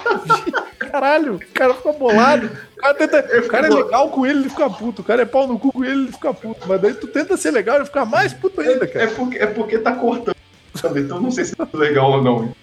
[0.95, 2.49] Caralho, o cara fica bolado.
[2.77, 3.39] O cara, tenta...
[3.39, 5.01] o cara é legal com ele, ele fica puto.
[5.01, 6.65] O cara é pau no cu com ele, ele fica puto.
[6.67, 9.07] Mas daí tu tenta ser legal, ele fica mais puto ainda, É cara.
[9.11, 10.35] porque, é porque tá cortando.
[10.73, 11.01] sabe?
[11.01, 12.55] Então não sei se é legal ou não.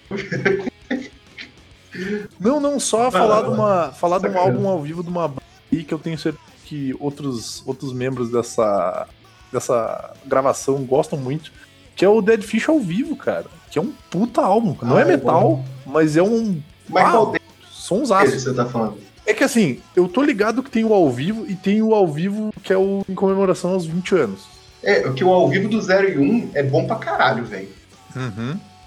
[2.39, 5.43] Não, não, só falar, de, uma, falar de um álbum ao vivo de uma banda
[5.69, 9.07] que eu tenho certeza que outros, outros membros dessa,
[9.51, 11.51] dessa gravação gostam muito.
[11.95, 13.45] Que é o Dead Fish ao vivo, cara.
[13.69, 14.75] Que é um puta álbum.
[14.81, 17.35] Não Ah, é é metal, mas é um Mas Ah, qual
[17.83, 18.39] sonsaço.
[18.39, 18.97] você tá falando?
[19.25, 22.07] É que assim, eu tô ligado que tem o ao vivo e tem o ao
[22.07, 24.47] vivo que é o em comemoração aos 20 anos.
[24.81, 27.69] É, que o ao vivo do 0 e 1 um é bom pra caralho, velho.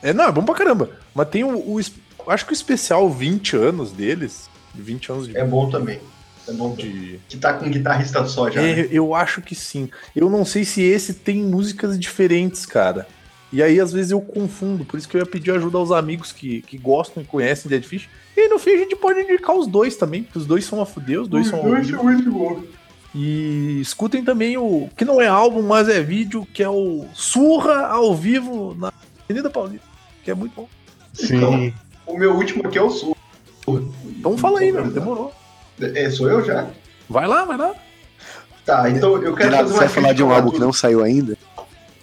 [0.02, 0.90] É, não, é bom pra caramba.
[1.14, 1.80] Mas tem o, o
[2.28, 6.00] acho que o especial 20 anos deles, 20 anos de, É bom também.
[6.48, 7.18] É bom de...
[7.28, 8.60] que tá com guitarrista só já.
[8.62, 8.80] né?
[8.80, 9.88] É, eu acho que sim.
[10.14, 13.06] Eu não sei se esse tem músicas diferentes, cara.
[13.52, 14.84] E aí, às vezes, eu confundo.
[14.84, 17.84] Por isso que eu ia pedir ajuda aos amigos que, que gostam e conhecem Dead
[17.84, 18.08] Fish.
[18.36, 20.80] E aí, no fim, a gente pode indicar os dois também, porque os dois são
[20.80, 21.62] a fuder, os dois Os são.
[21.62, 22.64] dois são muito bons.
[23.14, 24.90] E escutem também o.
[24.96, 28.92] que não é álbum, mas é vídeo, que é o Surra ao vivo na
[29.24, 29.86] Avenida Paulista.
[30.22, 30.68] Que é muito bom.
[31.14, 31.72] Sim.
[32.04, 33.16] O meu último aqui é o Sul.
[34.04, 34.90] Então fala aí, meu.
[34.90, 35.32] Demorou.
[35.80, 36.66] É, sou eu já?
[37.08, 37.74] Vai lá, vai lá.
[38.66, 41.02] Tá, então eu quero fazer você uma vai falar de um álbum que não saiu
[41.02, 41.38] ainda?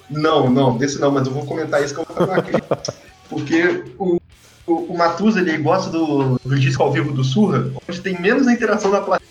[0.10, 2.78] Não, não, desse não, mas eu vou comentar isso que eu vou uma crítica.
[3.30, 4.20] Porque o,
[4.68, 8.48] o, o Matusa, ele gosta do, do disco ao vivo do Surra, onde tem menos
[8.48, 9.30] interação da plateia.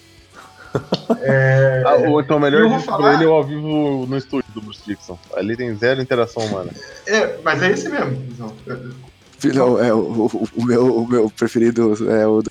[1.20, 4.50] É, Ah, ou então o melhor disco falar- dele é o ao vivo no estúdio
[4.54, 5.18] do Bruce Dixon.
[5.36, 6.70] Ali tem zero interação humana.
[7.06, 8.18] é, mas é esse mesmo.
[8.66, 9.98] É- Não, é, o,
[10.56, 12.50] o- meu, o meu preferido é o do,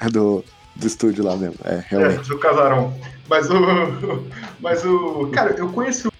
[0.00, 0.42] é do,
[0.74, 1.56] do estúdio lá mesmo.
[1.64, 2.28] É, É, realmente.
[2.28, 2.94] do casarão.
[3.28, 3.54] Mas o.
[4.60, 5.28] Mas o.
[5.32, 6.12] Cara, eu conheci o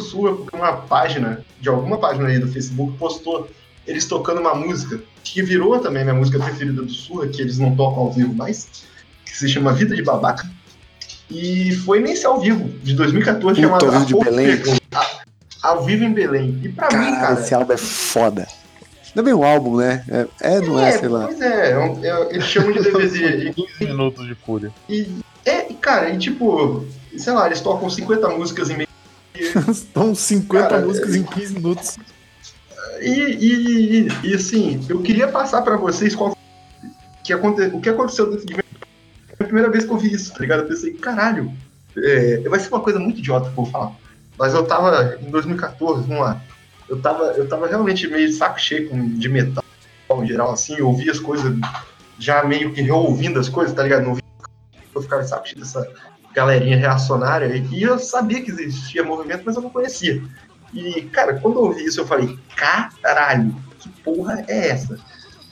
[0.00, 3.48] Sua porque uma página, de alguma página aí do Facebook, postou
[3.86, 7.74] eles tocando uma música que virou também minha música preferida do Sua, que eles não
[7.76, 8.68] tocam ao vivo mais,
[9.24, 10.48] que se chama Vida de Babaca.
[11.30, 14.62] E foi nesse ao vivo, de 2014, Puta, chamado ao vivo A de Belém.
[14.94, 15.10] A-
[15.62, 16.60] Ao vivo em Belém.
[16.62, 17.40] E pra mim, Caralho, cara.
[17.40, 18.46] esse álbum é foda.
[19.14, 20.04] Não é bem um álbum, né?
[20.08, 21.26] É, é, não é, sei lá.
[21.26, 23.52] Pois é, é um- é- eles chamam de DVD.
[23.54, 24.70] 15 minutos de fúria.
[24.88, 25.08] E,
[25.46, 26.84] é, cara, e tipo,
[27.16, 28.88] sei lá, eles tocam 50 músicas em meio.
[29.70, 31.96] Estão 50 Cara, músicas em 15 minutos.
[33.00, 36.36] E, e, e, e, assim, eu queria passar pra vocês qual
[37.22, 38.62] que aconte, o que aconteceu dentro de mim.
[39.36, 40.60] Foi a primeira vez que eu vi isso, tá ligado?
[40.60, 41.52] Eu pensei, caralho,
[41.96, 43.92] é, vai ser uma coisa muito idiota que eu vou falar.
[44.38, 46.40] Mas eu tava em 2014, vamos lá.
[46.88, 49.64] Eu tava, eu tava realmente meio saco cheio de metal
[50.22, 51.52] em geral, assim, eu ouvia as coisas
[52.18, 54.04] já meio que reouvindo as coisas, tá ligado?
[54.04, 54.18] Não
[54.94, 55.84] eu ficava saco cheio dessa
[56.34, 60.22] galerinha reacionária e, e eu sabia que existia movimento, mas eu não conhecia.
[60.72, 62.36] E, cara, quando eu ouvi isso, eu falei,
[63.00, 64.98] caralho, que porra é essa?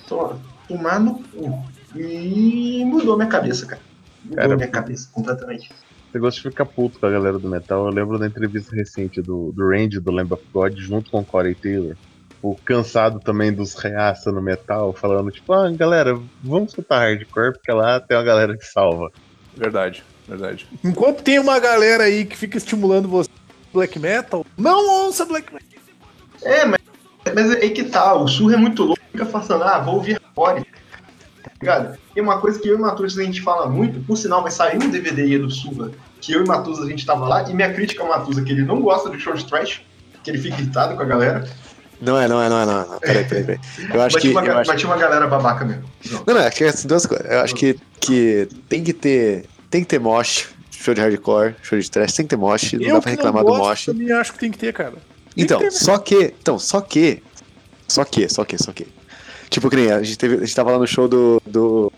[0.09, 0.35] Tô,
[0.67, 1.63] tomar no cu.
[1.95, 3.81] E mudou minha cabeça, cara.
[4.25, 5.71] Mudou Cara, minha cabeça completamente.
[6.11, 7.87] Você gosta de ficar puto com a galera do metal.
[7.87, 11.25] Eu lembro da entrevista recente do, do Randy do Lamb of God junto com o
[11.25, 11.95] Corey Taylor.
[12.43, 17.71] O cansado também dos reaça no metal, falando tipo, ah, galera, vamos escutar hardcore, porque
[17.71, 19.09] lá tem uma galera que salva.
[19.57, 20.67] Verdade, verdade.
[20.83, 23.31] Enquanto tem uma galera aí que fica estimulando você
[23.73, 25.69] black metal, não ouça black metal.
[26.43, 26.81] É, mas,
[27.35, 30.21] mas é aí que tá, o surro é muito louco, fica falando, ah, vou ouvir
[30.35, 30.65] hardcore.
[31.43, 31.99] Tá ligado?
[32.15, 34.51] E uma coisa que eu e o Matheus a gente fala muito, por sinal, vai
[34.51, 35.91] sair um DVD aí do Surra,
[36.21, 38.43] que eu e o Matheus a gente tava lá, e minha crítica ao Matheus é
[38.43, 39.83] que ele não gosta de show de trash,
[40.23, 41.49] que ele fica irritado com a galera.
[42.01, 42.87] Não é, não é, não é, não é.
[42.87, 42.99] não.
[42.99, 43.61] Peraí, peraí, peraí.
[43.95, 44.29] Eu acho mas, que.
[44.31, 44.71] uma, Eu acho...
[44.71, 45.85] mas tinha uma galera babaca mesmo.
[46.11, 46.25] Não.
[46.27, 47.31] Não, não, é que assim, duas coisas.
[47.31, 49.45] Eu acho que, que tem que ter.
[49.73, 52.83] Tem que ter mosh, show de hardcore, show de trash, tem que ter mosh, não
[52.83, 53.85] eu dá pra reclamar não do gosto, mosh.
[53.87, 54.93] também acho que tem que ter, cara.
[55.35, 55.79] Tem Então, que ter, né?
[55.81, 56.35] só que.
[56.41, 57.23] Então, só que.
[57.89, 58.87] Só que, só que, só que.
[59.49, 61.43] Tipo, que nem a gente, teve, a gente tava lá no show do.
[61.47, 61.91] do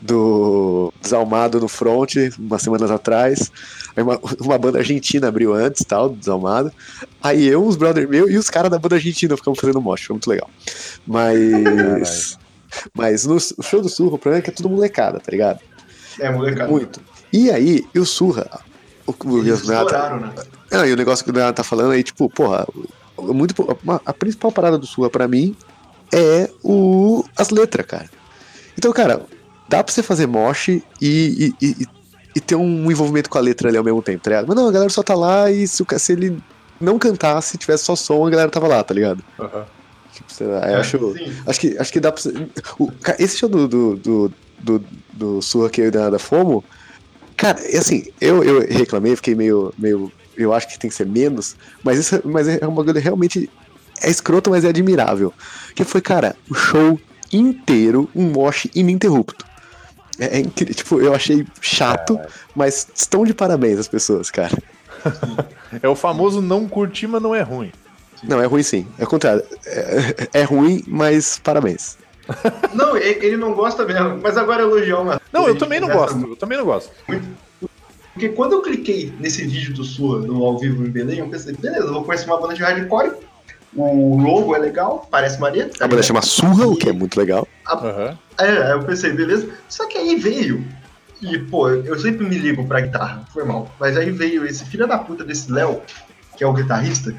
[0.00, 3.50] do Desalmado no front, umas semanas atrás.
[3.96, 6.70] Aí uma, uma banda argentina abriu antes, tal, do Desalmado.
[7.22, 10.14] Aí eu, os brother meu e os caras da banda argentina ficamos fazendo mosh, foi
[10.14, 10.48] muito legal.
[11.06, 12.38] Mas.
[12.94, 15.60] mas no show do Surro, o problema é que é tudo molecada, tá ligado?
[16.18, 16.70] É, molecada.
[16.70, 17.00] Muito.
[17.32, 18.48] E aí, e o Surra.
[19.06, 20.32] O, o, estouraram, né?
[20.72, 22.66] não, e o negócio que o Leonardo tá falando aí, tipo, porra,
[23.18, 25.54] muito, uma- a principal parada do Surra pra mim
[26.12, 28.10] é o, as letras, cara.
[28.76, 29.22] Então, cara,
[29.68, 31.86] dá pra você fazer mosh e, e, e,
[32.34, 34.46] e ter um envolvimento com a letra ali ao mesmo tempo, tá ligado?
[34.48, 36.36] Mas não, a galera só tá lá e se, se ele
[36.80, 39.22] não cantasse, tivesse só som, a galera tava lá, tá ligado?
[40.12, 41.32] Tipo, sei lá, eu acho, Sim.
[41.46, 42.30] acho, que, acho que dá pra você.
[42.78, 44.84] o- esse show do, do, do, do,
[45.16, 46.62] do Surra que eu e da Nada fomos,
[47.36, 50.12] cara, assim, eu, eu reclamei, fiquei meio, meio.
[50.36, 53.50] Eu acho que tem que ser menos, mas isso mas é um bagulho realmente.
[54.02, 55.32] É escroto, mas é admirável.
[55.74, 57.00] Que foi, cara, o show
[57.32, 59.46] inteiro, um mosh ininterrupto.
[60.18, 60.74] É, é incrível.
[60.74, 62.20] Tipo, eu achei chato,
[62.54, 64.56] mas estão de parabéns as pessoas, cara.
[65.82, 67.72] É o famoso não curtir, mas não é ruim.
[68.22, 68.86] Não, é ruim sim.
[68.98, 69.42] É o contrário.
[69.66, 71.98] É, é ruim, mas parabéns.
[72.74, 75.20] Não, ele ele não gosta mesmo, mas agora elogiar uma.
[75.32, 76.26] Não, eu também não gosto.
[76.26, 76.90] Eu também não gosto.
[78.12, 81.52] Porque quando eu cliquei nesse vídeo do Surra, do ao vivo em Belém, eu pensei,
[81.54, 83.12] beleza, eu vou conhecer uma banda de hardcore.
[83.74, 85.68] O logo é legal, parece maneiro.
[85.68, 87.46] tá A banda chama Surra, o que é muito legal.
[87.68, 88.18] Aham.
[88.38, 89.50] É, aí eu pensei, beleza.
[89.68, 90.64] Só que aí veio.
[91.20, 93.70] E, pô, eu sempre me ligo pra guitarra, foi mal.
[93.78, 95.82] Mas aí veio esse filho da puta desse Léo,
[96.38, 97.14] que é o guitarrista.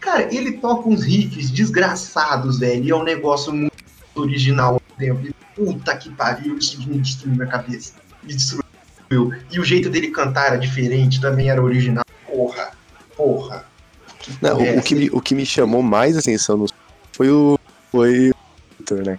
[0.00, 2.84] Cara, ele toca uns riffs desgraçados, velho.
[2.84, 3.72] E é um negócio muito
[4.14, 4.80] original.
[5.00, 7.94] E, puta que pariu, isso me destruiu minha cabeça.
[8.22, 8.62] Me destruiu.
[9.50, 12.04] E o jeito dele cantar era diferente, também era original.
[12.26, 12.70] Porra,
[13.16, 13.64] porra.
[14.20, 16.66] Que Não, o, o que me, o que me chamou mais atenção no
[17.12, 17.58] foi o.
[17.90, 18.34] Foi o
[18.78, 19.18] Vitor, né?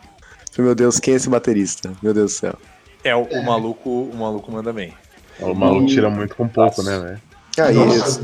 [0.51, 1.91] Foi, meu Deus, quem é esse baterista?
[2.01, 2.55] Meu Deus do céu.
[3.03, 4.93] É, o, o maluco, o maluco manda bem.
[5.39, 7.21] O maluco tira muito com pouco, né, velho?
[7.59, 8.21] Ah, Nossa,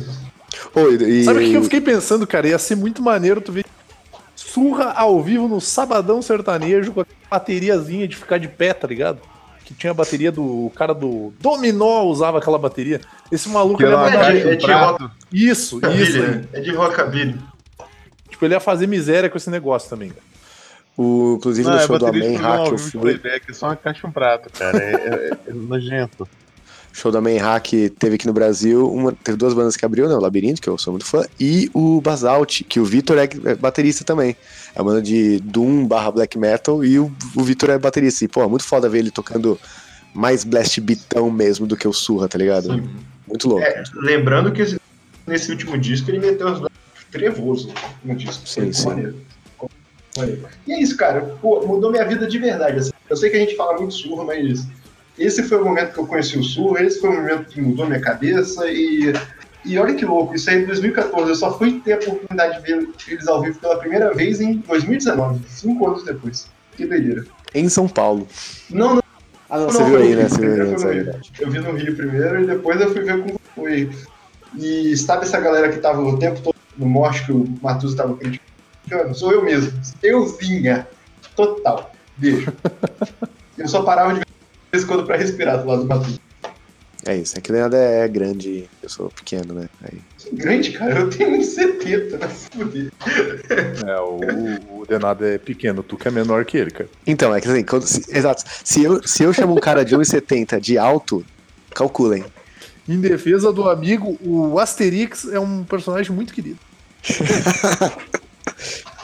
[0.73, 2.47] Ô, e- Sabe o que eu fiquei pensando, cara?
[2.47, 3.65] Ia ser muito maneiro tu ver
[4.59, 9.19] surra ao vivo no Sabadão Sertanejo com a bateriazinha de ficar de pé, tá ligado?
[9.63, 12.99] Que tinha a bateria do o cara do Dominó usava aquela bateria.
[13.31, 15.11] Esse maluco ele mandar é é de prato.
[15.31, 16.21] isso, isso.
[16.21, 16.43] né?
[16.53, 17.39] É de rockabilly.
[18.29, 20.09] Tipo, ele ia fazer miséria com esse negócio também.
[20.09, 20.21] cara.
[20.97, 22.99] o, inclusive Não, no é show do não, Hack, de fui.
[23.01, 24.77] playback, é só uma caixa e um prato, cara.
[24.77, 26.27] É, é- é nojento.
[26.99, 30.15] Show da Main Hack teve aqui no Brasil, uma, teve duas bandas que abriu, né?
[30.15, 33.55] O Labirinto, que eu sou muito fã, e o Basalt, que o Vitor é é
[33.55, 34.35] baterista também.
[34.75, 38.23] É uma banda de Doom barra Black Metal e o, o Vitor é baterista.
[38.25, 39.59] E, pô, é muito foda ver ele tocando
[40.13, 42.73] mais blast beatão mesmo do que o Surra, tá ligado?
[42.73, 42.89] Sim.
[43.27, 43.63] Muito louco.
[43.63, 44.79] É, lembrando que esse-
[45.27, 46.67] nesse último disco ele meteu os
[47.11, 47.71] trevoso
[48.03, 48.47] no disco.
[48.47, 48.87] Sim, sim.
[48.87, 49.15] maneiro.
[50.17, 50.45] Maneiro.
[50.67, 51.21] E é isso, cara.
[51.41, 52.79] Pô, mudou minha vida de verdade.
[52.79, 52.91] assim.
[53.09, 54.65] Eu sei que a gente fala muito surra, mas
[55.19, 57.85] esse foi o momento que eu conheci o surra, esse foi o momento que mudou
[57.85, 59.13] minha cabeça e.
[59.65, 62.61] E olha que louco, isso aí em 2014, eu só fui ter a oportunidade de
[62.65, 66.47] ver eles ao vivo pela primeira vez em 2019, cinco anos depois.
[66.77, 67.25] Que doideira.
[67.53, 68.25] Em São Paulo.
[68.69, 69.03] Não, não,
[69.49, 70.29] Ah, não, Não, você viu foi aí, né?
[70.29, 70.91] Você viu aí, primeiro né?
[70.91, 71.31] é verdade.
[71.41, 73.91] Eu vi no Rio primeiro e depois eu fui ver como foi.
[74.57, 78.15] E sabe essa galera que tava o tempo todo no morte que o Matuso tava
[78.15, 79.13] criticando?
[79.13, 79.77] Sou eu mesmo.
[80.01, 80.87] Eu vinha.
[81.35, 81.91] Total.
[82.15, 82.51] Beijo.
[83.57, 84.21] Eu só parava de
[84.71, 86.19] vez quando pra respirar do lado do Matuso.
[87.05, 89.69] É isso, é que o Leandro é grande, eu sou pequeno, né?
[89.81, 89.99] Aí.
[90.33, 90.99] Grande, cara.
[90.99, 92.91] Eu tenho 1,70, vai se fuder.
[93.87, 94.19] É, o,
[94.75, 96.89] o, o Denado é pequeno, tu que é menor que ele, cara.
[97.07, 98.43] Então, é que assim, quando, se- exato.
[98.65, 101.25] Se eu, se eu chamo um cara de 1,70 de alto,
[101.73, 102.25] calculem.
[102.87, 106.59] Em defesa do amigo, o Asterix é um personagem muito querido.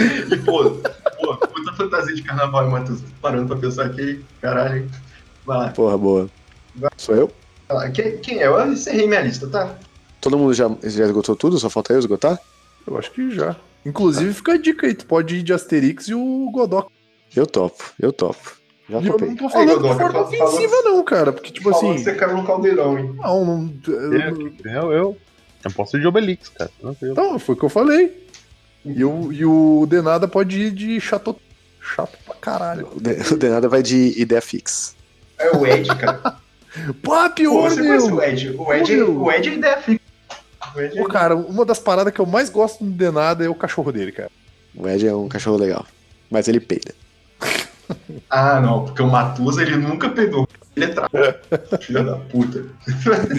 [0.00, 3.04] E, pô, pô, puta fantasia de carnaval, hein, Matuso.
[3.20, 4.24] Parando pra pensar aqui.
[4.40, 4.88] Caralho?
[5.44, 5.68] Vai lá.
[5.70, 6.30] Porra, boa.
[6.96, 7.30] Sou eu?
[7.68, 7.90] Vai lá.
[7.90, 8.46] Quem, quem é?
[8.46, 9.74] Eu encerrei minha lista, tá?
[10.20, 11.58] Todo mundo já, já esgotou tudo?
[11.58, 12.38] Só falta eu esgotar?
[12.86, 13.56] Eu acho que já.
[13.84, 16.90] Inclusive, fica a dica aí, tu pode ir de Asterix e o Godok.
[17.34, 18.56] Eu topo, eu topo.
[18.88, 19.28] Já E eu topei.
[19.28, 21.32] não tô falando de Godok, forma falou- ofensiva, não, cara.
[21.32, 21.96] Porque, tipo assim.
[21.96, 23.14] você caiu no caldeirão, hein?
[23.16, 23.74] Não, não.
[23.86, 24.12] Eu,
[24.64, 25.16] eu, eu,
[25.64, 26.70] eu posso ir de Obelix, cara.
[26.80, 27.12] Tranquilo.
[27.12, 28.28] Então, foi o que eu falei.
[28.84, 31.36] E o, e o Denada pode ir de chato.
[31.80, 32.88] Chato pra caralho.
[32.96, 34.92] O De- O Denada vai de ideia fixa.
[35.38, 36.14] É o Ed, cara.
[36.18, 36.38] Pô,
[37.02, 38.16] Pô, pior, você conhece meu!
[38.16, 38.54] o Ed?
[38.58, 40.00] O Ed, o Ed é ideia fixa.
[40.74, 41.02] O Ed é...
[41.02, 44.12] Pô, cara, uma das paradas que eu mais gosto do Denada é o cachorro dele,
[44.12, 44.30] cara.
[44.74, 45.84] O Ed é um cachorro legal.
[46.30, 46.94] Mas ele peida.
[48.28, 50.46] Ah, não, porque o Matusa ele nunca peidou.
[50.76, 51.78] Ele é.
[51.78, 52.64] Filha da puta.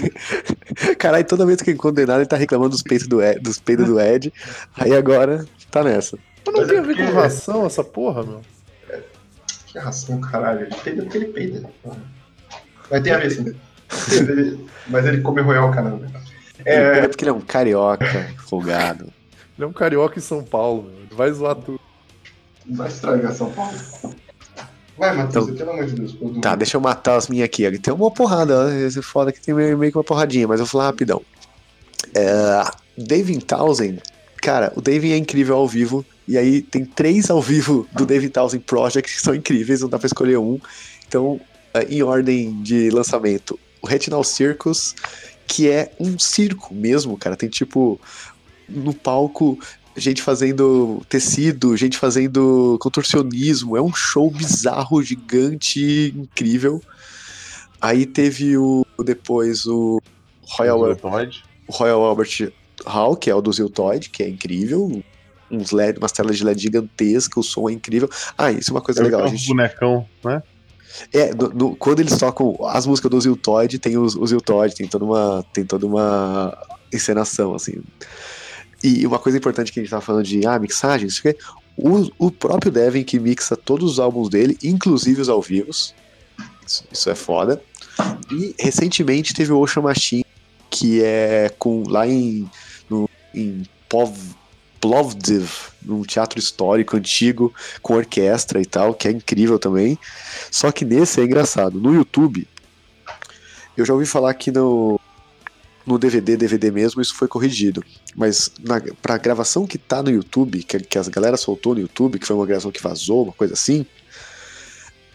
[0.99, 3.60] Caralho, toda vez que encontra o Denada, ele tá reclamando dos peitos do Ed, dos
[3.60, 4.34] peitos do Ed.
[4.76, 6.18] Aí agora tá nessa.
[6.45, 8.41] Mas não Mas tem é a ver com ração essa porra, meu.
[9.68, 10.62] Que ração, caralho.
[10.62, 11.70] Ele peida porque ele peida.
[12.90, 13.56] Mas tem a ver, sim.
[14.88, 15.74] Mas ele come Royal.
[15.74, 16.12] Ele
[16.66, 19.06] É, peida porque ele é um carioca, folgado.
[19.58, 20.99] Ele é um carioca em São Paulo, meu.
[20.99, 21.80] Ele vai zoar tudo.
[22.68, 23.74] vai estragar São Paulo.
[25.02, 26.15] Vai, Matusa, pelo amor de Deus.
[26.44, 27.80] Tá, deixa eu matar as minhas aqui.
[27.80, 30.65] Tem uma porrada, ó, esse foda que tem meio, meio que uma porradinha, mas eu
[30.68, 31.23] vou falar rapidão.
[32.14, 32.64] É,
[32.95, 33.99] David Townsend,
[34.38, 38.32] cara, o David é incrível ao vivo, e aí tem três ao vivo do David
[38.32, 40.60] Townsend Project que são incríveis, não dá pra escolher um.
[41.07, 41.41] Então,
[41.73, 44.94] é, em ordem de lançamento, o Retinal Circus,
[45.48, 47.99] que é um circo mesmo, cara, tem tipo
[48.69, 49.57] no palco
[49.96, 56.82] gente fazendo tecido, gente fazendo contorcionismo, é um show bizarro, gigante, incrível.
[57.80, 60.02] Aí teve o depois o
[60.44, 61.44] Royal, Todd.
[61.68, 62.52] o Royal Albert
[62.86, 65.04] Hall, que é o do Ziltoid, que é incrível.
[65.50, 68.10] Uns LED, umas telas de LED gigantescas, o som é incrível.
[68.38, 69.22] Ah, isso é uma coisa legal.
[69.22, 70.42] A um gente, bonecão, né?
[71.14, 74.88] é, no- no- quando eles tocam as músicas do Ziltoid, tem os, o Ziltoid, tem
[74.88, 76.58] toda uma, tem toda uma
[76.94, 77.82] encenação, assim.
[78.84, 81.38] E uma coisa importante que a gente tava falando de ah, mixagem, isso aqui,
[81.78, 85.94] o, o próprio Devin que mixa todos os álbuns dele, inclusive os ao vivos.
[86.66, 87.62] Isso, isso é foda.
[88.32, 90.26] E recentemente teve o Ocean Machine,
[90.70, 92.49] que é com lá em,
[92.90, 94.18] no, em Pov,
[94.80, 95.49] Plovdiv,
[95.82, 99.98] num teatro histórico antigo, com orquestra e tal, que é incrível também.
[100.49, 101.80] Só que nesse é engraçado.
[101.80, 102.48] No YouTube,
[103.78, 104.99] eu já ouvi falar que no,
[105.92, 107.84] no DVD, DVD mesmo, isso foi corrigido.
[108.16, 112.18] Mas na, pra gravação que tá no YouTube, que, que as galera soltou no YouTube,
[112.18, 113.86] que foi uma gravação que vazou, uma coisa assim,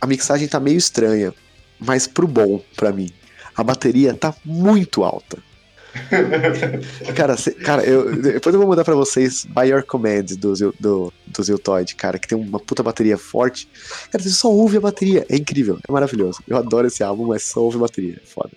[0.00, 1.32] a mixagem tá meio estranha.
[1.78, 3.10] Mas pro bom, pra mim.
[3.54, 5.38] A bateria tá muito alta.
[7.16, 11.12] cara, cê, cara eu, depois eu vou mandar pra vocês By Your Command do, do,
[11.26, 13.66] do Ziltoid, cara, que tem uma puta bateria forte.
[14.10, 16.40] Cara, você só ouve a bateria, é incrível, é maravilhoso.
[16.46, 18.50] Eu adoro esse álbum, mas só ouve a bateria, é foda.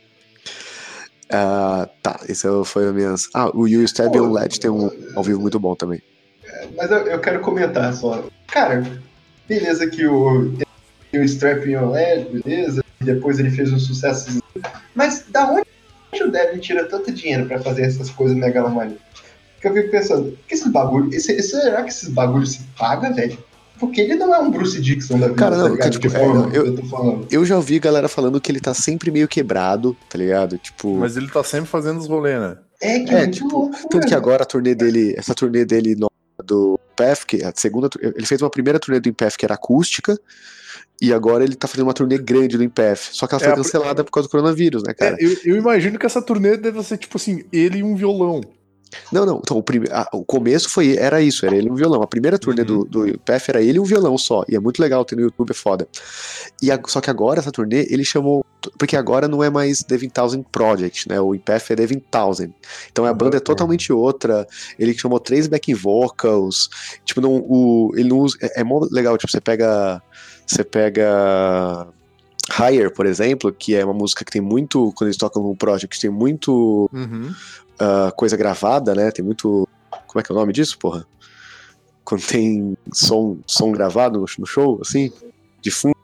[1.32, 3.14] Uh, tá, esse foi a minha.
[3.36, 6.02] Ah, o You Stab on LED tem um ao vivo muito bom também.
[6.44, 8.24] É, mas eu, eu, quero comentar só.
[8.48, 8.84] Cara,
[9.48, 10.52] beleza que o,
[11.14, 14.42] o Strap on LED, beleza, depois ele fez um sucesso.
[14.96, 19.02] Mas da onde o Devin tira tanto dinheiro pra fazer essas coisas megalomaníacas?
[19.54, 23.38] Porque eu fico pensando, que esses bagulho, esse, será que esses bagulhos se paga, velho?
[23.80, 26.52] Porque ele não é um Bruce Dixon da vida, Cara, não, tá tipo, é, eu,
[26.52, 30.58] eu, eu, já ouvi galera falando que ele tá sempre meio quebrado, tá ligado?
[30.58, 30.98] Tipo.
[30.98, 32.58] Mas ele tá sempre fazendo os rolês, né?
[32.82, 36.10] É, que é, tipo, louco, Tanto que agora a turnê dele, essa turnê dele no,
[36.44, 37.90] do PEF, que a segunda.
[38.02, 40.20] Ele fez uma primeira turnê do Impef que era acústica.
[41.02, 43.10] E agora ele tá fazendo uma turnê grande do Impef.
[43.14, 45.16] Só que ela foi é, cancelada por causa do coronavírus, né, cara?
[45.18, 48.42] É, eu, eu, imagino que essa turnê deve ser, tipo assim, ele e um violão.
[49.12, 49.38] Não, não.
[49.38, 49.88] Então, o, prime...
[49.92, 52.02] ah, o começo foi era isso, era ele e um violão.
[52.02, 52.84] A primeira turnê uhum.
[52.84, 54.44] do, do era ele e um violão só.
[54.48, 55.88] E é muito legal ter no YouTube, é foda.
[56.62, 56.80] E a...
[56.88, 58.46] Só que agora, essa turnê, ele chamou.
[58.78, 61.20] Porque agora não é mais The 2000 Project, né?
[61.20, 62.54] O IPF é The 2000.
[62.92, 64.48] Então a banda é totalmente outra.
[64.78, 66.70] Ele chamou três backing vocals.
[67.06, 68.38] Tipo, não, o, ele não usa.
[68.42, 70.02] É, é legal, tipo, você pega.
[70.46, 71.88] Você pega.
[72.52, 76.02] Higher, por exemplo, que é uma música que tem muito, quando eles tocam no Project,
[76.02, 77.32] tem muito uhum
[77.82, 79.12] uh, coisa gravada, né?
[79.12, 79.68] Tem muito.
[80.08, 81.06] Como é que é o nome disso, porra?
[82.04, 85.12] Quando tem som, som gravado no show, assim,
[85.62, 85.96] de fundo,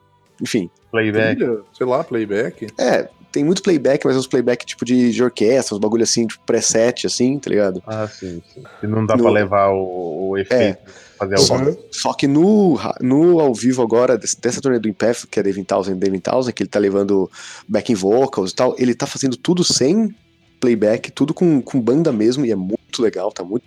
[0.42, 0.70] enfim.
[0.92, 1.40] Playback.
[1.74, 2.68] Sei lá, playback.
[2.80, 6.26] É, tem muito playback, mas é uns playback tipo de, de orquestra, uns bagulho assim,
[6.26, 7.84] tipo preset, assim, tá ligado?
[7.86, 8.64] Ah, sim, sim.
[8.82, 9.24] E não dá no...
[9.24, 10.80] pra levar o, o efeito.
[10.80, 11.06] É.
[11.18, 11.56] Fazer só,
[11.92, 15.98] só que no, no ao vivo agora, dessa turnê do Impef, que é Devin Townsend,
[15.98, 17.30] Devin Townsend, que ele tá levando
[17.68, 20.16] backing vocals e tal, ele tá fazendo tudo sem
[20.60, 23.66] playback, tudo com, com banda mesmo, e é muito legal, tá muito.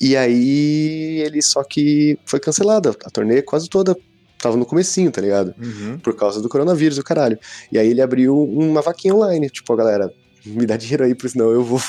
[0.00, 3.96] E aí ele só que foi cancelada, a turnê quase toda
[4.40, 5.54] tava no comecinho, tá ligado?
[5.60, 5.98] Uhum.
[5.98, 7.38] Por causa do coronavírus, o caralho.
[7.70, 10.12] E aí ele abriu uma vaquinha online, tipo, a galera,
[10.44, 11.80] me dá dinheiro aí, senão eu vou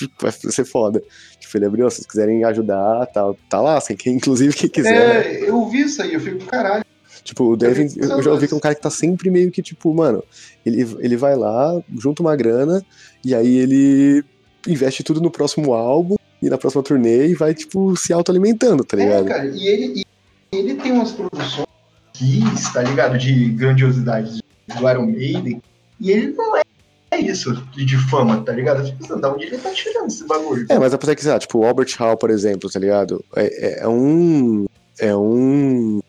[0.20, 1.02] vai ser foda.
[1.40, 5.26] Tipo, ele abriu, se vocês quiserem ajudar, tá, tá lá, assim, quem, inclusive quem quiser.
[5.26, 6.84] É, eu vi isso aí, eu fico, caralho.
[7.26, 9.60] Tipo, o Devin, eu já ouvi que é um cara que tá sempre meio que,
[9.60, 10.22] tipo, mano,
[10.64, 12.84] ele, ele vai lá, junta uma grana,
[13.24, 14.24] e aí ele
[14.66, 18.96] investe tudo no próximo álbum e na próxima turnê e vai, tipo, se autoalimentando, tá
[18.96, 19.26] é, ligado?
[19.26, 20.02] É, cara, e ele,
[20.52, 21.66] e ele tem umas produções
[22.12, 22.40] que,
[22.72, 23.18] tá ligado?
[23.18, 24.40] De grandiosidade
[24.78, 25.60] do Iron Maiden,
[26.00, 26.62] e ele não é
[27.10, 28.84] é isso de, fama, tá ligado?
[28.84, 30.66] Tipo, pensando, da onde ele tá tirando esse bagulho?
[30.68, 33.24] É, mas apesar que, sei lá, tipo, o Albert Hall, por exemplo, tá ligado?
[33.34, 34.66] É, é, é um.
[34.98, 36.00] É um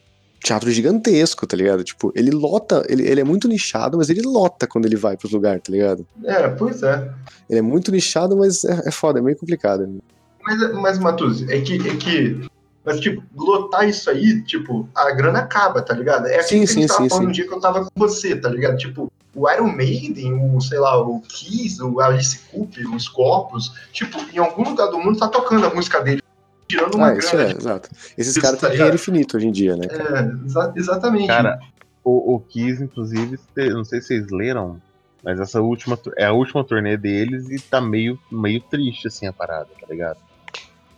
[0.48, 1.84] teatro gigantesco, tá ligado?
[1.84, 5.32] Tipo, ele lota, ele, ele é muito nichado, mas ele lota quando ele vai pros
[5.32, 6.08] lugares, tá ligado?
[6.24, 7.12] É, pois é.
[7.50, 10.02] Ele é muito nichado, mas é, é foda, é meio complicado.
[10.44, 12.50] Mas, mas Matus, é que, é que.
[12.86, 16.28] Mas, tipo, lotar isso aí, tipo, a grana acaba, tá ligado?
[16.28, 17.30] É assim sim, que sim, a gente tava sim, falando sim.
[17.30, 18.78] um dia que eu tava com você, tá ligado?
[18.78, 24.18] Tipo, o Iron Maiden, o, sei lá, o Kiss, o Alice Cooper, os Corpos, tipo,
[24.34, 26.22] em algum lugar do mundo tá tocando a música dele
[26.68, 27.20] tirando uma ah, grana.
[27.20, 27.90] Isso é, exato.
[28.18, 29.88] Esses caras têm tá dinheiro infinito hoje em dia, né?
[29.88, 30.20] Cara?
[30.20, 31.28] É, exa exatamente.
[31.28, 31.60] Cara,
[32.04, 34.82] o, o Kiss, inclusive, não sei se vocês leram,
[35.24, 39.34] mas essa última é a última turnê deles e tá meio, meio triste assim a
[39.34, 40.18] parada, tá ligado?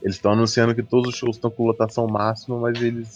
[0.02, 3.16] Eles estão anunciando que todos os shows estão com lotação máxima, mas eles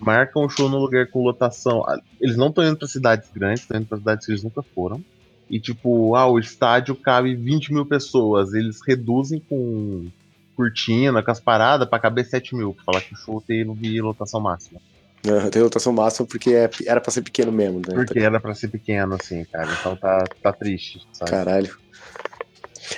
[0.00, 1.84] marcam o show no lugar com lotação.
[2.20, 5.02] Eles não estão indo pra cidades grandes, estão indo pra cidades que eles nunca foram.
[5.48, 8.54] E tipo, ah, o estádio cabe 20 mil pessoas.
[8.54, 10.06] Eles reduzem com
[10.56, 12.74] cortina, com as paradas, pra caber 7 mil.
[12.74, 13.64] Pra falar que o show tem
[14.00, 14.80] lotação máxima.
[15.26, 17.94] É, tem lotação máxima porque é, era pra ser pequeno mesmo, né?
[17.94, 19.72] Porque era pra ser pequeno, assim, cara.
[19.72, 21.30] Então tá, tá triste, sabe?
[21.30, 21.74] Caralho.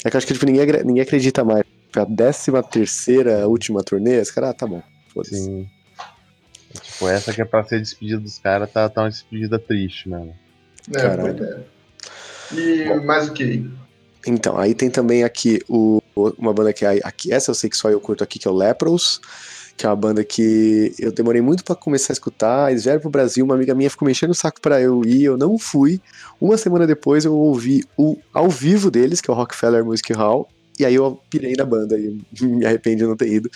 [0.04, 1.64] É que eu acho que tipo, ninguém, ninguém acredita mais.
[1.94, 4.82] A décima terceira última turnê, esse cara, ah, tá bom.
[5.24, 5.66] Sim.
[6.72, 10.34] Tipo, essa que é pra ser despedida dos caras, tá, tá uma despedida triste mesmo.
[10.94, 11.44] É, Caralho.
[11.44, 11.60] É.
[12.54, 13.04] E bom.
[13.04, 13.70] mais o que?
[14.26, 17.76] Então, aí tem também aqui o, uma banda que é aqui, essa eu sei que
[17.76, 19.20] só eu curto aqui, que é o Lepros,
[19.76, 22.70] que é uma banda que eu demorei muito para começar a escutar.
[22.70, 25.36] Eles vieram pro Brasil, uma amiga minha ficou mexendo o saco para eu ir, eu
[25.36, 26.00] não fui.
[26.40, 30.48] Uma semana depois eu ouvi o ao vivo deles, que é o Rockefeller Music Hall,
[30.78, 33.50] e aí eu pirei na banda e me arrependo de não ter ido.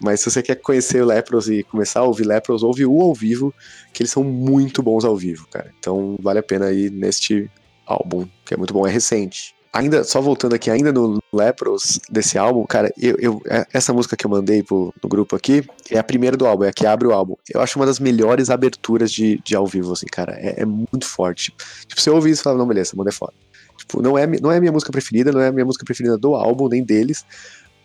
[0.00, 3.12] Mas se você quer conhecer o Lepros e começar a ouvir Lepros, ouve o ao
[3.12, 3.52] vivo,
[3.92, 5.72] que eles são muito bons ao vivo, cara.
[5.80, 7.50] Então vale a pena ir neste
[7.84, 12.38] álbum, que é muito bom, é recente ainda, só voltando aqui, ainda no Lepros desse
[12.38, 15.98] álbum, cara, eu, eu, é, essa música que eu mandei pro, no grupo aqui é
[15.98, 17.34] a primeira do álbum, é a que abre o álbum.
[17.52, 20.32] Eu acho uma das melhores aberturas de, de ao vivo, assim, cara.
[20.38, 21.54] É, é muito forte.
[21.86, 23.34] Tipo, você ouve isso e fala, não, beleza, manda é foda.
[23.76, 26.18] Tipo, não é, não é a minha música preferida, não é a minha música preferida
[26.18, 27.24] do álbum, nem deles,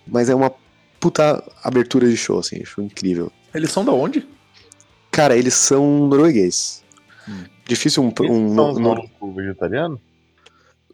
[0.08, 0.52] mas é uma
[1.00, 3.32] puta abertura de show, assim, acho incrível.
[3.54, 4.28] Eles são da onde?
[5.12, 6.84] Cara, eles são norueguês.
[7.28, 7.44] Hum.
[7.66, 8.08] Difícil um.
[8.08, 10.02] um, são um, um vegetariano?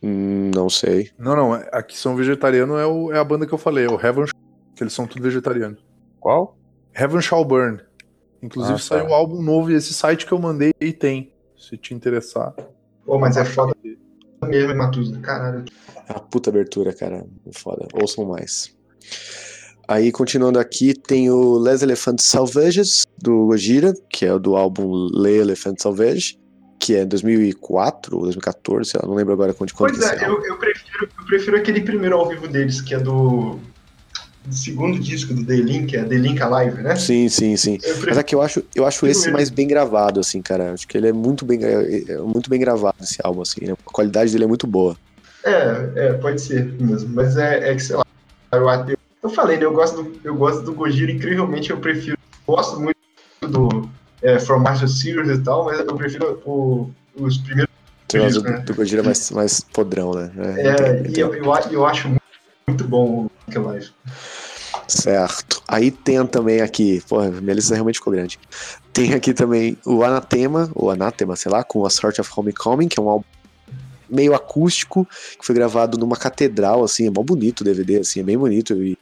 [0.01, 1.11] Hum, não sei.
[1.17, 1.53] Não, não.
[1.71, 4.26] Aqui são vegetariano é, o, é a banda que eu falei, é o Heaven
[4.76, 5.77] que eles são tudo vegetariano.
[6.19, 6.57] Qual?
[6.95, 7.81] Heaven Shall Burn.
[8.41, 8.84] Inclusive ah, tá.
[8.84, 12.53] saiu um álbum novo e esse site que eu mandei tem, se te interessar.
[13.05, 13.76] Pô, mas é foda
[14.47, 15.65] mesmo, Matusa, caralho.
[16.07, 17.26] É uma puta abertura, cara.
[17.51, 17.88] Foda.
[17.93, 18.73] Ouçam mais.
[19.88, 25.41] Aí, continuando aqui, tem o Les Elephants Salvages, do Gojira, que é do álbum Les
[25.41, 26.38] Elephants Salvages,
[26.80, 30.57] que é 2004 ou 2014, sei lá, não lembro agora quando Pois é, eu, eu,
[30.57, 33.60] prefiro, eu prefiro aquele primeiro ao vivo deles, que é do,
[34.45, 36.95] do segundo disco do The Link, é The Link Alive, né?
[36.95, 37.77] Sim, sim, sim.
[38.06, 40.73] Mas é que eu acho, eu acho esse mais bem gravado, assim, cara.
[40.73, 43.65] Acho que ele é muito bem, é, é muito bem gravado, esse álbum, assim.
[43.65, 43.73] Né?
[43.73, 44.95] A qualidade dele é muito boa.
[45.43, 47.10] É, é, pode ser mesmo.
[47.14, 48.06] Mas é, é que, sei lá,
[48.53, 49.65] eu, eu eu falei, né?
[49.65, 52.18] Eu gosto do, eu gosto do Gojira, incrivelmente eu prefiro.
[52.47, 52.97] Gosto muito
[53.41, 53.89] do
[54.22, 57.70] é, From Master Series e tal, mas eu prefiro o, os primeiros.
[58.12, 58.58] Discos, né?
[58.66, 60.32] do Gojira mais, mais podrão, né?
[60.36, 62.24] É, é e eu, eu, eu, acho muito,
[62.68, 63.91] muito bom o Black Life.
[64.88, 65.62] Certo.
[65.68, 68.40] Aí tem também aqui, porra, minha lista realmente ficou grande.
[68.91, 73.00] Tem aqui também o Anatema, ou Anatema, sei lá, com A Sort of Homecoming, que
[73.00, 73.26] é um álbum
[74.10, 75.08] meio acústico,
[75.40, 78.74] que foi gravado numa catedral, assim, é mó bonito o DVD, assim, é bem bonito
[78.82, 78.98] e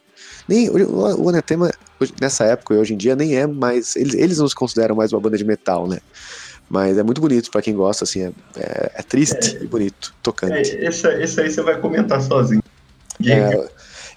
[0.48, 1.72] nem, o, o Anatema,
[2.21, 3.95] nessa época e hoje em dia, nem é mais.
[3.95, 5.99] Eles, eles não se consideram mais uma banda de metal, né?
[6.69, 10.13] Mas é muito bonito para quem gosta, assim, é, é, é triste é, e bonito,
[10.21, 10.71] tocante.
[10.71, 12.61] É, esse, esse aí você vai comentar sozinho.
[13.25, 13.69] É,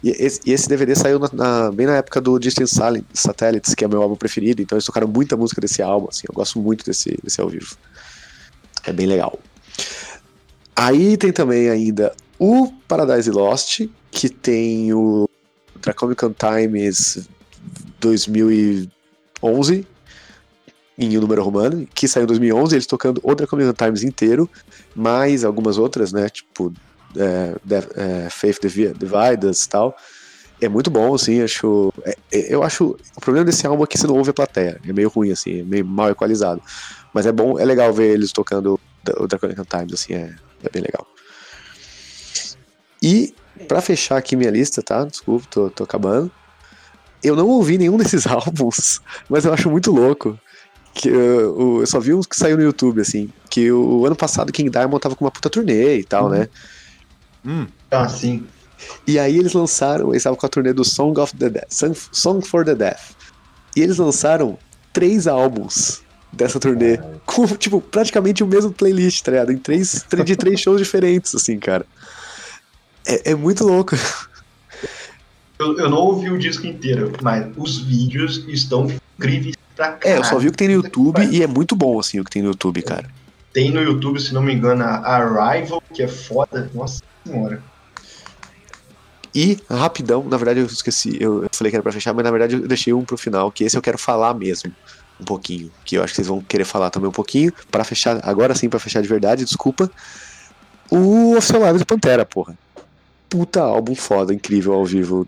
[0.02, 2.69] e, esse, esse DVD saiu na, na, bem na época do Distant
[3.15, 6.35] Satellites, que é meu álbum preferido, então eles tocaram muita música desse álbum, assim, eu
[6.35, 7.77] gosto muito desse, desse ao vivo.
[8.85, 9.39] É bem legal.
[10.74, 15.28] Aí tem também ainda o Paradise Lost, que tem o
[15.81, 17.28] Dracomican Times
[18.01, 19.87] 2011
[20.99, 24.51] em um número romano, que saiu em 2011, eles tocando o Dracomican Times inteiro,
[24.95, 26.73] mais algumas outras, né, tipo
[27.17, 27.55] é,
[27.97, 29.97] é, Faith Divide e tal.
[30.61, 31.91] É muito bom, assim, acho.
[32.05, 32.97] É, é, eu acho.
[33.17, 34.79] O problema desse álbum é que você não ouve a plateia.
[34.87, 36.61] É meio ruim, assim, é meio mal equalizado.
[37.15, 38.79] Mas é bom, é legal ver eles tocando
[39.17, 41.07] o Draconic Times, assim, é, é bem legal.
[43.03, 43.35] E
[43.67, 45.05] para fechar aqui minha lista, tá?
[45.05, 46.31] Desculpa, tô, tô acabando.
[47.23, 50.39] Eu não ouvi nenhum desses álbuns, mas eu acho muito louco.
[50.93, 53.31] Que uh, eu só vi uns que saiu no YouTube, assim.
[53.49, 56.49] Que o, o ano passado King Diamond tava com uma puta turnê e tal, né?
[57.45, 57.67] Hum.
[57.91, 58.45] Ah, sim.
[59.07, 61.97] E aí eles lançaram, eles estavam com a turnê do Song of the Death, Song,
[62.13, 63.13] Song for the Death.
[63.77, 64.59] E eles lançaram
[64.93, 66.03] três álbuns
[66.33, 66.99] dessa turnê.
[67.27, 69.53] Com, tipo, praticamente o mesmo playlist, tá ligado?
[69.53, 71.87] Em três, de três shows diferentes, assim, cara.
[73.07, 73.97] É, é muito louco.
[75.61, 78.87] Eu, eu, não ouvi o disco inteiro, mas os vídeos estão
[79.19, 80.19] incríveis pra caralho.
[80.19, 82.24] É, eu só vi o que tem no YouTube e é muito bom, assim, o
[82.24, 83.07] que tem no YouTube, cara.
[83.53, 86.70] Tem no YouTube, se não me engano, a Arrival, que é foda.
[86.73, 87.62] Nossa senhora.
[89.35, 92.57] E, rapidão, na verdade eu esqueci, eu falei que era pra fechar, mas na verdade
[92.57, 94.73] eu deixei um pro final, que esse eu quero falar mesmo.
[95.20, 95.70] Um pouquinho.
[95.85, 97.53] Que eu acho que vocês vão querer falar também um pouquinho.
[97.70, 99.91] para fechar, agora sim, para fechar de verdade, desculpa.
[100.91, 102.57] O Oficial Live do Pantera, porra
[103.31, 105.27] puta álbum foda, incrível ao vivo.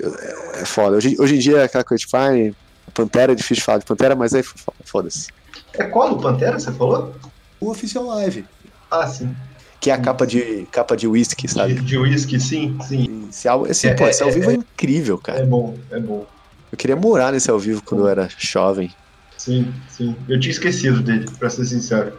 [0.00, 0.96] É, foda.
[0.96, 2.54] Hoje, hoje em dia, aquela coisa de fine,
[2.94, 4.42] Pantera é difícil de falar de Pantera, mas é
[4.84, 5.28] foda-se.
[5.74, 7.14] É qual o Pantera, você falou?
[7.60, 8.44] O Official Live.
[8.90, 9.34] Ah, sim.
[9.80, 11.74] Que é a capa de capa de whisky, sabe?
[11.74, 13.26] De, de whisky, sim, sim.
[13.28, 15.40] Esse, esse, é, pô, esse é, ao vivo é, é, incrível, cara.
[15.40, 16.26] É bom, é bom.
[16.70, 18.94] Eu queria morar nesse ao vivo quando eu era jovem.
[19.36, 20.16] Sim, sim.
[20.28, 22.16] Eu tinha esquecido dele, pra ser sincero.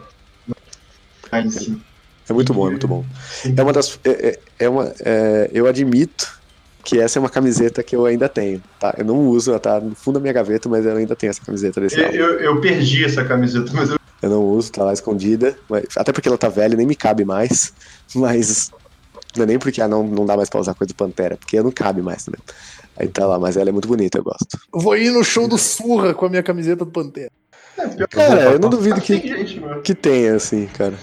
[1.32, 1.80] Mas sim.
[2.28, 3.04] É muito bom, é muito bom.
[3.56, 3.98] É uma das.
[4.04, 6.38] É, é, é uma, é, eu admito
[6.84, 8.94] que essa é uma camiseta que eu ainda tenho, tá?
[8.98, 11.40] Eu não uso, ela tá no fundo da minha gaveta, mas eu ainda tenho essa
[11.44, 13.98] camiseta desse eu, eu, eu, perdi essa camiseta, mas eu...
[14.22, 17.24] eu não uso, tá lá escondida, mas, até porque ela tá velha, nem me cabe
[17.24, 17.72] mais,
[18.14, 18.70] mas
[19.34, 21.60] não é nem porque ah, não, não dá mais pra usar coisa do Pantera, porque
[21.60, 22.40] não cabe mais também.
[22.96, 24.58] Aí tá lá, mas ela é muito bonita, eu gosto.
[24.72, 27.30] Eu vou ir no show do Surra com a minha camiseta do Pantera.
[27.76, 29.20] É, cara, eu não duvido que,
[29.82, 30.94] que tenha, assim, cara.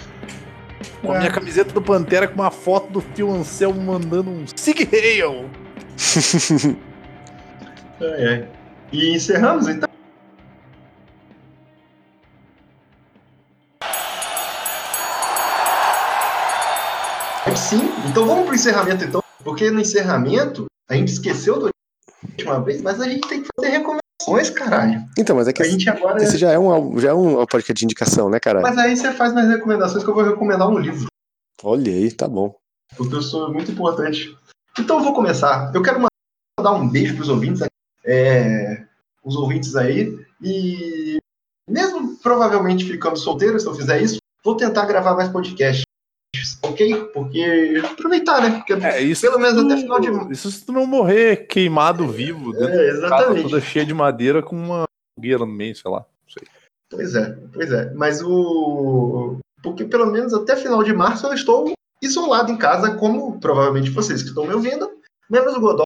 [1.01, 4.87] Com a minha camiseta do Pantera com uma foto do tio Anselmo mandando um Sig
[4.91, 5.49] Hail.
[8.01, 8.47] é, é.
[8.91, 9.87] E encerramos então.
[17.55, 21.69] Sim, então vamos pro encerramento então, porque no encerramento a gente esqueceu da
[22.23, 25.03] última vez, mas a gente tem que fazer recomendações, caralho.
[25.17, 27.73] Então, mas é que a gente agora esse já é um já é um podcast
[27.73, 28.63] de indicação, né, caralho?
[28.63, 31.07] Mas aí você faz mais recomendações que eu vou recomendar um livro.
[31.63, 32.55] Olha aí, tá bom.
[32.95, 34.35] Professor é muito importante.
[34.79, 35.71] Então eu vou começar.
[35.73, 37.61] Eu quero mandar um beijo para os ouvintes,
[38.05, 38.83] é,
[39.23, 40.17] os ouvintes aí.
[40.41, 41.17] E
[41.69, 45.83] mesmo provavelmente ficando solteiro, se eu fizer isso, vou tentar gravar mais podcasts.
[46.63, 46.95] Ok?
[47.13, 48.57] Porque aproveitar, né?
[48.57, 50.33] Porque É, isso pelo menos tu- até final de.
[50.33, 53.43] Isso se tu não morrer queimado vivo dentro É, de casa exatamente.
[53.43, 54.85] toda cheia de madeira com uma
[55.15, 55.99] fogueira no meio, sei lá.
[55.99, 56.47] Não sei.
[56.89, 57.93] Pois é, pois é.
[57.93, 59.37] Mas o.
[59.61, 64.21] Porque pelo menos até final de março eu estou isolado em casa, como provavelmente vocês
[64.21, 64.89] que estão me ouvindo,
[65.29, 65.83] menos o Godot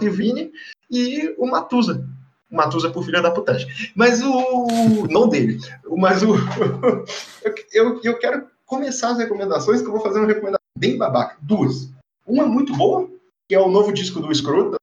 [0.00, 0.52] e o Vini
[0.90, 2.06] e o Matusa.
[2.50, 3.68] O Matusa por filha da putagem.
[3.94, 5.06] Mas o.
[5.08, 5.58] Não dele.
[5.96, 6.34] Mas o.
[7.72, 11.36] eu, eu, quero começar as recomendações, que eu vou fazer uma recomendação bem babaca.
[11.40, 11.90] Duas.
[12.26, 13.08] Uma muito boa,
[13.48, 14.76] que é o novo disco do Escrota,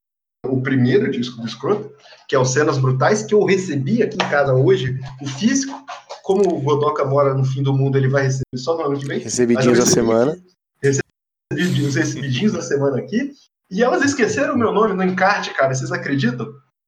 [0.46, 1.90] o primeiro disco do Escrota,
[2.28, 5.74] que é o Cenas Brutais, que eu recebi aqui em casa hoje, o físico.
[6.24, 9.06] Como o Godoka mora no fim do mundo, ele vai receber só no ano que
[9.06, 9.20] vem.
[9.20, 10.34] Recebidinhos da semana.
[10.34, 10.51] aqui,
[11.56, 13.32] Recebi os recebidinhos da semana aqui.
[13.70, 15.74] E elas esqueceram o meu nome no encarte, cara.
[15.74, 16.48] Vocês acreditam?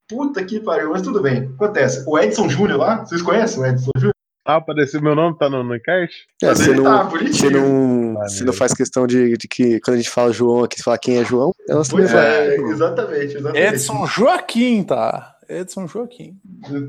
[0.09, 1.49] Puta que pariu, mas tudo bem.
[1.55, 2.03] Acontece.
[2.07, 4.13] O Edson Júnior lá, vocês conhecem o Edson Júnior?
[4.45, 6.27] Ah, apareceu meu nome, tá no, no encarte?
[6.41, 7.51] É, Mas você ele não, tá você bonitinho.
[7.51, 10.75] não, Ah, você não faz questão de, de que quando a gente fala João aqui,
[10.75, 12.27] você fala quem é João, elas também Pois falam.
[12.27, 13.73] é, exatamente, exatamente.
[13.73, 15.33] Edson Joaquim, tá?
[15.47, 16.37] Edson Joaquim.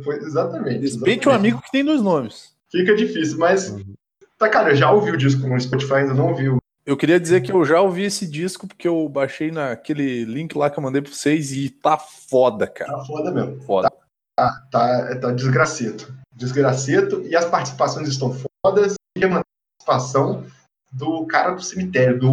[0.03, 0.81] Foi- Exatamente.
[0.81, 1.37] Respeite o exatamente.
[1.37, 2.53] amigo que tem dois nomes.
[2.73, 3.71] Fica difícil, mas.
[3.71, 3.95] Uhum.
[4.37, 6.57] Tá, cara, eu já ouvi o disco no Spotify, ainda não ouvi o.
[6.87, 10.69] Eu queria dizer que eu já ouvi esse disco porque eu baixei naquele link lá
[10.69, 12.93] que eu mandei pra vocês e tá foda, cara.
[12.93, 13.63] Tá foda mesmo.
[13.63, 13.91] Foda.
[14.39, 16.15] Tá, tá, tá desgraceto.
[16.35, 17.23] Desgraceto.
[17.23, 18.95] E as participações estão fodas.
[19.17, 19.43] E a
[19.81, 20.45] participação
[20.93, 22.33] do cara do cemitério, do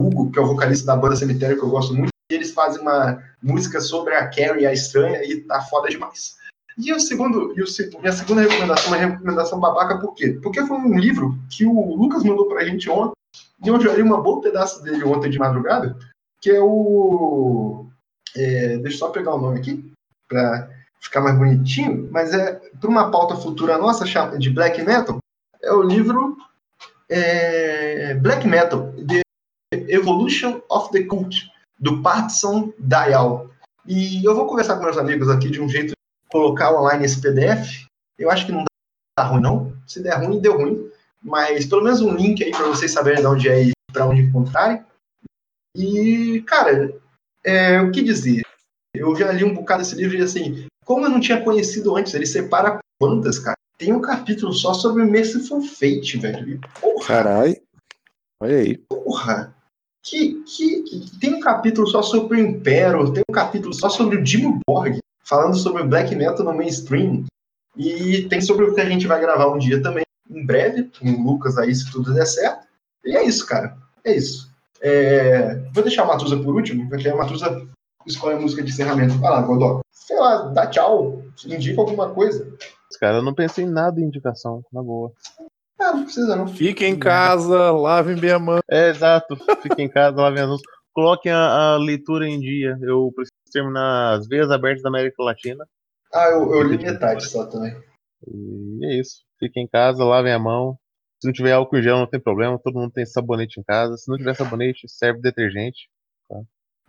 [0.00, 2.10] Hugo, que é o vocalista da banda Cemitério, que eu gosto muito.
[2.30, 6.36] E eles fazem uma música sobre a Carrie, a estranha, e tá foda demais.
[6.78, 10.38] E o segundo, e o, minha segunda recomendação é uma recomendação babaca, por quê?
[10.42, 13.12] Porque foi um livro que o Lucas mandou pra gente ontem,
[13.62, 15.96] e eu li uma boa pedaço dele ontem de madrugada,
[16.40, 17.86] que é o.
[18.36, 19.92] é, deixa eu só pegar o nome aqui,
[20.28, 20.68] pra
[21.00, 24.04] ficar mais bonitinho, mas é para uma pauta futura nossa
[24.38, 25.18] de black metal,
[25.62, 26.36] é o livro
[27.10, 29.22] é, Black Metal, The
[29.88, 33.50] Evolution of the Cult, do Partinson Dial.
[33.86, 35.94] E eu vou conversar com meus amigos aqui de um jeito de
[36.30, 37.86] colocar online esse PDF.
[38.18, 38.64] Eu acho que não
[39.18, 39.72] dá ruim, não.
[39.86, 40.89] Se der ruim, deu ruim.
[41.22, 44.22] Mas pelo menos um link aí para vocês saberem de onde é e para onde
[44.22, 44.82] encontrarem.
[45.76, 46.92] E, cara,
[47.44, 48.42] é, o que dizer?
[48.94, 52.12] Eu já li um bocado desse livro e assim, como eu não tinha conhecido antes,
[52.14, 53.56] ele separa bandas, cara.
[53.78, 56.60] Tem um capítulo só sobre Merciful Fate, velho.
[56.80, 57.56] Porra, Caralho.
[58.42, 58.76] Olha aí.
[58.76, 59.54] porra.
[60.02, 64.16] Que, que, que- tem um capítulo só sobre o Impero, tem um capítulo só sobre
[64.16, 67.24] o Dimmu Borg, falando sobre o black metal no mainstream.
[67.76, 71.10] E tem sobre o que a gente vai gravar um dia também, em breve, com
[71.10, 72.66] o Lucas aí, se tudo der certo.
[73.04, 73.76] E é isso, cara.
[74.04, 74.50] É isso.
[74.80, 77.68] É, Vou deixar a Matusa por último, porque a Matusa
[78.06, 79.18] escolhe a música de encerramento.
[79.18, 79.80] Vai lá, Godó.
[79.90, 81.22] Sei lá, dá tchau.
[81.44, 82.50] Indica alguma coisa.
[82.98, 85.12] Cara, eu não pensei em nada em indicação, na boa.
[85.78, 86.46] Ah, não precisa não.
[86.46, 88.60] Fique em casa, lavem bem a mão.
[88.70, 89.36] É, exato.
[89.62, 90.62] Fiquem em casa, lavem as mãos.
[90.92, 92.76] Coloquem a, a leitura em dia.
[92.82, 95.64] Eu preciso terminar as veias abertas da América Latina.
[96.12, 97.74] Ah, eu, eu li metade só também.
[98.26, 99.22] E é isso.
[99.40, 100.78] Fiquem em casa, lavem a mão.
[101.20, 102.58] Se não tiver álcool em gel, não tem problema.
[102.62, 103.96] Todo mundo tem sabonete em casa.
[103.96, 105.88] Se não tiver sabonete, serve detergente.
[106.28, 106.40] Tá?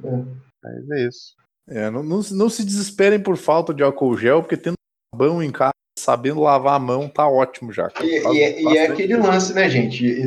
[0.04, 0.24] É.
[0.64, 1.36] Mas é isso.
[1.68, 4.76] É, não, não, se- não se desesperem por falta de álcool gel, porque tendo
[5.14, 7.88] sabão em casa, sabendo lavar a mão, tá ótimo já.
[8.02, 10.26] E, Faz e é- e é aquele lance, né, gente?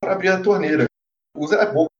[0.00, 0.86] Para abrir a torneira.
[1.36, 1.90] Usa a boca.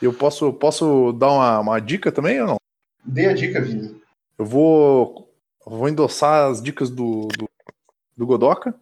[0.00, 2.56] Eu posso, posso dar uma, uma dica também ou não?
[3.04, 4.00] Dê a dica, Vini.
[4.38, 5.32] Eu vou,
[5.66, 7.47] vou endossar as dicas do, do,
[8.18, 8.74] do Godoka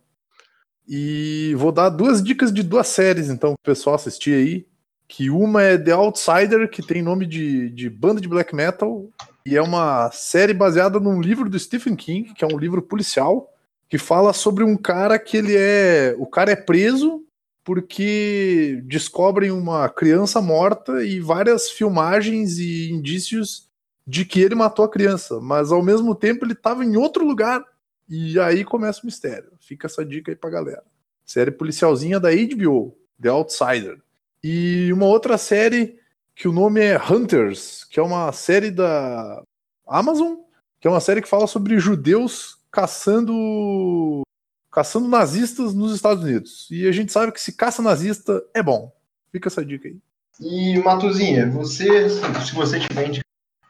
[0.89, 4.67] e vou dar duas dicas de duas séries, então, pro pessoal assistir aí.
[5.09, 9.09] Que uma é The Outsider, que tem nome de, de banda de black metal,
[9.45, 13.49] e é uma série baseada num livro do Stephen King, que é um livro policial,
[13.89, 16.17] que fala sobre um cara que ele é.
[16.19, 17.23] O cara é preso
[17.65, 23.69] porque descobrem uma criança morta e várias filmagens e indícios
[24.07, 27.65] de que ele matou a criança, mas ao mesmo tempo ele estava em outro lugar.
[28.09, 29.53] E aí começa o mistério.
[29.61, 30.85] Fica essa dica aí pra galera.
[31.24, 34.01] Série policialzinha da HBO, The Outsider.
[34.43, 35.99] E uma outra série
[36.35, 39.43] que o nome é Hunters, que é uma série da
[39.87, 40.37] Amazon,
[40.81, 44.23] que é uma série que fala sobre judeus caçando
[44.70, 46.69] caçando nazistas nos Estados Unidos.
[46.70, 48.93] E a gente sabe que se caça nazista é bom.
[49.33, 49.97] Fica essa dica aí.
[50.39, 53.09] E, Matuzinha, você, se você tiver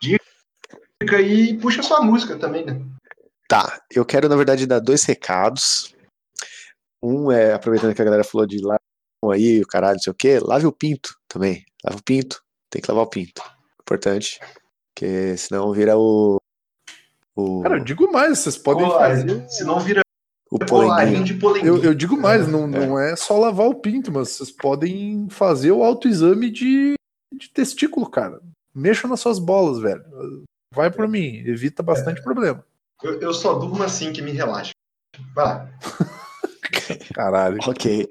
[0.01, 2.81] dica aí, puxa sua música também, né?
[3.48, 5.94] Tá, eu quero, na verdade, dar dois recados.
[7.02, 8.77] Um é, aproveitando que a galera falou de lá
[9.31, 11.64] aí, o caralho, não sei o quê, lave o pinto também.
[11.85, 13.43] Lave o pinto, tem que lavar o pinto.
[13.81, 14.40] Importante.
[14.94, 16.39] Porque senão vira o.
[17.36, 19.48] o Cara, eu digo mais, vocês podem fazer.
[19.48, 20.01] Senão vira
[20.51, 21.24] o polenguinho.
[21.24, 21.77] de polenguinho.
[21.77, 25.73] Eu, eu digo mais, não, não é só lavar o pinto, mas vocês podem fazer
[25.73, 26.94] o autoexame de,
[27.35, 28.40] de testículo, cara.
[28.74, 30.05] Mexa nas suas bolas, velho.
[30.74, 32.64] Vai por mim, evita bastante problema.
[33.02, 34.73] Eu, eu só durmo assim que me relaxa.
[35.35, 35.70] Vai lá.
[37.14, 37.59] Caralho.
[37.66, 38.09] Ok.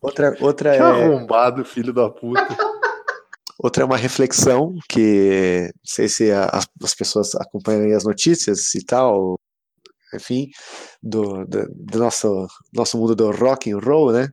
[0.00, 0.80] Outra, outra Que é.
[0.82, 2.46] arrombado, filho da puta.
[3.60, 8.04] Outra é uma reflexão que não sei se a- as, as pessoas acompanham aí as
[8.04, 9.34] notícias e tal,
[10.14, 10.46] enfim,
[11.02, 14.28] do, do, do nosso, nosso mundo do rock and roll, né?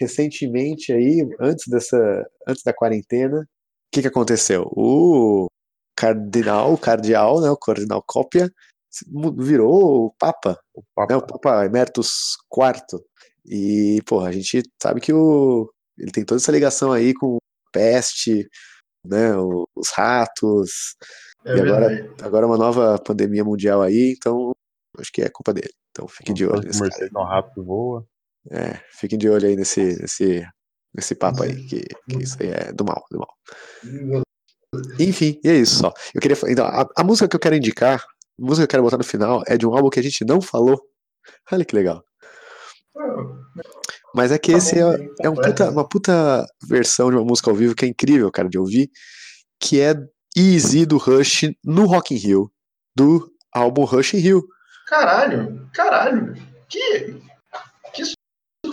[0.00, 3.46] Recentemente aí, antes dessa, antes da quarentena, o
[3.92, 4.62] que que aconteceu?
[4.74, 5.46] O
[5.94, 8.50] cardeal, o cardeal, né, o cardeal Cópia,
[9.36, 13.00] virou o papa, O né, o papa Emeritus IV.
[13.46, 17.38] E, porra, a gente sabe que o ele tem toda essa ligação aí com
[17.72, 18.48] peste,
[19.04, 20.94] né, os ratos,
[21.44, 22.22] É E agora- verdade.
[22.22, 24.52] agora uma nova pandemia mundial aí, então
[24.98, 25.70] acho que é culpa dele.
[25.90, 27.10] Então fiquem de olho nesse cara.
[27.24, 28.04] Rápido voa.
[28.50, 30.46] É, fiquem de olho aí nesse, nesse,
[30.94, 34.22] nesse papo aí, que, que isso aí é do mal, do mal.
[34.98, 35.92] Enfim, e é isso só.
[36.14, 38.04] Eu queria, então, a, a música que eu quero indicar,
[38.40, 40.40] música que eu quero botar no final é de um álbum que a gente não
[40.40, 40.80] falou.
[41.52, 42.02] Olha que legal.
[44.14, 47.24] Mas é que Tá esse é, bem é um puta- uma puta versão de uma
[47.24, 48.90] música ao vivo que é incrível, cara, de ouvir,
[49.60, 49.94] que é
[50.36, 52.50] Easy do Rush no Rock in Rio,
[52.96, 54.42] do álbum Rush in Rio.
[54.88, 56.34] Caralho, caralho.
[56.68, 57.16] Que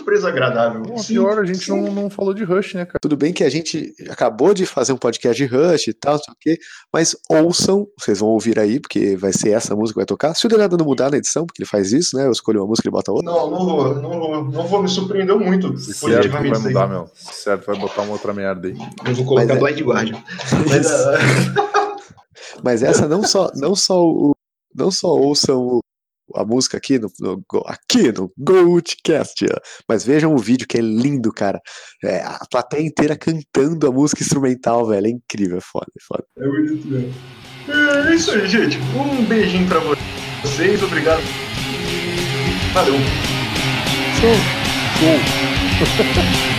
[0.08, 0.82] surpresa agradável.
[0.82, 1.70] Bom, Sim, pior, a gente sim.
[1.70, 2.98] não, não falou de Rush, né, cara?
[3.00, 6.22] Tudo bem que a gente acabou de fazer um podcast de Rush e tal, não
[6.22, 6.58] sei o quê,
[6.92, 10.34] mas ouçam, vocês vão ouvir aí, porque vai ser essa música que vai tocar.
[10.34, 12.26] Se o Delado não mudar na edição, porque ele faz isso, né?
[12.26, 13.30] Eu escolho uma música e ele bota outra.
[13.30, 15.76] Não, não vou, não vou, não vou, me surpreendeu muito.
[15.78, 16.62] Certo vai isso aí.
[16.74, 17.08] mudar, meu.
[17.14, 18.76] Certo, vai botar uma outra merda aí.
[19.06, 20.22] Eu vou colocar Mas é- Blind Guardian.
[20.68, 20.86] Mas,
[22.64, 24.32] Mas essa não só, não só o,
[24.74, 25.80] não só ouçam o-
[26.34, 29.46] a música aqui no, no aqui no Goldcast,
[29.88, 31.60] mas vejam o vídeo que é lindo, cara.
[32.04, 36.24] É, a plateia inteira cantando a música instrumental, velho, é incrível, é foda, é foda.
[36.38, 37.14] é bonito mesmo.
[37.68, 38.78] É isso aí, gente.
[38.96, 39.80] Um beijinho pra
[40.42, 40.82] vocês.
[40.82, 41.22] Obrigado.
[42.72, 42.94] Valeu.
[44.20, 44.34] Show.
[44.98, 46.48] Show.